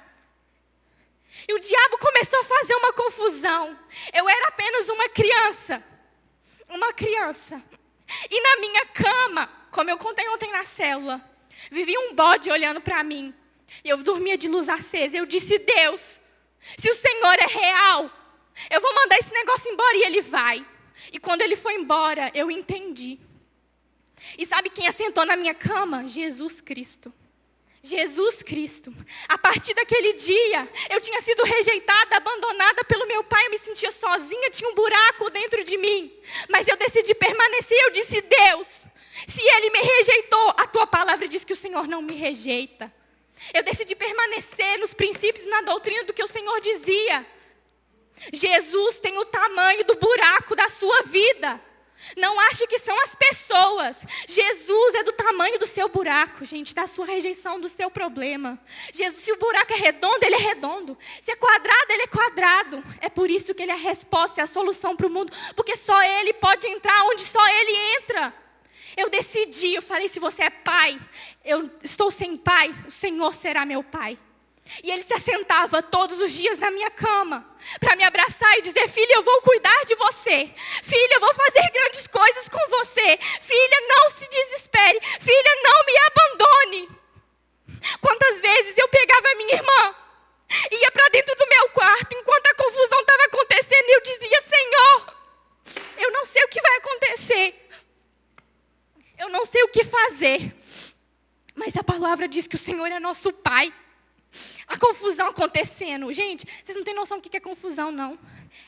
e 1.49 1.55
o 1.55 1.59
diabo 1.59 1.99
começou 1.99 2.41
a 2.41 2.45
fazer 2.45 2.75
uma 2.75 2.93
confusão. 2.93 3.79
Eu 4.13 4.29
era 4.29 4.49
apenas 4.49 4.89
uma 4.89 5.09
criança. 5.09 5.83
Uma 6.69 6.93
criança. 6.93 7.63
E 8.31 8.41
na 8.41 8.57
minha 8.61 8.87
cama, 8.87 9.49
como 9.71 9.91
eu 9.91 9.99
contei 9.99 10.29
ontem 10.29 10.51
na 10.51 10.65
célula, 10.65 11.21
vivia 11.71 11.99
um 12.01 12.15
bode 12.15 12.51
olhando 12.51 12.81
para 12.81 13.03
mim. 13.03 13.35
E 13.85 13.89
eu 13.89 13.99
dormia 13.99 14.37
de 14.37 14.49
luz 14.49 14.69
acesa. 14.69 15.17
Eu 15.17 15.27
disse: 15.27 15.59
Deus, 15.59 16.21
se 16.79 16.91
o 16.91 16.95
Senhor 16.95 17.35
é 17.35 17.47
real, 17.47 18.11
eu 18.71 18.81
vou 18.81 18.95
mandar 18.95 19.19
esse 19.19 19.33
negócio 19.33 19.71
embora 19.71 19.97
e 19.97 20.03
ele 20.03 20.23
vai. 20.23 20.67
E 21.13 21.19
quando 21.19 21.43
ele 21.43 21.57
foi 21.57 21.75
embora, 21.75 22.31
eu 22.35 22.51
entendi. 22.51 23.19
E 24.37 24.45
sabe 24.45 24.69
quem 24.71 24.87
assentou 24.87 25.25
na 25.25 25.37
minha 25.37 25.55
cama? 25.55 26.07
Jesus 26.07 26.61
Cristo. 26.61 27.13
Jesus 27.83 28.43
Cristo. 28.43 28.95
A 29.27 29.39
partir 29.39 29.73
daquele 29.73 30.13
dia, 30.13 30.69
eu 30.91 31.01
tinha 31.01 31.21
sido 31.23 31.43
rejeitada, 31.45 32.17
abandonada 32.17 32.85
pelo 32.85 33.07
meu 33.07 33.25
pai, 33.25 33.47
eu 33.47 33.51
me 33.51 33.59
sentia 33.59 33.91
sozinha, 33.91 34.51
tinha 34.51 34.69
um 34.69 34.75
buraco 34.75 35.31
dentro 35.31 35.65
de 35.65 35.79
mim. 35.79 36.13
Mas 36.51 36.69
eu 36.69 36.77
decidi 36.77 37.15
permanecer, 37.15 37.79
eu 37.79 37.91
disse: 37.91 38.21
Deus, 38.21 38.69
se 39.27 39.43
ele 39.57 39.71
me 39.71 39.79
rejeitou, 39.79 40.51
a 40.59 40.67
tua 40.67 40.87
palavra 40.87 41.27
diz 41.27 41.43
que 41.43 41.55
o 41.55 41.57
Senhor 41.57 41.89
não 41.89 42.03
me 42.03 42.15
rejeita. 42.15 42.93
Eu 43.55 43.63
decidi 43.63 43.95
permanecer 43.95 44.79
nos 44.79 44.95
princípios 44.95 45.47
e 45.47 45.49
na 45.49 45.63
doutrina 45.63 46.05
do 46.05 46.13
que 46.13 46.23
o 46.23 46.29
Senhor 46.29 46.61
dizia. 46.61 47.27
Jesus 48.33 49.01
tem 49.01 49.17
o 49.19 49.25
tamanho 49.25 49.85
do 49.85 49.95
buraco 49.95 50.55
da 50.55 50.69
sua 50.69 51.03
vida. 51.03 51.61
Não 52.17 52.39
ache 52.41 52.67
que 52.67 52.79
são 52.79 52.99
as 53.03 53.15
pessoas. 53.15 53.99
Jesus 54.27 54.95
é 54.95 55.03
do 55.03 55.13
tamanho 55.13 55.59
do 55.59 55.67
seu 55.67 55.89
buraco, 55.89 56.45
gente, 56.45 56.75
da 56.75 56.87
sua 56.87 57.05
rejeição, 57.05 57.61
do 57.61 57.69
seu 57.69 57.91
problema. 57.91 58.59
Jesus, 58.93 59.23
se 59.23 59.33
o 59.33 59.37
buraco 59.37 59.73
é 59.73 59.77
redondo, 59.77 60.25
ele 60.25 60.35
é 60.35 60.39
redondo. 60.39 60.97
Se 61.23 61.31
é 61.31 61.37
quadrado, 61.37 61.91
ele 61.91 62.03
é 62.03 62.07
quadrado. 62.07 62.85
É 63.01 63.09
por 63.09 63.31
isso 63.31 63.55
que 63.55 63.63
ele 63.63 63.73
é 63.73 63.75
a 63.75 63.79
resposta, 63.79 64.41
é 64.41 64.45
a 64.45 64.47
solução 64.47 64.97
para 64.97 65.07
o 65.07 65.11
mundo, 65.11 65.33
porque 65.55 65.77
só 65.77 66.03
ele 66.03 66.33
pode 66.33 66.67
entrar 66.67 67.05
onde 67.05 67.23
só 67.23 67.47
ele 67.49 67.77
entra. 67.97 68.35
Eu 68.97 69.09
decidi, 69.09 69.75
eu 69.75 69.83
falei: 69.83 70.09
se 70.09 70.19
você 70.19 70.45
é 70.45 70.51
pai, 70.51 70.99
eu 71.45 71.71
estou 71.83 72.11
sem 72.11 72.37
pai, 72.37 72.75
o 72.87 72.93
Senhor 72.93 73.35
será 73.35 73.65
meu 73.65 73.83
pai. 73.83 74.19
E 74.85 74.91
ele 74.91 75.03
se 75.03 75.13
assentava 75.13 75.83
todos 75.83 76.21
os 76.21 76.31
dias 76.31 76.59
na 76.59 76.71
minha 76.71 76.91
cama 76.91 77.45
para 77.81 77.97
me 77.97 78.05
abraçar 78.05 78.57
e 78.59 78.63
dizer: 78.63 78.89
Filha, 78.89 79.15
eu 79.15 79.23
vou 79.23 79.43
cuidar 79.43 79.85
de 79.85 79.97
você. 79.97 80.49
Filha, 80.83 81.15
eu 81.15 81.21
vou 81.21 81.35
fazer 81.35 81.69
grandes 81.73 82.07
coisas 82.07 82.49
com 82.49 82.69
você. 82.69 83.19
Filha, 83.41 83.81
não 83.89 84.11
se 84.11 84.29
desespere. 84.29 85.01
Filha, 85.21 85.57
não 85.65 85.85
me 85.85 85.95
abandone. 86.07 87.01
Quantas 88.01 88.41
vezes 88.41 88.75
eu 88.77 88.89
pegava 88.89 89.29
a 89.29 89.35
minha 89.37 89.55
irmã, 89.55 89.95
ia 90.71 90.93
para 90.93 91.09
dentro 91.09 91.35
do 91.35 91.49
meu 91.49 91.69
quarto 91.71 92.15
enquanto 92.15 92.47
a 92.47 92.55
confusão 92.55 93.01
estava 93.01 93.25
acontecendo 93.25 93.89
e 93.89 93.93
eu 93.93 94.01
dizia: 94.03 94.43
Senhor, 94.43 95.15
eu 95.99 96.13
não 96.13 96.27
sei 96.27 96.45
o 96.45 96.49
que 96.49 96.61
vai 96.61 96.77
acontecer. 96.77 97.69
Eu 99.19 99.29
não 99.29 99.45
sei 99.45 99.63
o 99.65 99.69
que 99.69 99.85
fazer. 99.85 100.60
Mas 101.61 101.77
a 101.77 101.85
palavra 101.85 102.27
diz 102.27 102.47
que 102.47 102.55
o 102.55 102.59
Senhor 102.59 102.87
é 102.87 102.99
nosso 102.99 103.31
Pai. 103.35 103.71
A 104.67 104.79
confusão 104.79 105.29
acontecendo. 105.29 106.11
Gente, 106.11 106.47
vocês 106.65 106.75
não 106.75 106.83
têm 106.83 106.95
noção 106.95 107.19
do 107.19 107.29
que 107.29 107.37
é 107.37 107.41
confusão, 107.41 107.93
não. 107.93 108.19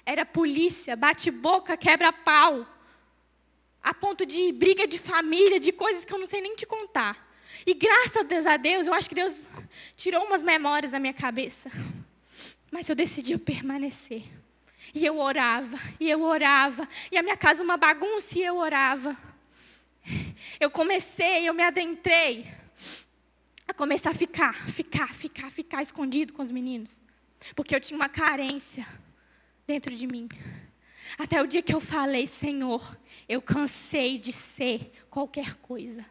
Era 0.05 0.27
polícia, 0.27 0.95
bate-boca, 0.95 1.75
quebra-pau. 1.75 2.67
A 3.83 3.95
ponto 3.95 4.27
de 4.27 4.53
briga 4.53 4.87
de 4.87 4.99
família, 4.99 5.59
de 5.59 5.73
coisas 5.73 6.05
que 6.05 6.13
eu 6.13 6.19
não 6.19 6.27
sei 6.27 6.43
nem 6.43 6.55
te 6.55 6.67
contar. 6.67 7.17
E 7.65 7.73
graças 7.73 8.47
a 8.47 8.59
Deus, 8.59 8.87
eu 8.87 8.93
acho 8.93 9.09
que 9.09 9.15
Deus 9.15 9.43
tirou 9.97 10.27
umas 10.27 10.43
memórias 10.43 10.93
da 10.93 10.99
minha 10.99 11.15
cabeça. 11.15 11.73
Mas 12.71 12.91
eu 12.91 12.95
decidi 12.95 13.39
permanecer. 13.39 14.23
E 14.93 15.07
eu 15.07 15.19
orava, 15.19 15.79
e 15.99 16.11
eu 16.11 16.21
orava. 16.21 16.87
E 17.11 17.17
a 17.17 17.23
minha 17.23 17.39
casa 17.39 17.65
uma 17.65 17.79
bagunça, 17.79 18.39
e 18.39 18.43
eu 18.43 18.59
orava. 18.59 19.17
Eu 20.61 20.71
comecei, 20.71 21.49
eu 21.49 21.55
me 21.55 21.63
adentrei 21.63 22.61
a 23.67 23.75
começar 23.75 24.11
a 24.11 24.15
ficar, 24.15 24.69
ficar, 24.71 25.15
ficar, 25.15 25.51
ficar 25.51 25.83
escondido 25.83 26.33
com 26.33 26.43
os 26.43 26.51
meninos. 26.51 26.99
Porque 27.55 27.75
eu 27.75 27.81
tinha 27.81 27.97
uma 27.97 28.09
carência 28.09 28.87
dentro 29.67 29.95
de 29.95 30.07
mim. 30.07 30.29
Até 31.19 31.43
o 31.43 31.47
dia 31.47 31.63
que 31.63 31.75
eu 31.75 31.81
falei, 31.81 32.27
Senhor, 32.27 32.97
eu 33.29 33.43
cansei 33.43 34.19
de 34.19 34.33
ser 34.33 34.93
qualquer 35.11 35.55
coisa. 35.57 36.05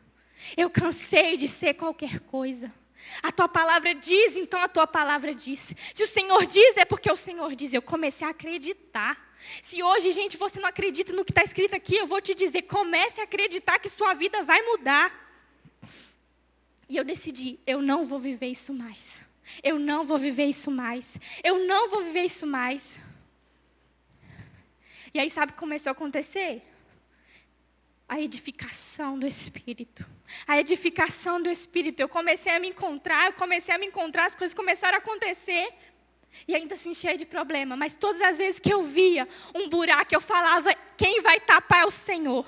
Eu 0.57 0.69
cansei 0.69 1.37
de 1.37 1.47
ser 1.47 1.75
qualquer 1.75 2.19
coisa. 2.21 2.71
A 3.21 3.31
tua 3.31 3.47
palavra 3.47 3.95
diz, 3.95 4.35
então 4.35 4.61
a 4.61 4.67
tua 4.67 4.85
palavra 4.85 5.33
diz. 5.33 5.73
Se 5.93 6.03
o 6.03 6.07
Senhor 6.07 6.45
diz, 6.45 6.77
é 6.77 6.85
porque 6.85 7.11
o 7.11 7.15
Senhor 7.15 7.55
diz. 7.55 7.73
Eu 7.73 7.81
comecei 7.81 8.25
a 8.25 8.31
acreditar. 8.31 9.31
Se 9.63 9.81
hoje, 9.81 10.11
gente, 10.11 10.37
você 10.37 10.59
não 10.59 10.69
acredita 10.69 11.11
no 11.13 11.25
que 11.25 11.31
está 11.31 11.43
escrito 11.43 11.75
aqui, 11.75 11.95
eu 11.95 12.05
vou 12.05 12.21
te 12.21 12.35
dizer, 12.35 12.63
comece 12.63 13.19
a 13.19 13.23
acreditar 13.23 13.79
que 13.79 13.89
sua 13.89 14.13
vida 14.13 14.43
vai 14.43 14.61
mudar. 14.61 15.20
E 16.91 16.97
eu 16.97 17.05
decidi, 17.05 17.57
eu 17.65 17.81
não 17.81 18.05
vou 18.05 18.19
viver 18.19 18.47
isso 18.47 18.73
mais. 18.73 19.21
Eu 19.63 19.79
não 19.79 20.05
vou 20.05 20.17
viver 20.17 20.47
isso 20.47 20.69
mais. 20.69 21.15
Eu 21.41 21.65
não 21.65 21.89
vou 21.89 22.03
viver 22.03 22.23
isso 22.23 22.45
mais. 22.45 22.99
E 25.13 25.17
aí, 25.17 25.29
sabe 25.29 25.51
o 25.51 25.53
que 25.53 25.59
começou 25.61 25.89
a 25.89 25.93
acontecer? 25.93 26.61
A 28.09 28.19
edificação 28.19 29.17
do 29.17 29.25
Espírito. 29.25 30.05
A 30.45 30.59
edificação 30.59 31.41
do 31.41 31.49
Espírito. 31.49 32.01
Eu 32.01 32.09
comecei 32.09 32.51
a 32.51 32.59
me 32.59 32.67
encontrar, 32.67 33.27
eu 33.27 33.33
comecei 33.33 33.73
a 33.73 33.77
me 33.77 33.85
encontrar, 33.85 34.25
as 34.25 34.35
coisas 34.35 34.53
começaram 34.53 34.97
a 34.97 34.99
acontecer. 34.99 35.73
E 36.47 36.55
ainda 36.55 36.75
assim 36.75 36.93
cheia 36.93 37.17
de 37.17 37.25
problema. 37.25 37.75
Mas 37.75 37.93
todas 37.93 38.21
as 38.21 38.37
vezes 38.37 38.59
que 38.59 38.73
eu 38.73 38.83
via 38.83 39.27
um 39.53 39.69
buraco, 39.69 40.13
eu 40.13 40.21
falava: 40.21 40.73
quem 40.97 41.21
vai 41.21 41.39
tapar 41.39 41.83
é 41.83 41.85
o 41.85 41.91
Senhor. 41.91 42.45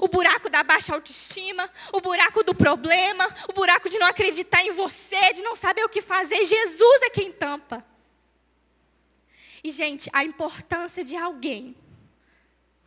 O 0.00 0.08
buraco 0.08 0.48
da 0.48 0.62
baixa 0.62 0.94
autoestima, 0.94 1.68
o 1.92 2.00
buraco 2.00 2.42
do 2.44 2.54
problema, 2.54 3.26
o 3.48 3.52
buraco 3.52 3.88
de 3.88 3.98
não 3.98 4.06
acreditar 4.06 4.62
em 4.62 4.72
você, 4.72 5.32
de 5.32 5.42
não 5.42 5.56
saber 5.56 5.84
o 5.84 5.88
que 5.88 6.02
fazer. 6.02 6.44
Jesus 6.44 7.02
é 7.02 7.10
quem 7.10 7.32
tampa. 7.32 7.84
E, 9.64 9.70
gente, 9.70 10.10
a 10.12 10.24
importância 10.24 11.04
de 11.04 11.16
alguém 11.16 11.76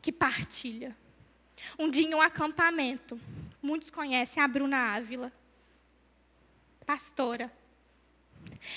que 0.01 0.11
partilha. 0.11 0.95
Um 1.79 1.89
dia 1.89 2.05
em 2.05 2.13
um 2.13 2.21
acampamento, 2.21 3.19
muitos 3.61 3.89
conhecem 3.89 4.41
a 4.41 4.47
Bruna 4.47 4.77
Ávila, 4.95 5.31
pastora. 6.85 7.51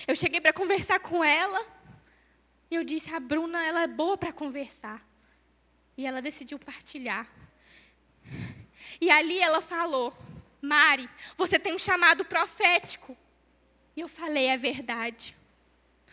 Eu 0.06 0.14
cheguei 0.16 0.40
para 0.40 0.52
conversar 0.52 1.00
com 1.00 1.22
ela 1.24 1.64
e 2.70 2.74
eu 2.74 2.84
disse: 2.84 3.12
a 3.12 3.20
Bruna, 3.20 3.64
ela 3.64 3.82
é 3.82 3.86
boa 3.86 4.16
para 4.16 4.32
conversar. 4.32 5.06
E 5.96 6.06
ela 6.06 6.22
decidiu 6.22 6.58
partilhar. 6.58 7.26
E 9.00 9.10
ali 9.10 9.38
ela 9.38 9.60
falou: 9.60 10.16
Mari, 10.60 11.08
você 11.36 11.58
tem 11.58 11.74
um 11.74 11.78
chamado 11.78 12.24
profético. 12.24 13.16
E 13.96 14.00
eu 14.00 14.08
falei: 14.08 14.46
é 14.46 14.56
verdade. 14.56 15.36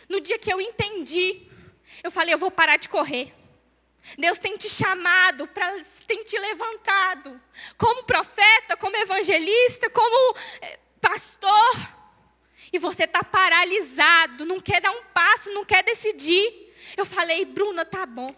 No 0.10 0.20
dia 0.20 0.38
que 0.38 0.52
eu 0.52 0.62
entendi, 0.62 1.48
eu 2.04 2.12
falei: 2.12 2.34
eu 2.34 2.40
vou 2.40 2.52
parar 2.52 2.78
de 2.78 2.90
correr. 2.90 3.34
Deus 4.18 4.38
tem 4.38 4.56
te 4.56 4.70
chamado, 4.70 5.48
pra, 5.48 5.82
tem 6.06 6.24
te 6.24 6.38
levantado. 6.38 7.42
Como 7.78 8.04
profeta, 8.04 8.78
como 8.78 8.96
evangelista, 8.98 9.90
como 9.90 10.38
eh, 10.62 10.80
pastor. 11.02 12.05
E 12.76 12.78
você 12.78 13.06
está 13.06 13.24
paralisado, 13.24 14.46
não 14.46 14.60
quer 14.60 14.82
dar 14.82 14.92
um 14.92 15.02
passo, 15.14 15.50
não 15.54 15.64
quer 15.64 15.82
decidir. 15.82 16.74
Eu 16.98 17.06
falei, 17.06 17.46
Bruna, 17.46 17.86
tá 17.86 18.06
bom. 18.06 18.36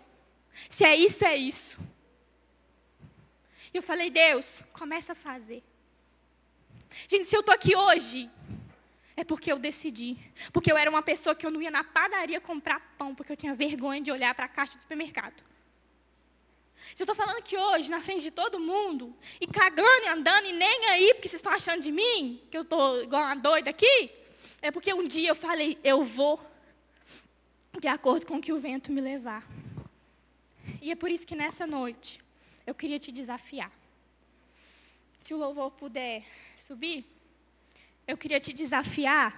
Se 0.69 0.83
é 0.83 0.95
isso, 0.95 1.25
é 1.25 1.35
isso. 1.35 1.75
E 3.73 3.77
eu 3.77 3.81
falei, 3.81 4.11
Deus, 4.11 4.61
começa 4.71 5.13
a 5.13 5.15
fazer. 5.15 5.63
Gente, 7.07 7.25
se 7.25 7.35
eu 7.35 7.39
estou 7.39 7.55
aqui 7.55 7.75
hoje, 7.75 8.29
É 9.19 9.23
porque 9.23 9.51
eu 9.51 9.57
decidi. 9.57 10.15
Porque 10.53 10.71
eu 10.71 10.77
era 10.77 10.87
uma 10.87 11.01
pessoa 11.01 11.33
que 11.33 11.43
eu 11.43 11.49
não 11.49 11.59
ia 11.59 11.71
na 11.71 11.83
padaria 11.83 12.39
comprar 12.39 12.79
pão, 12.99 13.15
porque 13.15 13.31
eu 13.31 13.35
tinha 13.35 13.55
vergonha 13.55 13.99
de 13.99 14.11
olhar 14.11 14.35
para 14.35 14.45
a 14.45 14.47
caixa 14.47 14.77
do 14.77 14.81
supermercado. 14.81 15.43
Se 16.95 17.01
eu 17.01 17.05
estou 17.05 17.15
falando 17.15 17.41
que 17.41 17.57
hoje, 17.57 17.89
na 17.89 17.99
frente 17.99 18.21
de 18.21 18.31
todo 18.31 18.59
mundo, 18.59 19.15
e 19.41 19.47
cagando 19.47 20.05
e 20.05 20.07
andando, 20.07 20.45
e 20.45 20.53
nem 20.53 20.85
aí, 20.85 21.13
porque 21.15 21.27
vocês 21.27 21.39
estão 21.39 21.51
achando 21.51 21.81
de 21.81 21.91
mim, 21.91 22.39
que 22.51 22.57
eu 22.57 22.61
estou 22.61 23.03
igual 23.03 23.23
uma 23.23 23.35
doida 23.35 23.71
aqui, 23.71 24.11
é 24.61 24.71
porque 24.71 24.93
um 24.93 25.07
dia 25.07 25.29
eu 25.29 25.35
falei, 25.35 25.77
eu 25.83 26.03
vou 26.03 26.39
de 27.79 27.87
acordo 27.87 28.25
com 28.25 28.37
o 28.37 28.41
que 28.41 28.51
o 28.51 28.59
vento 28.59 28.91
me 28.91 29.01
levar. 29.01 29.47
E 30.81 30.91
é 30.91 30.95
por 30.95 31.09
isso 31.11 31.25
que 31.25 31.35
nessa 31.35 31.67
noite, 31.67 32.19
eu 32.65 32.73
queria 32.73 32.99
te 32.99 33.11
desafiar. 33.11 33.71
Se 35.21 35.33
o 35.33 35.37
louvor 35.37 35.71
puder 35.71 36.25
subir, 36.67 37.05
eu 38.07 38.17
queria 38.17 38.39
te 38.39 38.53
desafiar 38.53 39.33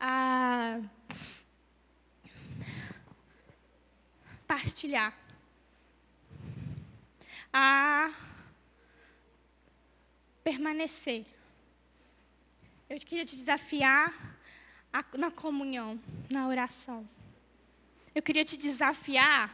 a 0.00 0.80
partilhar, 4.46 5.16
a 7.52 8.12
permanecer. 10.42 11.24
Eu 12.92 12.98
queria 13.00 13.24
te 13.24 13.36
desafiar 13.36 14.36
a, 14.92 15.02
na 15.16 15.30
comunhão, 15.30 15.98
na 16.28 16.46
oração. 16.46 17.08
Eu 18.14 18.20
queria 18.20 18.44
te 18.44 18.54
desafiar 18.54 19.50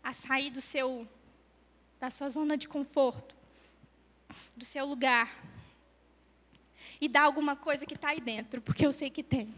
a 0.00 0.12
sair 0.12 0.50
do 0.50 0.60
seu 0.60 1.04
da 1.98 2.10
sua 2.10 2.30
zona 2.30 2.56
de 2.56 2.68
conforto, 2.68 3.34
do 4.56 4.64
seu 4.64 4.86
lugar 4.86 5.36
e 7.00 7.08
dar 7.08 7.22
alguma 7.22 7.56
coisa 7.56 7.84
que 7.84 7.94
está 7.94 8.10
aí 8.10 8.20
dentro, 8.20 8.62
porque 8.62 8.86
eu 8.86 8.92
sei 8.92 9.10
que 9.10 9.24
tem. 9.24 9.52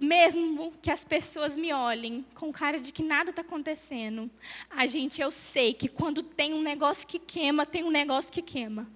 Mesmo 0.00 0.72
que 0.80 0.90
as 0.90 1.04
pessoas 1.04 1.58
me 1.58 1.74
olhem 1.74 2.24
com 2.34 2.50
cara 2.50 2.80
de 2.80 2.90
que 2.90 3.02
nada 3.02 3.28
está 3.28 3.42
acontecendo, 3.42 4.30
a 4.70 4.86
gente, 4.86 5.20
eu 5.20 5.30
sei 5.30 5.74
que 5.74 5.90
quando 5.90 6.22
tem 6.22 6.54
um 6.54 6.62
negócio 6.62 7.06
que 7.06 7.18
queima, 7.18 7.66
tem 7.66 7.84
um 7.84 7.90
negócio 7.90 8.32
que 8.32 8.40
queima. 8.40 8.95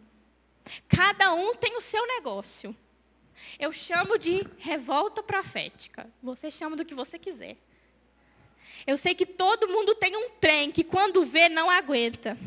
Cada 0.89 1.33
um 1.33 1.55
tem 1.55 1.77
o 1.77 1.81
seu 1.81 2.07
negócio. 2.07 2.75
Eu 3.59 3.73
chamo 3.73 4.19
de 4.19 4.47
revolta 4.59 5.23
profética. 5.23 6.09
Você 6.23 6.51
chama 6.51 6.77
do 6.77 6.85
que 6.85 6.95
você 6.95 7.19
quiser. 7.19 7.57
Eu 8.87 8.97
sei 8.97 9.15
que 9.15 9.27
todo 9.27 9.69
mundo 9.69 9.95
tem 9.95 10.17
um 10.17 10.31
trem 10.31 10.71
que 10.71 10.85
quando 10.85 11.25
vê 11.25 11.49
não 11.49 11.71
aguenta. 11.71 12.39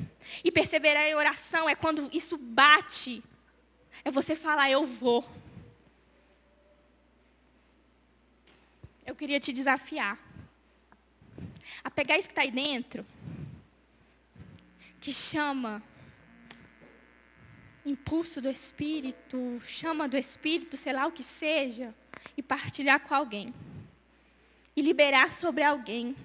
E 0.43 0.51
perseverar 0.51 1.03
em 1.03 1.15
oração 1.15 1.69
é 1.69 1.75
quando 1.75 2.09
isso 2.13 2.37
bate. 2.37 3.23
É 4.03 4.11
você 4.11 4.35
falar, 4.35 4.69
eu 4.69 4.85
vou. 4.85 5.27
Eu 9.05 9.15
queria 9.15 9.39
te 9.39 9.51
desafiar 9.51 10.17
a 11.83 11.91
pegar 11.91 12.17
isso 12.17 12.29
que 12.29 12.31
está 12.31 12.41
aí 12.41 12.51
dentro, 12.51 13.05
que 15.01 15.13
chama 15.13 15.83
impulso 17.85 18.39
do 18.39 18.49
Espírito, 18.49 19.61
chama 19.65 20.07
do 20.07 20.17
Espírito, 20.17 20.77
sei 20.77 20.93
lá 20.93 21.05
o 21.05 21.11
que 21.11 21.23
seja, 21.23 21.93
e 22.37 22.41
partilhar 22.41 22.99
com 23.01 23.13
alguém. 23.13 23.53
E 24.75 24.81
liberar 24.81 25.33
sobre 25.33 25.63
alguém. 25.63 26.15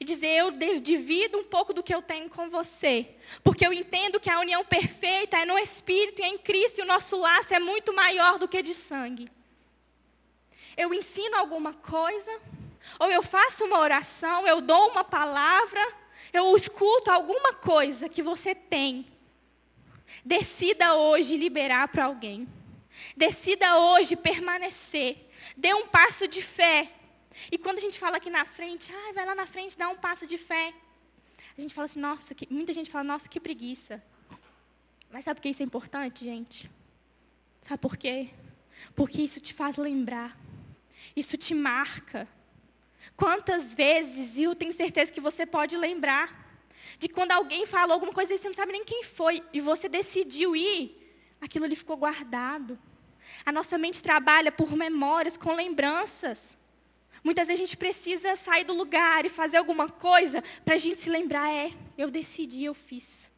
E 0.00 0.04
dizer, 0.04 0.28
eu 0.28 0.50
divido 0.80 1.38
um 1.38 1.44
pouco 1.44 1.74
do 1.74 1.82
que 1.82 1.94
eu 1.94 2.00
tenho 2.00 2.30
com 2.30 2.48
você. 2.48 3.08
Porque 3.42 3.66
eu 3.66 3.72
entendo 3.72 4.20
que 4.20 4.30
a 4.30 4.40
união 4.40 4.64
perfeita 4.64 5.36
é 5.36 5.44
no 5.44 5.58
Espírito 5.58 6.20
e 6.20 6.24
é 6.24 6.28
em 6.28 6.38
Cristo, 6.38 6.78
e 6.78 6.82
o 6.82 6.86
nosso 6.86 7.16
laço 7.16 7.52
é 7.52 7.58
muito 7.58 7.92
maior 7.92 8.38
do 8.38 8.48
que 8.48 8.62
de 8.62 8.72
sangue. 8.72 9.30
Eu 10.76 10.94
ensino 10.94 11.36
alguma 11.36 11.74
coisa, 11.74 12.40
ou 12.98 13.10
eu 13.10 13.22
faço 13.22 13.64
uma 13.64 13.78
oração, 13.78 14.46
eu 14.46 14.60
dou 14.60 14.90
uma 14.90 15.04
palavra, 15.04 15.92
eu 16.32 16.56
escuto 16.56 17.10
alguma 17.10 17.52
coisa 17.52 18.08
que 18.08 18.22
você 18.22 18.54
tem 18.54 19.06
Decida 20.24 20.94
hoje 20.94 21.36
liberar 21.36 21.88
para 21.88 22.06
alguém. 22.06 22.48
Decida 23.16 23.78
hoje 23.78 24.16
permanecer. 24.16 25.28
Dê 25.56 25.74
um 25.74 25.86
passo 25.86 26.26
de 26.26 26.40
fé. 26.40 26.90
E 27.50 27.58
quando 27.58 27.78
a 27.78 27.80
gente 27.80 27.98
fala 27.98 28.16
aqui 28.16 28.30
na 28.30 28.44
frente, 28.44 28.92
ah, 28.94 29.12
vai 29.12 29.26
lá 29.26 29.34
na 29.34 29.46
frente, 29.46 29.76
dá 29.76 29.88
um 29.88 29.96
passo 29.96 30.26
de 30.26 30.38
fé. 30.38 30.72
A 31.56 31.60
gente 31.60 31.74
fala 31.74 31.86
assim, 31.86 32.00
nossa, 32.00 32.34
que... 32.34 32.46
muita 32.52 32.72
gente 32.72 32.90
fala, 32.90 33.04
nossa, 33.04 33.28
que 33.28 33.38
preguiça. 33.38 34.02
Mas 35.10 35.24
sabe 35.24 35.36
por 35.38 35.42
que 35.42 35.48
isso 35.50 35.62
é 35.62 35.66
importante, 35.66 36.24
gente? 36.24 36.70
Sabe 37.62 37.80
por 37.80 37.96
quê? 37.96 38.30
Porque 38.94 39.22
isso 39.22 39.40
te 39.40 39.52
faz 39.52 39.76
lembrar. 39.76 40.38
Isso 41.14 41.36
te 41.36 41.54
marca. 41.54 42.26
Quantas 43.16 43.74
vezes, 43.74 44.36
e 44.36 44.44
eu 44.44 44.54
tenho 44.54 44.72
certeza 44.72 45.12
que 45.12 45.20
você 45.20 45.46
pode 45.46 45.76
lembrar, 45.76 46.43
de 46.98 47.08
quando 47.08 47.32
alguém 47.32 47.66
falou 47.66 47.94
alguma 47.94 48.12
coisa 48.12 48.34
e 48.34 48.38
você 48.38 48.48
não 48.48 48.54
sabe 48.54 48.72
nem 48.72 48.84
quem 48.84 49.02
foi, 49.02 49.42
e 49.52 49.60
você 49.60 49.88
decidiu 49.88 50.54
ir, 50.54 50.96
aquilo 51.40 51.64
ali 51.64 51.76
ficou 51.76 51.96
guardado. 51.96 52.78
A 53.44 53.52
nossa 53.52 53.78
mente 53.78 54.02
trabalha 54.02 54.52
por 54.52 54.76
memórias, 54.76 55.36
com 55.36 55.54
lembranças. 55.54 56.56
Muitas 57.22 57.48
vezes 57.48 57.62
a 57.62 57.64
gente 57.64 57.76
precisa 57.76 58.36
sair 58.36 58.64
do 58.64 58.74
lugar 58.74 59.24
e 59.24 59.30
fazer 59.30 59.56
alguma 59.56 59.88
coisa 59.88 60.42
para 60.64 60.74
a 60.74 60.78
gente 60.78 60.98
se 60.98 61.08
lembrar, 61.08 61.50
é, 61.50 61.72
eu 61.96 62.10
decidi, 62.10 62.64
eu 62.64 62.74
fiz. 62.74 63.30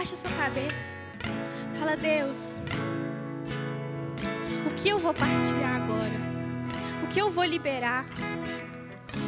Abaixa 0.00 0.16
sua 0.16 0.30
cabeça. 0.30 0.98
Fala, 1.78 1.94
Deus, 1.94 2.56
o 4.66 4.70
que 4.76 4.88
eu 4.88 4.98
vou 4.98 5.12
partilhar 5.12 5.76
agora? 5.76 6.20
O 7.04 7.06
que 7.08 7.20
eu 7.20 7.30
vou 7.30 7.44
liberar? 7.44 8.06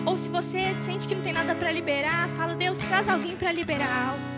Ou 0.07 0.17
se 0.17 0.31
você 0.31 0.75
sente 0.83 1.07
que 1.07 1.15
não 1.15 1.23
tem 1.23 1.35
nada 1.35 1.55
para 1.55 1.71
liberar, 1.71 2.27
fala, 2.31 2.55
Deus, 2.55 2.79
traz 2.79 3.07
alguém 3.07 3.37
para 3.37 3.53
liberar 3.53 4.13
algo. 4.13 4.32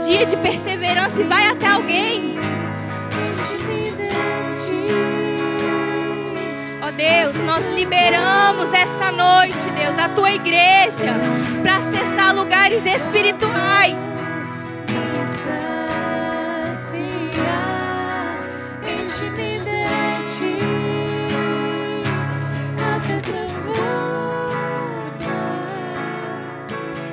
ousadia, 0.00 0.26
de 0.26 0.36
perseverança 0.36 1.20
e 1.20 1.24
vai 1.24 1.46
até 1.46 1.66
alguém. 1.66 2.38
Ó 6.82 6.88
oh 6.88 6.92
Deus, 6.92 7.36
nós 7.44 7.64
liberamos 7.74 8.72
essa 8.72 9.12
noite, 9.12 9.70
Deus, 9.78 9.98
a 9.98 10.08
tua 10.08 10.32
igreja 10.32 11.14
para 11.62 11.76
acessar 11.76 12.34
lugares 12.34 12.84
espirituais. 12.84 13.96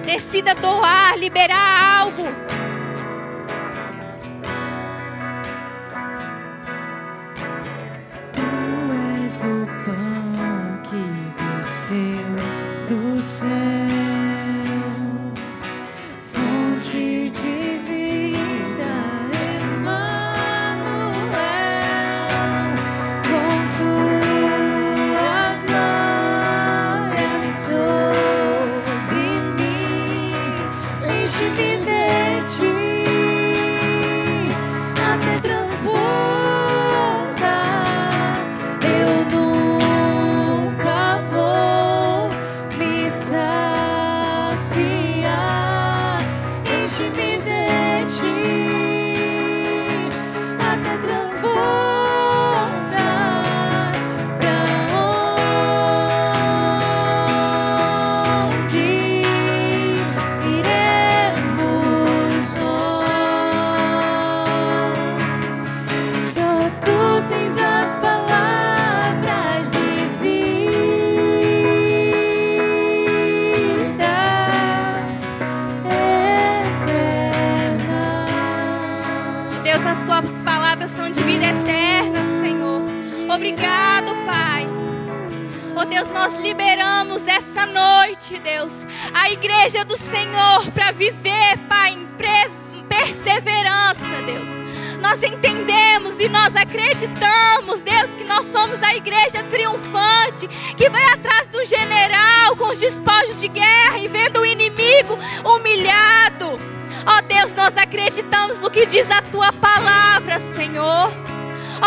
Decida 0.06 0.56
doar, 0.56 1.18
liberar 1.18 2.00
algo. 2.00 2.47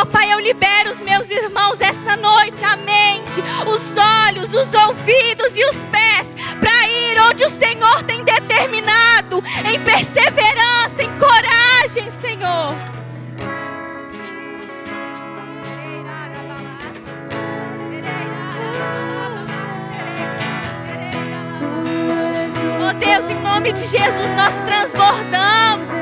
Ó 0.01 0.03
oh, 0.03 0.07
Pai, 0.07 0.33
eu 0.33 0.41
libero 0.41 0.93
os 0.93 0.99
meus 1.01 1.29
irmãos 1.29 1.79
essa 1.79 2.17
noite, 2.17 2.65
a 2.65 2.75
mente, 2.75 3.39
os 3.67 3.83
olhos, 4.27 4.49
os 4.55 4.73
ouvidos 4.73 5.53
e 5.55 5.63
os 5.63 5.77
pés, 5.91 6.27
para 6.59 6.89
ir 6.89 7.21
onde 7.21 7.45
o 7.45 7.51
Senhor 7.51 8.03
tem 8.05 8.25
determinado, 8.25 9.45
em 9.71 9.79
perseverança, 9.81 11.03
em 11.03 11.19
coragem, 11.19 12.11
Senhor. 12.23 12.75
Oh 22.89 22.93
Deus, 22.95 23.31
em 23.31 23.43
nome 23.43 23.73
de 23.73 23.87
Jesus, 23.87 24.31
nós 24.35 24.55
transbordamos. 24.65 26.00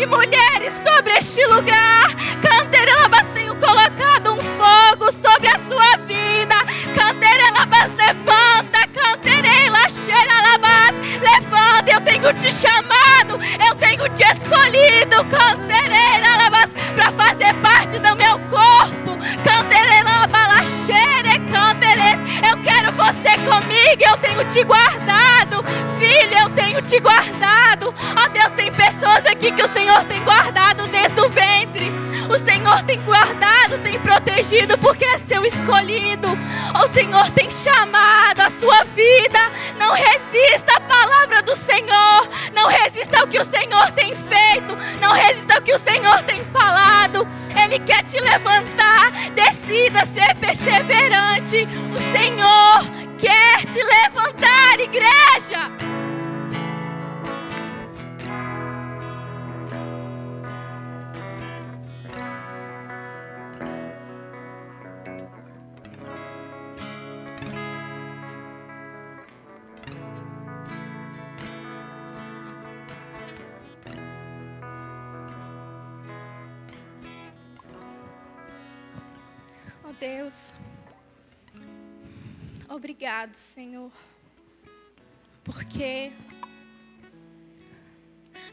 e 0.00 0.06
mulheres 0.06 0.72
sobre 0.82 1.12
este 1.18 1.44
lugar. 1.46 1.79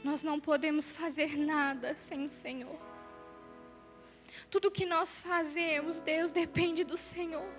Nós 0.07 0.23
não 0.23 0.39
podemos 0.39 0.89
fazer 0.89 1.37
nada 1.37 1.93
sem 1.95 2.25
o 2.25 2.29
Senhor. 2.29 2.79
Tudo 4.49 4.71
que 4.71 4.85
nós 4.85 5.17
fazemos, 5.17 5.99
Deus, 5.99 6.31
depende 6.31 6.85
do 6.85 6.95
Senhor. 6.95 7.51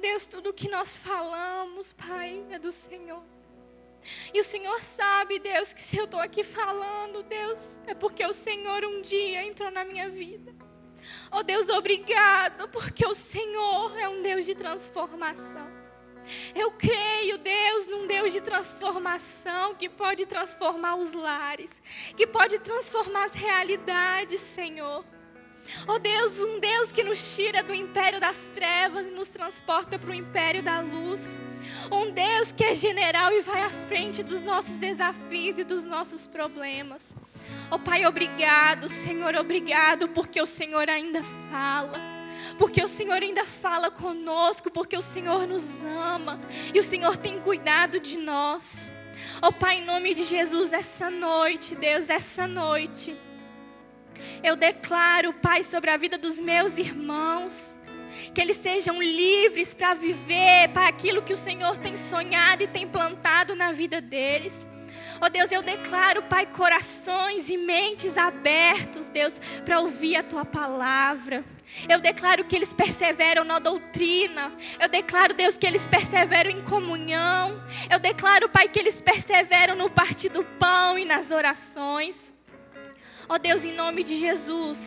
Deus, 0.00 0.26
tudo 0.26 0.52
que 0.52 0.68
nós 0.68 0.96
falamos, 0.96 1.92
Pai, 1.92 2.46
é 2.50 2.58
do 2.58 2.70
Senhor. 2.70 3.24
E 4.32 4.40
o 4.40 4.44
Senhor 4.44 4.80
sabe, 4.80 5.40
Deus, 5.40 5.72
que 5.72 5.82
se 5.82 5.96
eu 5.96 6.04
estou 6.04 6.20
aqui 6.20 6.44
falando, 6.44 7.24
Deus, 7.24 7.80
é 7.88 7.94
porque 7.94 8.24
o 8.24 8.32
Senhor 8.32 8.84
um 8.84 9.02
dia 9.02 9.44
entrou 9.44 9.72
na 9.72 9.84
minha 9.84 10.08
vida. 10.08 10.54
Oh 11.32 11.42
Deus, 11.42 11.68
obrigado, 11.68 12.68
porque 12.68 13.04
o 13.04 13.14
Senhor 13.14 13.98
é 13.98 14.08
um 14.08 14.22
Deus 14.22 14.46
de 14.46 14.54
transformação. 14.54 15.77
Eu 16.54 16.70
creio, 16.72 17.38
Deus, 17.38 17.86
num 17.86 18.06
Deus 18.06 18.32
de 18.32 18.40
transformação 18.40 19.74
que 19.74 19.88
pode 19.88 20.26
transformar 20.26 20.96
os 20.96 21.12
lares, 21.12 21.70
que 22.16 22.26
pode 22.26 22.58
transformar 22.58 23.24
as 23.24 23.32
realidades, 23.32 24.40
Senhor. 24.40 25.04
Oh 25.86 25.98
Deus, 25.98 26.38
um 26.38 26.58
Deus 26.58 26.90
que 26.90 27.04
nos 27.04 27.34
tira 27.34 27.62
do 27.62 27.74
império 27.74 28.20
das 28.20 28.38
trevas 28.54 29.06
e 29.06 29.10
nos 29.10 29.28
transporta 29.28 29.98
para 29.98 30.10
o 30.10 30.14
império 30.14 30.62
da 30.62 30.80
luz. 30.80 31.20
Um 31.90 32.10
Deus 32.10 32.52
que 32.52 32.64
é 32.64 32.74
general 32.74 33.32
e 33.32 33.40
vai 33.40 33.62
à 33.62 33.70
frente 33.70 34.22
dos 34.22 34.42
nossos 34.42 34.76
desafios 34.76 35.58
e 35.58 35.64
dos 35.64 35.84
nossos 35.84 36.26
problemas. 36.26 37.14
Oh 37.70 37.78
Pai, 37.78 38.06
obrigado, 38.06 38.88
Senhor, 38.88 39.34
obrigado, 39.36 40.08
porque 40.08 40.40
o 40.40 40.46
Senhor 40.46 40.88
ainda 40.88 41.22
fala. 41.50 42.17
Porque 42.58 42.82
o 42.82 42.88
Senhor 42.88 43.22
ainda 43.22 43.44
fala 43.44 43.90
conosco, 43.90 44.70
porque 44.70 44.96
o 44.96 45.02
Senhor 45.02 45.46
nos 45.46 45.64
ama 45.84 46.40
e 46.74 46.78
o 46.78 46.82
Senhor 46.82 47.16
tem 47.16 47.38
cuidado 47.40 48.00
de 48.00 48.16
nós. 48.16 48.88
Oh 49.42 49.52
Pai, 49.52 49.78
em 49.78 49.84
nome 49.84 50.14
de 50.14 50.24
Jesus, 50.24 50.72
essa 50.72 51.10
noite, 51.10 51.74
Deus, 51.74 52.08
essa 52.08 52.46
noite, 52.46 53.16
eu 54.42 54.56
declaro, 54.56 55.32
Pai, 55.32 55.62
sobre 55.62 55.90
a 55.90 55.96
vida 55.96 56.18
dos 56.18 56.38
meus 56.38 56.76
irmãos 56.76 57.78
que 58.34 58.40
eles 58.40 58.56
sejam 58.56 59.00
livres 59.00 59.74
para 59.74 59.94
viver 59.94 60.68
para 60.72 60.88
aquilo 60.88 61.22
que 61.22 61.32
o 61.32 61.36
Senhor 61.36 61.78
tem 61.78 61.96
sonhado 61.96 62.62
e 62.62 62.66
tem 62.66 62.86
plantado 62.86 63.54
na 63.54 63.72
vida 63.72 64.00
deles. 64.00 64.52
Oh 65.20 65.28
Deus, 65.28 65.50
eu 65.50 65.62
declaro, 65.62 66.22
Pai, 66.22 66.46
corações 66.46 67.48
e 67.48 67.56
mentes 67.56 68.16
abertos, 68.16 69.08
Deus, 69.08 69.40
para 69.64 69.80
ouvir 69.80 70.16
a 70.16 70.22
tua 70.22 70.44
palavra. 70.44 71.44
Eu 71.88 72.00
declaro 72.00 72.44
que 72.44 72.56
eles 72.56 72.72
perseveram 72.72 73.44
na 73.44 73.58
doutrina. 73.58 74.52
Eu 74.80 74.88
declaro, 74.88 75.34
Deus, 75.34 75.56
que 75.56 75.66
eles 75.66 75.82
perseveram 75.86 76.50
em 76.50 76.62
comunhão. 76.62 77.62
Eu 77.90 77.98
declaro, 77.98 78.48
Pai, 78.48 78.68
que 78.68 78.78
eles 78.78 79.00
perseveram 79.00 79.76
no 79.76 79.90
partir 79.90 80.28
do 80.28 80.44
pão 80.44 80.98
e 80.98 81.04
nas 81.04 81.30
orações. 81.30 82.16
Oh 83.28 83.38
Deus, 83.38 83.64
em 83.64 83.74
nome 83.74 84.02
de 84.02 84.18
Jesus 84.18 84.78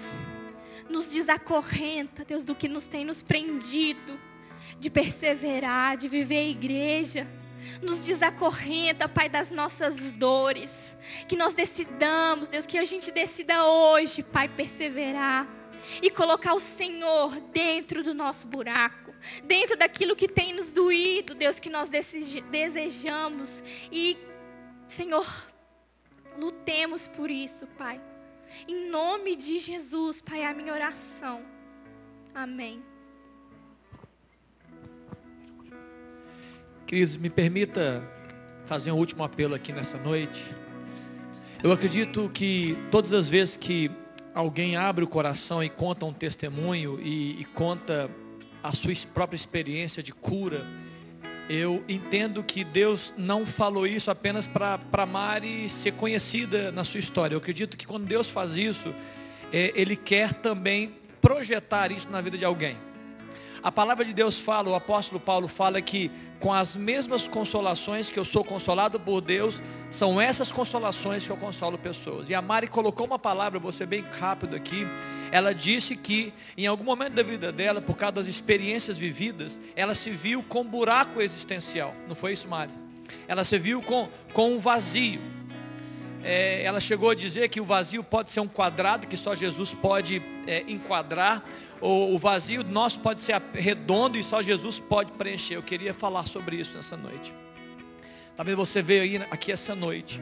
nos 0.91 1.09
desacorrenta, 1.09 2.25
Deus, 2.25 2.43
do 2.43 2.53
que 2.53 2.67
nos 2.67 2.85
tem 2.85 3.05
nos 3.05 3.23
prendido, 3.23 4.19
de 4.77 4.89
perseverar, 4.89 5.97
de 5.97 6.07
viver 6.07 6.39
a 6.39 6.49
igreja. 6.49 7.27
Nos 7.81 8.03
desacorrenta, 8.03 9.07
Pai, 9.07 9.29
das 9.29 9.49
nossas 9.51 9.95
dores. 10.11 10.97
Que 11.27 11.35
nós 11.35 11.53
decidamos, 11.53 12.47
Deus, 12.47 12.65
que 12.65 12.77
a 12.77 12.83
gente 12.83 13.11
decida 13.11 13.65
hoje, 13.65 14.21
Pai, 14.21 14.49
perseverar. 14.49 15.47
E 16.01 16.11
colocar 16.11 16.53
o 16.53 16.59
Senhor 16.59 17.39
dentro 17.51 18.03
do 18.03 18.13
nosso 18.13 18.45
buraco. 18.45 19.13
Dentro 19.43 19.77
daquilo 19.77 20.15
que 20.15 20.27
tem 20.27 20.53
nos 20.53 20.71
doído, 20.71 21.33
Deus, 21.33 21.59
que 21.59 21.69
nós 21.69 21.89
desejamos. 21.89 23.61
E, 23.91 24.17
Senhor, 24.87 25.27
lutemos 26.37 27.07
por 27.07 27.29
isso, 27.29 27.65
Pai. 27.77 28.01
Em 28.67 28.89
nome 28.89 29.35
de 29.35 29.57
Jesus, 29.59 30.21
Pai, 30.21 30.41
é 30.41 30.47
a 30.47 30.53
minha 30.53 30.73
oração. 30.73 31.41
Amém. 32.33 32.83
Queridos, 36.85 37.15
me 37.15 37.29
permita 37.29 38.03
fazer 38.65 38.91
um 38.91 38.97
último 38.97 39.23
apelo 39.23 39.55
aqui 39.55 39.71
nessa 39.71 39.97
noite. 39.97 40.43
Eu 41.63 41.71
acredito 41.71 42.29
que 42.33 42.75
todas 42.89 43.13
as 43.13 43.29
vezes 43.29 43.55
que 43.55 43.91
alguém 44.33 44.75
abre 44.75 45.03
o 45.03 45.07
coração 45.07 45.63
e 45.63 45.69
conta 45.69 46.05
um 46.05 46.13
testemunho 46.13 46.99
e, 47.01 47.41
e 47.41 47.45
conta 47.45 48.09
a 48.63 48.71
sua 48.71 48.93
própria 49.13 49.35
experiência 49.35 50.03
de 50.03 50.11
cura, 50.11 50.65
eu 51.49 51.83
entendo 51.89 52.43
que 52.43 52.63
Deus 52.63 53.13
não 53.17 53.45
falou 53.45 53.85
isso 53.85 54.09
apenas 54.09 54.47
para 54.47 55.05
Mari 55.05 55.69
ser 55.69 55.93
conhecida 55.93 56.71
na 56.71 56.83
sua 56.83 56.99
história. 56.99 57.35
Eu 57.35 57.39
acredito 57.39 57.75
que 57.75 57.85
quando 57.85 58.05
Deus 58.05 58.29
faz 58.29 58.55
isso, 58.55 58.93
é, 59.51 59.73
Ele 59.75 59.95
quer 59.95 60.33
também 60.33 60.93
projetar 61.21 61.91
isso 61.91 62.09
na 62.09 62.21
vida 62.21 62.37
de 62.37 62.45
alguém. 62.45 62.77
A 63.61 63.71
palavra 63.71 64.05
de 64.05 64.13
Deus 64.13 64.39
fala, 64.39 64.69
o 64.69 64.75
apóstolo 64.75 65.19
Paulo 65.19 65.47
fala 65.47 65.81
que 65.81 66.09
com 66.41 66.51
as 66.51 66.75
mesmas 66.75 67.27
consolações 67.27 68.09
que 68.09 68.17
eu 68.17 68.25
sou 68.25 68.43
consolado 68.43 68.99
por 68.99 69.21
Deus, 69.21 69.61
são 69.91 70.19
essas 70.19 70.51
consolações 70.51 71.23
que 71.23 71.29
eu 71.29 71.37
consolo 71.37 71.77
pessoas. 71.77 72.29
E 72.29 72.33
a 72.33 72.41
Mari 72.41 72.67
colocou 72.67 73.05
uma 73.05 73.19
palavra, 73.19 73.61
ser 73.71 73.85
bem 73.85 74.03
rápido 74.19 74.55
aqui, 74.55 74.87
ela 75.31 75.53
disse 75.53 75.95
que 75.95 76.33
em 76.57 76.65
algum 76.65 76.83
momento 76.83 77.13
da 77.13 77.23
vida 77.23 77.51
dela, 77.51 77.79
por 77.79 77.95
causa 77.95 78.13
das 78.13 78.27
experiências 78.27 78.97
vividas, 78.97 79.59
ela 79.75 79.93
se 79.93 80.09
viu 80.09 80.43
com 80.43 80.61
um 80.61 80.67
buraco 80.67 81.21
existencial. 81.21 81.93
Não 82.07 82.15
foi 82.15 82.33
isso, 82.33 82.47
Mari? 82.47 82.71
Ela 83.27 83.43
se 83.43 83.57
viu 83.59 83.81
com, 83.81 84.09
com 84.33 84.53
um 84.53 84.59
vazio. 84.59 85.21
É, 86.23 86.63
ela 86.63 86.79
chegou 86.79 87.09
a 87.11 87.15
dizer 87.15 87.49
que 87.49 87.61
o 87.61 87.63
vazio 87.63 88.03
pode 88.03 88.31
ser 88.31 88.39
um 88.39 88.47
quadrado 88.47 89.07
que 89.07 89.17
só 89.17 89.35
Jesus 89.35 89.73
pode 89.73 90.21
é, 90.45 90.63
enquadrar, 90.67 91.43
o 91.81 92.17
vazio 92.17 92.63
nosso 92.63 92.99
pode 92.99 93.21
ser 93.21 93.41
redondo 93.53 94.17
e 94.17 94.23
só 94.23 94.41
Jesus 94.41 94.79
pode 94.79 95.11
preencher. 95.13 95.55
Eu 95.55 95.63
queria 95.63 95.93
falar 95.93 96.27
sobre 96.27 96.55
isso 96.55 96.77
nessa 96.77 96.95
noite. 96.95 97.33
Talvez 98.37 98.55
você 98.55 98.81
veio 98.81 99.01
aí 99.01 99.27
aqui 99.31 99.51
essa 99.51 99.75
noite 99.75 100.21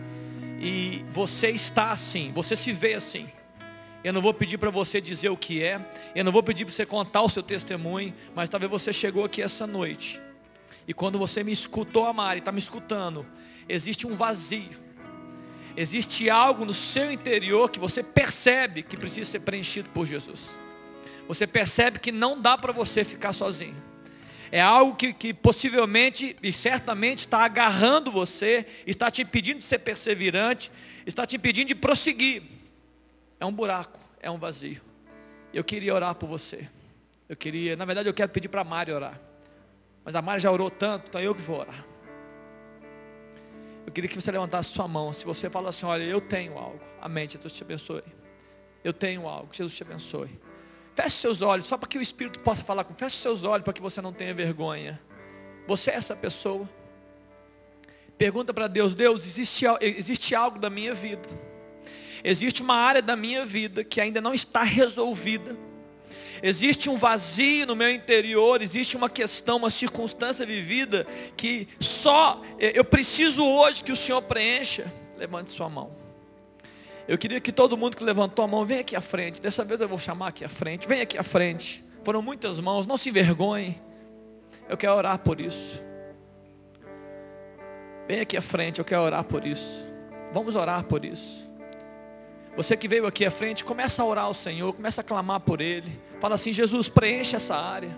e 0.62 1.04
você 1.12 1.50
está 1.50 1.92
assim, 1.92 2.32
você 2.34 2.56
se 2.56 2.72
vê 2.72 2.94
assim. 2.94 3.30
Eu 4.04 4.14
não 4.14 4.22
vou 4.22 4.34
pedir 4.34 4.58
para 4.58 4.70
você 4.70 5.02
dizer 5.02 5.30
o 5.30 5.36
que 5.36 5.62
é. 5.62 5.80
Eu 6.16 6.24
não 6.24 6.32
vou 6.32 6.42
pedir 6.42 6.64
para 6.64 6.74
você 6.74 6.86
contar 6.86 7.22
o 7.22 7.30
seu 7.30 7.44
testemunho. 7.44 8.14
Mas 8.34 8.48
talvez 8.48 8.72
você 8.72 8.94
chegou 8.94 9.26
aqui 9.26 9.42
essa 9.42 9.68
noite. 9.68 10.22
E 10.88 10.94
quando 10.94 11.20
você 11.20 11.44
me 11.44 11.52
escutou, 11.52 12.06
Amari, 12.06 12.40
está 12.40 12.52
me 12.52 12.60
escutando. 12.60 13.26
Existe 13.68 14.08
um 14.08 14.16
vazio. 14.16 14.70
Existe 15.76 16.30
algo 16.30 16.64
no 16.64 16.74
seu 16.74 17.12
interior 17.12 17.70
que 17.70 17.80
você 17.80 18.02
percebe 18.02 18.84
que 18.84 18.96
precisa 18.96 19.30
ser 19.30 19.42
preenchido 19.42 19.90
por 19.90 20.06
Jesus. 20.06 20.40
Você 21.30 21.48
percebe 21.48 22.00
que 22.00 22.12
não 22.12 22.42
dá 22.42 22.58
para 22.58 22.74
você 22.74 23.06
ficar 23.06 23.32
sozinho. 23.32 23.82
É 24.52 24.60
algo 24.60 24.96
que, 24.96 25.14
que 25.14 25.34
possivelmente 25.34 26.36
e 26.44 26.52
certamente 26.52 27.20
está 27.20 27.46
agarrando 27.46 28.12
você, 28.12 28.66
está 28.86 29.10
te 29.10 29.22
impedindo 29.22 29.60
de 29.60 29.66
ser 29.66 29.80
perseverante, 29.80 30.70
está 31.06 31.26
te 31.26 31.38
impedindo 31.38 31.70
de 31.70 31.76
prosseguir 31.76 32.44
é 33.40 33.46
um 33.46 33.54
buraco, 33.54 34.00
é 34.20 34.30
um 34.30 34.38
vazio. 34.38 34.82
Eu 35.54 35.64
queria 35.64 35.94
orar 35.96 36.14
por 36.16 36.28
você. 36.28 36.68
Eu 37.28 37.38
queria, 37.38 37.76
na 37.76 37.86
verdade 37.86 38.10
eu 38.10 38.14
quero 38.14 38.32
pedir 38.32 38.50
para 38.50 38.62
a 38.62 38.64
Mari 38.64 38.92
orar. 38.92 39.20
Mas 40.04 40.16
a 40.16 40.22
Mari 40.22 40.42
já 40.42 40.52
orou 40.52 40.70
tanto, 40.70 41.08
então 41.08 41.22
eu 41.22 41.34
que 41.34 41.42
vou 41.42 41.60
orar. 41.60 41.86
Eu 43.86 43.94
queria 43.94 44.10
que 44.10 44.16
você 44.16 44.32
levantasse 44.32 44.70
sua 44.70 44.88
mão. 44.88 45.14
Se 45.14 45.26
você 45.26 45.50
fala 45.50 45.70
assim, 45.70 45.86
olha, 45.86 46.04
eu 46.04 46.20
tenho 46.20 46.58
algo. 46.58 46.82
Amém, 47.02 47.30
Jesus 47.30 47.54
te 47.54 47.64
abençoe. 47.64 48.04
Eu 48.84 48.94
tenho 48.94 49.28
algo, 49.28 49.54
Jesus 49.54 49.76
te 49.76 49.84
abençoe. 49.84 50.30
Feche 51.02 51.18
seus 51.18 51.42
olhos, 51.42 51.66
só 51.66 51.78
para 51.78 51.88
que 51.88 51.98
o 51.98 52.02
Espírito 52.02 52.40
possa 52.40 52.64
falar 52.64 52.84
com. 52.84 52.94
Feche 52.94 53.18
seus 53.18 53.44
olhos 53.44 53.64
para 53.64 53.74
que 53.74 53.82
você 53.82 54.02
não 54.02 54.12
tenha 54.12 54.34
vergonha. 54.34 55.00
Você 55.68 55.92
é 55.92 55.96
essa 55.96 56.16
pessoa. 56.16 56.68
Pergunta 58.18 58.54
para 58.54 58.68
Deus, 58.68 58.96
Deus, 58.96 59.26
existe, 59.26 59.66
existe 59.80 60.36
algo 60.36 60.60
da 60.60 60.70
minha 60.70 60.94
vida 60.94 61.30
Existe 62.24 62.62
uma 62.62 62.76
área 62.76 63.02
da 63.02 63.16
minha 63.16 63.46
vida 63.46 63.84
que 63.84 64.02
ainda 64.02 64.20
não 64.20 64.34
está 64.34 64.64
resolvida. 64.64 65.56
Existe 66.42 66.90
um 66.90 66.98
vazio 66.98 67.66
no 67.66 67.76
meu 67.76 67.92
interior, 67.92 68.62
existe 68.62 68.96
uma 68.96 69.10
questão, 69.10 69.58
uma 69.58 69.70
circunstância 69.70 70.46
vivida 70.46 71.06
que 71.36 71.68
só 71.80 72.42
eu 72.58 72.86
preciso 72.86 73.46
hoje 73.46 73.84
que 73.84 73.92
o 73.92 73.96
Senhor 73.96 74.22
preencha. 74.22 74.92
Levante 75.18 75.52
sua 75.52 75.70
mão. 75.70 75.99
Eu 77.10 77.18
queria 77.18 77.42
que 77.42 77.52
todo 77.52 77.76
mundo 77.76 77.98
que 77.98 78.04
levantou 78.04 78.46
a 78.46 78.48
mão, 78.48 78.64
venha 78.64 78.82
aqui 78.82 78.96
à 78.96 79.02
frente. 79.02 79.42
Dessa 79.42 79.66
vez 79.66 79.82
eu 79.82 79.90
vou 79.90 79.98
chamar 79.98 80.28
aqui 80.28 80.46
à 80.46 80.48
frente. 80.48 80.88
Venha 80.88 81.02
aqui 81.02 81.18
à 81.18 81.24
frente. 81.24 81.84
Foram 82.04 82.22
muitas 82.22 82.60
mãos, 82.60 82.86
não 82.86 83.00
se 83.00 83.10
envergonhe. 83.10 83.82
Eu 84.70 84.78
quero 84.78 84.94
orar 84.94 85.18
por 85.18 85.42
isso. 85.42 85.84
Venha 88.08 88.22
aqui 88.22 88.38
à 88.38 88.44
frente, 88.44 88.78
eu 88.78 88.86
quero 88.86 89.02
orar 89.02 89.24
por 89.24 89.44
isso. 89.44 89.88
Vamos 90.32 90.56
orar 90.56 90.84
por 90.84 91.04
isso. 91.04 91.50
Você 92.56 92.78
que 92.78 92.88
veio 92.88 93.08
aqui 93.08 93.26
à 93.26 93.32
frente, 93.32 93.64
começa 93.64 94.04
a 94.04 94.06
orar 94.06 94.26
ao 94.26 94.34
Senhor, 94.36 94.72
começa 94.72 95.02
a 95.02 95.04
clamar 95.04 95.40
por 95.40 95.62
Ele. 95.62 96.00
Fala 96.20 96.36
assim, 96.36 96.54
Jesus, 96.54 96.90
preenche 96.90 97.36
essa 97.36 97.56
área. 97.56 97.90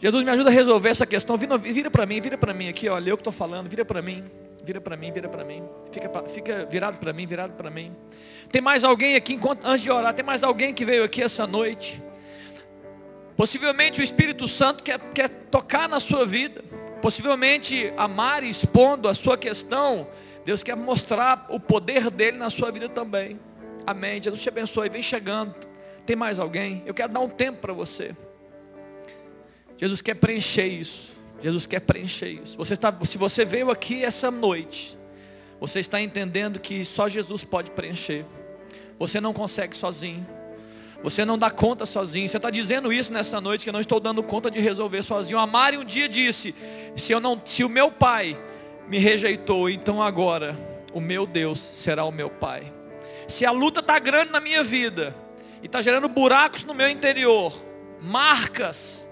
Jesus, 0.00 0.24
me 0.24 0.30
ajuda 0.30 0.48
a 0.48 0.52
resolver 0.52 0.88
essa 0.88 1.04
questão. 1.04 1.36
Vira, 1.36 1.58
vira 1.58 1.90
para 1.90 2.06
mim, 2.06 2.22
vira 2.22 2.38
para 2.38 2.54
mim 2.54 2.70
aqui, 2.70 2.88
olha, 2.88 3.10
eu 3.10 3.18
que 3.18 3.20
estou 3.20 3.34
falando, 3.34 3.68
vira 3.68 3.84
para 3.84 4.00
mim. 4.00 4.24
Vira 4.64 4.80
para 4.80 4.96
mim, 4.96 5.12
vira 5.12 5.28
para 5.28 5.44
mim. 5.44 5.62
Fica, 5.92 6.08
fica 6.28 6.66
virado 6.66 6.98
para 6.98 7.12
mim, 7.12 7.26
virado 7.26 7.54
para 7.54 7.70
mim. 7.70 7.94
Tem 8.50 8.62
mais 8.62 8.82
alguém 8.82 9.14
aqui, 9.14 9.34
enquanto, 9.34 9.64
antes 9.64 9.82
de 9.82 9.90
orar, 9.90 10.14
tem 10.14 10.24
mais 10.24 10.42
alguém 10.42 10.72
que 10.72 10.84
veio 10.84 11.04
aqui 11.04 11.22
essa 11.22 11.46
noite. 11.46 12.02
Possivelmente 13.36 14.00
o 14.00 14.04
Espírito 14.04 14.46
Santo 14.48 14.82
quer, 14.82 14.98
quer 15.12 15.28
tocar 15.28 15.88
na 15.88 16.00
sua 16.00 16.24
vida. 16.24 16.62
Possivelmente 17.02 17.92
a 17.96 18.08
Mari 18.08 18.48
expondo 18.48 19.08
a 19.08 19.14
sua 19.14 19.36
questão. 19.36 20.06
Deus 20.44 20.62
quer 20.62 20.76
mostrar 20.76 21.46
o 21.50 21.60
poder 21.60 22.10
dele 22.10 22.38
na 22.38 22.48
sua 22.48 22.70
vida 22.70 22.88
também. 22.88 23.38
Amém. 23.86 24.22
Jesus 24.22 24.40
te 24.40 24.48
abençoe. 24.48 24.88
Vem 24.88 25.02
chegando. 25.02 25.54
Tem 26.06 26.16
mais 26.16 26.38
alguém? 26.38 26.82
Eu 26.86 26.94
quero 26.94 27.12
dar 27.12 27.20
um 27.20 27.28
tempo 27.28 27.60
para 27.60 27.72
você. 27.72 28.14
Jesus 29.76 30.00
quer 30.00 30.14
preencher 30.14 30.66
isso. 30.66 31.13
Jesus 31.44 31.66
quer 31.66 31.80
preencher 31.80 32.30
isso. 32.42 32.56
Você 32.56 32.72
está, 32.72 32.90
se 33.04 33.18
você 33.18 33.44
veio 33.44 33.70
aqui 33.70 34.02
essa 34.02 34.30
noite, 34.30 34.96
você 35.60 35.78
está 35.78 36.00
entendendo 36.00 36.58
que 36.58 36.86
só 36.86 37.06
Jesus 37.06 37.44
pode 37.44 37.70
preencher. 37.70 38.24
Você 38.98 39.20
não 39.20 39.34
consegue 39.34 39.76
sozinho. 39.76 40.26
Você 41.02 41.22
não 41.22 41.36
dá 41.36 41.50
conta 41.50 41.84
sozinho. 41.84 42.26
Você 42.26 42.38
está 42.38 42.48
dizendo 42.48 42.90
isso 42.90 43.12
nessa 43.12 43.42
noite 43.42 43.62
que 43.62 43.68
eu 43.68 43.74
não 43.74 43.82
estou 43.82 44.00
dando 44.00 44.22
conta 44.22 44.50
de 44.50 44.58
resolver 44.58 45.02
sozinho. 45.02 45.38
A 45.38 45.46
Mari 45.46 45.76
um 45.76 45.84
dia 45.84 46.08
disse: 46.08 46.54
se 46.96 47.12
eu 47.12 47.20
não, 47.20 47.38
se 47.44 47.62
o 47.62 47.68
meu 47.68 47.90
pai 47.90 48.38
me 48.88 48.96
rejeitou, 48.96 49.68
então 49.68 50.02
agora 50.02 50.56
o 50.94 51.00
meu 51.00 51.26
Deus 51.26 51.58
será 51.58 52.06
o 52.06 52.10
meu 52.10 52.30
pai. 52.30 52.72
Se 53.28 53.44
a 53.44 53.50
luta 53.50 53.80
está 53.80 53.98
grande 53.98 54.32
na 54.32 54.40
minha 54.40 54.64
vida 54.64 55.14
e 55.62 55.66
está 55.66 55.82
gerando 55.82 56.08
buracos 56.08 56.62
no 56.62 56.72
meu 56.72 56.88
interior, 56.88 57.52
marcas, 58.00 59.03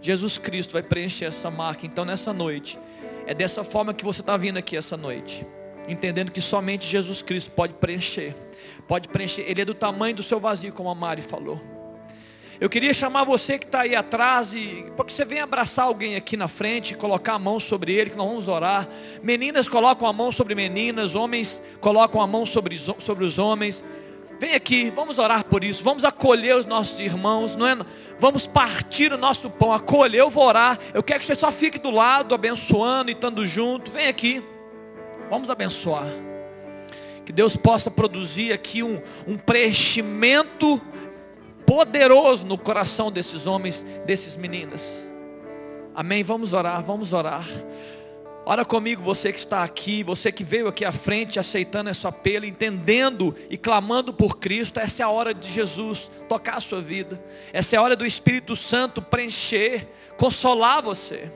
Jesus 0.00 0.38
Cristo 0.38 0.72
vai 0.72 0.82
preencher 0.82 1.26
essa 1.26 1.50
marca. 1.50 1.86
Então 1.86 2.04
nessa 2.04 2.32
noite, 2.32 2.78
é 3.26 3.34
dessa 3.34 3.62
forma 3.62 3.94
que 3.94 4.04
você 4.04 4.20
está 4.20 4.36
vindo 4.36 4.56
aqui 4.56 4.76
essa 4.76 4.96
noite, 4.96 5.46
entendendo 5.88 6.32
que 6.32 6.40
somente 6.40 6.86
Jesus 6.86 7.22
Cristo 7.22 7.50
pode 7.52 7.74
preencher, 7.74 8.34
pode 8.88 9.08
preencher. 9.08 9.42
Ele 9.42 9.60
é 9.60 9.64
do 9.64 9.74
tamanho 9.74 10.16
do 10.16 10.22
seu 10.22 10.40
vazio, 10.40 10.72
como 10.72 10.88
a 10.88 10.94
Mari 10.94 11.22
falou. 11.22 11.60
Eu 12.60 12.68
queria 12.68 12.92
chamar 12.92 13.24
você 13.24 13.58
que 13.58 13.64
está 13.64 13.80
aí 13.80 13.96
atrás 13.96 14.52
e 14.52 14.84
porque 14.94 15.14
você 15.14 15.24
vem 15.24 15.40
abraçar 15.40 15.86
alguém 15.86 16.14
aqui 16.14 16.36
na 16.36 16.46
frente, 16.46 16.94
colocar 16.94 17.32
a 17.32 17.38
mão 17.38 17.58
sobre 17.58 17.94
ele, 17.94 18.10
que 18.10 18.18
nós 18.18 18.28
vamos 18.28 18.48
orar. 18.48 18.86
Meninas 19.22 19.66
colocam 19.66 20.06
a 20.06 20.12
mão 20.12 20.30
sobre 20.30 20.54
meninas, 20.54 21.14
homens 21.14 21.62
colocam 21.80 22.20
a 22.20 22.26
mão 22.26 22.44
sobre, 22.44 22.76
sobre 22.76 23.24
os 23.24 23.38
homens. 23.38 23.82
Vem 24.40 24.54
aqui, 24.54 24.88
vamos 24.88 25.18
orar 25.18 25.44
por 25.44 25.62
isso, 25.62 25.84
vamos 25.84 26.02
acolher 26.02 26.56
os 26.56 26.64
nossos 26.64 26.98
irmãos, 26.98 27.54
não 27.54 27.66
é? 27.66 27.76
Vamos 28.18 28.46
partir 28.46 29.12
o 29.12 29.18
nosso 29.18 29.50
pão, 29.50 29.70
acolher, 29.70 30.16
eu 30.16 30.30
vou 30.30 30.44
orar. 30.44 30.78
Eu 30.94 31.02
quero 31.02 31.20
que 31.20 31.26
você 31.26 31.34
só 31.34 31.52
fique 31.52 31.78
do 31.78 31.90
lado, 31.90 32.34
abençoando 32.34 33.10
e 33.10 33.12
estando 33.12 33.46
junto. 33.46 33.90
Vem 33.90 34.08
aqui, 34.08 34.42
vamos 35.28 35.50
abençoar. 35.50 36.06
Que 37.26 37.32
Deus 37.32 37.54
possa 37.54 37.90
produzir 37.90 38.50
aqui 38.50 38.82
um, 38.82 39.02
um 39.26 39.36
preenchimento 39.36 40.80
poderoso 41.66 42.46
no 42.46 42.56
coração 42.56 43.12
desses 43.12 43.46
homens, 43.46 43.84
desses 44.06 44.36
meninas. 44.38 45.04
Amém? 45.94 46.22
Vamos 46.22 46.54
orar, 46.54 46.82
vamos 46.82 47.12
orar. 47.12 47.46
Ora 48.50 48.64
comigo, 48.64 49.00
você 49.00 49.32
que 49.32 49.38
está 49.38 49.62
aqui, 49.62 50.02
você 50.02 50.32
que 50.32 50.42
veio 50.42 50.66
aqui 50.66 50.84
à 50.84 50.90
frente, 50.90 51.38
aceitando 51.38 51.88
esse 51.88 52.04
apelo, 52.04 52.44
entendendo 52.44 53.32
e 53.48 53.56
clamando 53.56 54.12
por 54.12 54.38
Cristo. 54.40 54.80
Essa 54.80 55.02
é 55.02 55.06
a 55.06 55.08
hora 55.08 55.32
de 55.32 55.52
Jesus 55.52 56.10
tocar 56.28 56.56
a 56.56 56.60
sua 56.60 56.82
vida. 56.82 57.22
Essa 57.52 57.76
é 57.76 57.78
a 57.78 57.82
hora 57.82 57.94
do 57.94 58.04
Espírito 58.04 58.56
Santo 58.56 59.00
preencher, 59.00 59.86
consolar 60.16 60.82
você. 60.82 61.30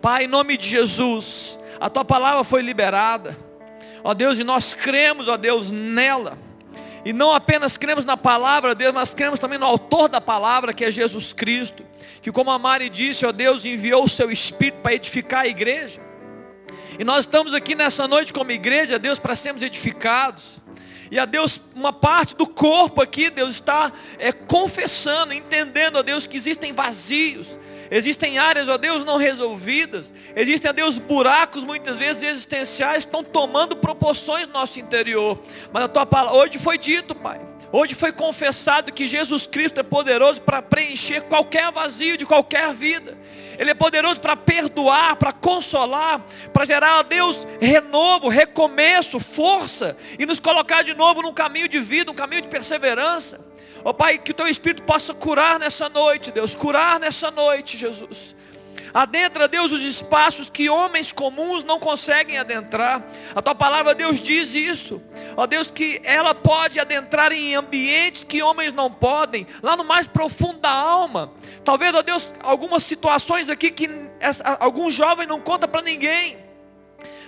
Pai, 0.00 0.24
em 0.24 0.28
nome 0.28 0.56
de 0.56 0.66
Jesus, 0.66 1.58
a 1.78 1.90
tua 1.90 2.06
palavra 2.06 2.42
foi 2.42 2.62
liberada. 2.62 3.36
Ó 4.02 4.14
Deus, 4.14 4.38
e 4.38 4.42
nós 4.42 4.72
cremos, 4.72 5.28
ó 5.28 5.36
Deus, 5.36 5.70
nela. 5.70 6.38
E 7.04 7.12
não 7.12 7.34
apenas 7.34 7.76
cremos 7.76 8.06
na 8.06 8.16
palavra 8.16 8.74
de 8.74 8.78
Deus, 8.78 8.94
mas 8.94 9.12
cremos 9.12 9.38
também 9.38 9.58
no 9.58 9.66
autor 9.66 10.08
da 10.08 10.22
palavra, 10.22 10.72
que 10.72 10.86
é 10.86 10.90
Jesus 10.90 11.34
Cristo. 11.34 11.84
Que 12.22 12.32
como 12.32 12.50
a 12.50 12.58
Mari 12.58 12.88
disse, 12.88 13.26
ó 13.26 13.30
Deus 13.30 13.66
enviou 13.66 14.04
o 14.04 14.08
seu 14.08 14.30
Espírito 14.30 14.78
para 14.80 14.94
edificar 14.94 15.42
a 15.42 15.46
igreja. 15.46 16.15
E 16.98 17.04
nós 17.04 17.20
estamos 17.20 17.54
aqui 17.54 17.74
nessa 17.74 18.08
noite 18.08 18.32
como 18.32 18.50
igreja, 18.50 18.98
Deus, 18.98 19.18
para 19.18 19.36
sermos 19.36 19.62
edificados. 19.62 20.58
E 21.10 21.18
a 21.18 21.24
Deus, 21.24 21.60
uma 21.74 21.92
parte 21.92 22.34
do 22.34 22.46
corpo 22.46 23.00
aqui, 23.00 23.30
Deus 23.30 23.54
está 23.54 23.92
é, 24.18 24.32
confessando, 24.32 25.32
entendendo, 25.32 25.98
a 25.98 26.02
Deus, 26.02 26.26
que 26.26 26.36
existem 26.36 26.72
vazios, 26.72 27.58
Existem 27.90 28.38
áreas, 28.38 28.68
ó 28.68 28.76
Deus, 28.76 29.04
não 29.04 29.16
resolvidas. 29.16 30.12
Existem, 30.34 30.70
ó 30.70 30.72
Deus, 30.72 30.98
buracos 30.98 31.64
muitas 31.64 31.98
vezes 31.98 32.22
existenciais 32.22 32.98
estão 32.98 33.22
tomando 33.22 33.76
proporções 33.76 34.46
no 34.46 34.54
nosso 34.54 34.80
interior. 34.80 35.40
Mas 35.72 35.84
a 35.84 35.88
tua 35.88 36.06
palavra, 36.06 36.38
hoje 36.38 36.58
foi 36.58 36.78
dito, 36.78 37.14
Pai. 37.14 37.40
Hoje 37.78 37.94
foi 37.94 38.10
confessado 38.10 38.90
que 38.90 39.06
Jesus 39.06 39.46
Cristo 39.46 39.78
é 39.78 39.82
poderoso 39.82 40.40
para 40.40 40.62
preencher 40.62 41.20
qualquer 41.24 41.70
vazio 41.70 42.16
de 42.16 42.24
qualquer 42.24 42.72
vida. 42.72 43.18
Ele 43.58 43.70
é 43.70 43.74
poderoso 43.74 44.18
para 44.18 44.34
perdoar, 44.34 45.16
para 45.16 45.30
consolar, 45.30 46.24
para 46.54 46.64
gerar 46.64 47.00
a 47.00 47.02
Deus 47.02 47.46
renovo, 47.60 48.28
recomeço, 48.28 49.20
força 49.20 49.94
e 50.18 50.24
nos 50.24 50.40
colocar 50.40 50.84
de 50.84 50.94
novo 50.94 51.20
num 51.20 51.34
caminho 51.34 51.68
de 51.68 51.78
vida, 51.78 52.10
um 52.10 52.14
caminho 52.14 52.40
de 52.40 52.48
perseverança. 52.48 53.38
Ó 53.84 53.90
oh, 53.90 53.94
Pai, 53.94 54.16
que 54.16 54.30
o 54.30 54.34
teu 54.34 54.48
Espírito 54.48 54.82
possa 54.82 55.12
curar 55.12 55.58
nessa 55.58 55.90
noite, 55.90 56.32
Deus, 56.32 56.54
curar 56.54 56.98
nessa 56.98 57.30
noite, 57.30 57.76
Jesus. 57.76 58.34
Adentra, 58.96 59.46
Deus, 59.46 59.72
os 59.72 59.82
espaços 59.82 60.48
que 60.48 60.70
homens 60.70 61.12
comuns 61.12 61.62
não 61.62 61.78
conseguem 61.78 62.38
adentrar. 62.38 63.06
A 63.34 63.42
tua 63.42 63.54
palavra, 63.54 63.94
Deus, 63.94 64.18
diz 64.18 64.54
isso. 64.54 65.02
Ó 65.36 65.46
Deus, 65.46 65.70
que 65.70 66.00
ela 66.02 66.34
pode 66.34 66.80
adentrar 66.80 67.30
em 67.30 67.54
ambientes 67.54 68.24
que 68.24 68.42
homens 68.42 68.72
não 68.72 68.90
podem, 68.90 69.46
lá 69.62 69.76
no 69.76 69.84
mais 69.84 70.06
profundo 70.06 70.60
da 70.60 70.70
alma. 70.70 71.30
Talvez, 71.62 71.94
ó 71.94 72.00
Deus, 72.00 72.32
algumas 72.42 72.84
situações 72.84 73.50
aqui 73.50 73.70
que 73.70 73.90
algum 74.58 74.90
jovem 74.90 75.26
não 75.26 75.42
conta 75.42 75.68
para 75.68 75.82
ninguém. 75.82 76.38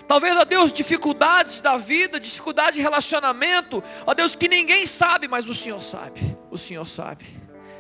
Talvez, 0.07 0.39
ó 0.39 0.47
Deus, 0.47 0.73
dificuldades 0.73 1.61
da 1.61 1.77
vida, 1.77 2.19
dificuldade 2.19 2.77
de 2.77 2.83
relacionamento. 2.83 3.85
Ó 4.07 4.15
Deus, 4.15 4.35
que 4.35 4.49
ninguém 4.49 4.87
sabe, 4.87 5.29
mas 5.29 5.47
o 5.47 5.55
Senhor 5.55 5.81
sabe. 5.81 6.35
O 6.51 6.57
Senhor 6.57 6.87
sabe. 6.87 7.27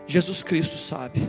Jesus 0.06 0.42
Cristo 0.42 0.76
sabe. 0.76 1.26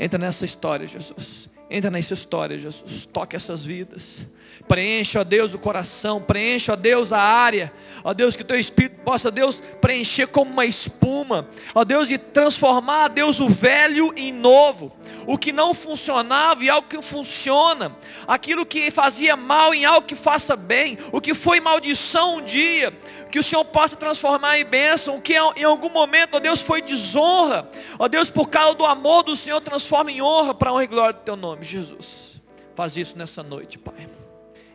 Entra 0.00 0.18
nessa 0.18 0.46
história, 0.46 0.86
Jesus. 0.86 1.46
Entra 1.70 1.90
nessa 1.90 2.14
história, 2.14 2.58
Jesus. 2.58 3.06
Toque 3.06 3.36
essas 3.36 3.64
vidas. 3.64 4.26
Preenche, 4.66 5.18
ó 5.18 5.24
Deus, 5.24 5.54
o 5.54 5.58
coração. 5.58 6.20
Preenche, 6.20 6.70
ó 6.70 6.76
Deus, 6.76 7.12
a 7.12 7.20
área. 7.20 7.72
Ó 8.02 8.12
Deus, 8.12 8.36
que 8.36 8.42
o 8.42 8.44
teu 8.44 8.58
Espírito 8.58 9.00
possa, 9.02 9.30
Deus, 9.30 9.62
preencher 9.80 10.26
como 10.26 10.50
uma 10.50 10.66
espuma. 10.66 11.48
Ó 11.74 11.84
Deus, 11.84 12.10
e 12.10 12.18
transformar, 12.18 13.08
Deus, 13.08 13.40
o 13.40 13.48
velho 13.48 14.12
em 14.16 14.32
novo. 14.32 14.92
O 15.26 15.36
que 15.38 15.52
não 15.52 15.74
funcionava 15.74 16.64
em 16.64 16.68
algo 16.68 16.88
que 16.88 17.00
funciona. 17.02 17.96
Aquilo 18.26 18.64
que 18.64 18.90
fazia 18.90 19.36
mal 19.36 19.74
em 19.74 19.84
algo 19.84 20.06
que 20.06 20.16
faça 20.16 20.56
bem. 20.56 20.98
O 21.12 21.20
que 21.20 21.34
foi 21.34 21.60
maldição 21.60 22.36
um 22.36 22.42
dia. 22.42 22.92
Que 23.30 23.38
o 23.38 23.42
Senhor 23.42 23.64
possa 23.64 23.96
transformar 23.96 24.58
em 24.58 24.64
bênção. 24.64 25.16
O 25.16 25.20
que 25.20 25.34
em 25.34 25.64
algum 25.64 25.90
momento, 25.90 26.36
ó 26.36 26.40
Deus, 26.40 26.60
foi 26.60 26.82
desonra. 26.82 27.70
Ó 27.98 28.08
Deus, 28.08 28.30
por 28.30 28.48
causa 28.48 28.74
do 28.74 28.84
amor 28.84 29.22
do 29.22 29.36
Senhor, 29.36 29.60
transforma 29.60 30.10
em 30.10 30.22
honra 30.22 30.54
para 30.54 30.72
honra 30.72 30.84
e 30.84 30.86
glória 30.86 31.12
do 31.12 31.20
teu 31.20 31.36
nome, 31.36 31.64
Jesus. 31.64 32.40
Faz 32.74 32.96
isso 32.96 33.18
nessa 33.18 33.42
noite, 33.42 33.76
Pai. 33.76 34.08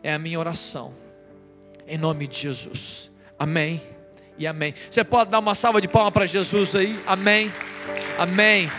É 0.04 0.12
a 0.12 0.18
minha 0.18 0.38
oração. 0.38 0.92
Em 1.88 1.96
nome 1.96 2.26
de 2.26 2.38
Jesus. 2.38 3.10
Amém. 3.38 3.82
E 4.36 4.46
amém. 4.46 4.74
Você 4.90 5.02
pode 5.02 5.30
dar 5.30 5.38
uma 5.38 5.54
salva 5.54 5.80
de 5.80 5.88
palmas 5.88 6.12
para 6.12 6.26
Jesus 6.26 6.76
aí? 6.76 7.02
Amém. 7.06 7.50
Amém. 8.18 8.70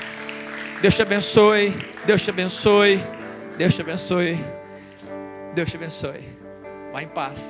Deus 0.82 0.96
te 0.96 1.02
abençoe. 1.02 1.74
Deus 2.06 2.22
te 2.22 2.30
abençoe. 2.30 3.02
Deus 3.58 3.74
te 3.74 3.82
abençoe. 3.82 4.38
Deus 5.56 5.72
te 5.72 5.78
abençoe. 5.78 6.24
Vá 6.94 7.02
em 7.02 7.08
paz. 7.08 7.42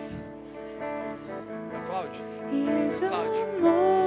Cláudio. 1.85 2.21
Cláudio. 3.09 4.04